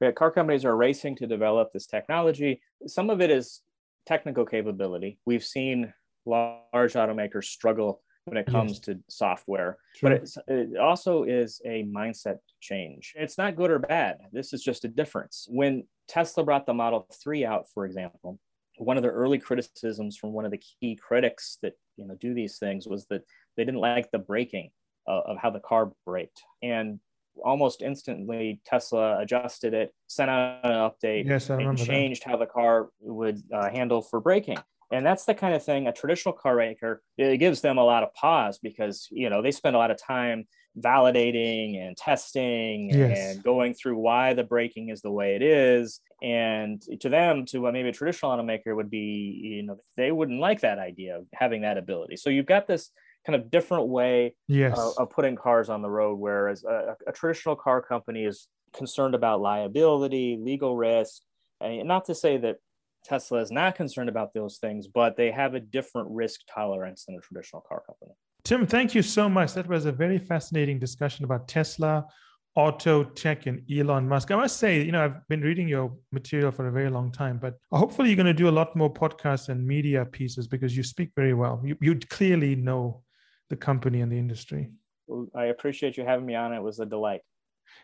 Yeah, 0.00 0.12
car 0.12 0.30
companies 0.30 0.64
are 0.64 0.76
racing 0.76 1.16
to 1.16 1.26
develop 1.26 1.72
this 1.72 1.86
technology. 1.86 2.60
Some 2.86 3.10
of 3.10 3.20
it 3.20 3.30
is 3.30 3.62
technical 4.06 4.44
capability. 4.46 5.18
We've 5.26 5.44
seen 5.44 5.92
large 6.24 6.94
automakers 6.94 7.44
struggle 7.44 8.02
when 8.24 8.36
it 8.36 8.46
comes 8.46 8.72
yes. 8.72 8.80
to 8.80 8.98
software, 9.08 9.78
but 10.02 10.12
it 10.48 10.76
also 10.78 11.24
is 11.24 11.60
a 11.64 11.84
mindset 11.84 12.38
change. 12.60 13.14
It's 13.16 13.38
not 13.38 13.56
good 13.56 13.70
or 13.70 13.78
bad. 13.78 14.18
This 14.32 14.52
is 14.52 14.62
just 14.62 14.84
a 14.84 14.88
difference. 14.88 15.46
When 15.50 15.84
Tesla 16.08 16.44
brought 16.44 16.66
the 16.66 16.74
Model 16.74 17.06
3 17.22 17.44
out, 17.44 17.66
for 17.72 17.86
example, 17.86 18.38
one 18.78 18.96
of 18.96 19.02
the 19.02 19.08
early 19.08 19.38
criticisms 19.38 20.16
from 20.16 20.32
one 20.32 20.44
of 20.44 20.50
the 20.50 20.58
key 20.58 20.96
critics 20.96 21.58
that 21.62 21.74
you 21.96 22.06
know 22.06 22.14
do 22.20 22.34
these 22.34 22.58
things 22.58 22.86
was 22.86 23.06
that 23.06 23.22
they 23.56 23.64
didn't 23.64 23.80
like 23.80 24.10
the 24.10 24.18
braking 24.18 24.70
uh, 25.08 25.20
of 25.26 25.38
how 25.38 25.50
the 25.50 25.60
car 25.60 25.92
braked 26.06 26.42
and 26.62 27.00
almost 27.44 27.82
instantly 27.82 28.60
tesla 28.64 29.20
adjusted 29.20 29.72
it 29.72 29.94
sent 30.08 30.30
out 30.30 30.60
an 30.64 30.72
update 30.72 31.24
yes, 31.26 31.50
I 31.50 31.60
and 31.60 31.78
changed 31.78 32.24
that. 32.24 32.30
how 32.30 32.36
the 32.36 32.46
car 32.46 32.88
would 33.00 33.40
uh, 33.52 33.70
handle 33.70 34.02
for 34.02 34.20
braking 34.20 34.58
and 34.90 35.04
that's 35.04 35.24
the 35.24 35.34
kind 35.34 35.54
of 35.54 35.64
thing 35.64 35.86
a 35.86 35.92
traditional 35.92 36.32
car 36.32 36.56
maker 36.56 37.02
it 37.16 37.38
gives 37.38 37.60
them 37.60 37.78
a 37.78 37.84
lot 37.84 38.02
of 38.02 38.12
pause 38.14 38.58
because 38.60 39.06
you 39.10 39.30
know 39.30 39.40
they 39.40 39.52
spend 39.52 39.76
a 39.76 39.78
lot 39.78 39.90
of 39.90 39.98
time 40.02 40.46
validating 40.80 41.80
and 41.80 41.96
testing 41.96 42.90
yes. 42.90 43.18
and 43.18 43.42
going 43.42 43.74
through 43.74 43.96
why 43.96 44.34
the 44.34 44.44
braking 44.44 44.88
is 44.88 45.02
the 45.02 45.10
way 45.10 45.34
it 45.34 45.42
is 45.42 46.00
and 46.22 46.82
to 47.00 47.08
them 47.08 47.44
to 47.44 47.58
what 47.58 47.72
maybe 47.72 47.88
a 47.88 47.92
traditional 47.92 48.32
automaker 48.32 48.74
would 48.74 48.90
be 48.90 49.40
you 49.42 49.62
know 49.62 49.76
they 49.96 50.10
wouldn't 50.10 50.40
like 50.40 50.60
that 50.60 50.78
idea 50.78 51.18
of 51.18 51.26
having 51.32 51.62
that 51.62 51.78
ability 51.78 52.16
so 52.16 52.30
you've 52.30 52.46
got 52.46 52.66
this 52.66 52.90
kind 53.26 53.36
of 53.36 53.50
different 53.50 53.88
way 53.88 54.34
yes. 54.46 54.78
of, 54.78 54.94
of 54.98 55.10
putting 55.10 55.36
cars 55.36 55.68
on 55.68 55.82
the 55.82 55.90
road 55.90 56.18
whereas 56.18 56.64
a, 56.64 56.96
a 57.06 57.12
traditional 57.12 57.56
car 57.56 57.80
company 57.82 58.24
is 58.24 58.48
concerned 58.74 59.14
about 59.14 59.40
liability 59.40 60.38
legal 60.40 60.76
risk 60.76 61.22
and 61.60 61.86
not 61.86 62.04
to 62.04 62.14
say 62.14 62.36
that 62.36 62.56
Tesla 63.04 63.40
is 63.40 63.50
not 63.50 63.74
concerned 63.74 64.08
about 64.08 64.34
those 64.34 64.58
things, 64.58 64.86
but 64.86 65.16
they 65.16 65.30
have 65.30 65.54
a 65.54 65.60
different 65.60 66.08
risk 66.10 66.40
tolerance 66.52 67.04
than 67.04 67.16
a 67.16 67.20
traditional 67.20 67.62
car 67.66 67.82
company. 67.86 68.12
Tim, 68.48 68.66
thank 68.66 68.94
you 68.94 69.02
so 69.02 69.28
much. 69.28 69.52
That 69.52 69.68
was 69.68 69.84
a 69.84 69.92
very 69.92 70.16
fascinating 70.16 70.78
discussion 70.78 71.26
about 71.26 71.48
Tesla, 71.48 72.06
auto 72.54 73.04
tech, 73.04 73.44
and 73.44 73.60
Elon 73.70 74.08
Musk. 74.08 74.30
I 74.30 74.36
must 74.36 74.56
say, 74.56 74.80
you 74.80 74.90
know, 74.90 75.04
I've 75.04 75.28
been 75.28 75.42
reading 75.42 75.68
your 75.68 75.92
material 76.12 76.50
for 76.50 76.68
a 76.68 76.72
very 76.72 76.88
long 76.88 77.12
time, 77.12 77.36
but 77.36 77.58
hopefully 77.72 78.08
you're 78.08 78.16
going 78.16 78.24
to 78.24 78.32
do 78.32 78.48
a 78.48 78.58
lot 78.60 78.74
more 78.74 78.90
podcasts 78.90 79.50
and 79.50 79.66
media 79.66 80.06
pieces 80.06 80.48
because 80.48 80.74
you 80.74 80.82
speak 80.82 81.10
very 81.14 81.34
well. 81.34 81.60
You, 81.62 81.76
you 81.82 81.94
clearly 82.08 82.56
know 82.56 83.02
the 83.50 83.56
company 83.56 84.00
and 84.00 84.10
the 84.10 84.16
industry. 84.18 84.70
Well, 85.08 85.26
I 85.34 85.48
appreciate 85.48 85.98
you 85.98 86.06
having 86.06 86.24
me 86.24 86.34
on. 86.34 86.54
It 86.54 86.62
was 86.62 86.80
a 86.80 86.86
delight. 86.86 87.20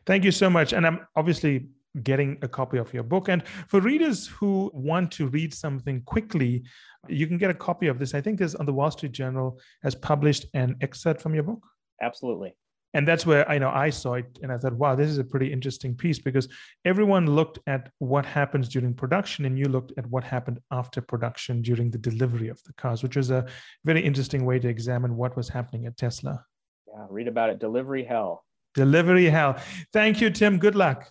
Thank 0.06 0.24
you 0.24 0.30
so 0.32 0.48
much. 0.48 0.72
And 0.72 0.86
I'm 0.86 1.06
obviously 1.14 1.68
getting 2.02 2.38
a 2.42 2.48
copy 2.48 2.78
of 2.78 2.92
your 2.92 3.02
book. 3.02 3.28
And 3.28 3.46
for 3.68 3.80
readers 3.80 4.26
who 4.26 4.70
want 4.74 5.12
to 5.12 5.28
read 5.28 5.54
something 5.54 6.02
quickly, 6.02 6.64
you 7.08 7.26
can 7.26 7.38
get 7.38 7.50
a 7.50 7.54
copy 7.54 7.86
of 7.86 7.98
this. 7.98 8.14
I 8.14 8.20
think 8.20 8.38
this 8.38 8.54
on 8.54 8.66
the 8.66 8.72
Wall 8.72 8.90
Street 8.90 9.12
Journal 9.12 9.58
has 9.82 9.94
published 9.94 10.46
an 10.54 10.76
excerpt 10.80 11.20
from 11.20 11.34
your 11.34 11.44
book. 11.44 11.64
Absolutely. 12.02 12.56
And 12.94 13.08
that's 13.08 13.26
where 13.26 13.48
I 13.50 13.58
know 13.58 13.70
I 13.70 13.90
saw 13.90 14.14
it 14.14 14.38
and 14.42 14.52
I 14.52 14.56
thought, 14.56 14.74
wow, 14.74 14.94
this 14.94 15.10
is 15.10 15.18
a 15.18 15.24
pretty 15.24 15.52
interesting 15.52 15.96
piece 15.96 16.20
because 16.20 16.48
everyone 16.84 17.26
looked 17.26 17.58
at 17.66 17.90
what 17.98 18.24
happens 18.24 18.68
during 18.68 18.94
production 18.94 19.46
and 19.46 19.58
you 19.58 19.66
looked 19.66 19.92
at 19.98 20.06
what 20.06 20.22
happened 20.22 20.60
after 20.70 21.00
production 21.00 21.60
during 21.60 21.90
the 21.90 21.98
delivery 21.98 22.48
of 22.48 22.62
the 22.62 22.72
cars, 22.74 23.02
which 23.02 23.16
was 23.16 23.32
a 23.32 23.46
very 23.84 24.00
interesting 24.00 24.44
way 24.44 24.60
to 24.60 24.68
examine 24.68 25.16
what 25.16 25.36
was 25.36 25.48
happening 25.48 25.86
at 25.86 25.96
Tesla. 25.96 26.44
Yeah, 26.86 27.06
read 27.10 27.26
about 27.26 27.50
it. 27.50 27.58
Delivery 27.58 28.04
hell. 28.04 28.44
Delivery 28.74 29.28
hell. 29.28 29.56
Thank 29.92 30.20
you, 30.20 30.30
Tim. 30.30 30.58
Good 30.58 30.76
luck. 30.76 31.10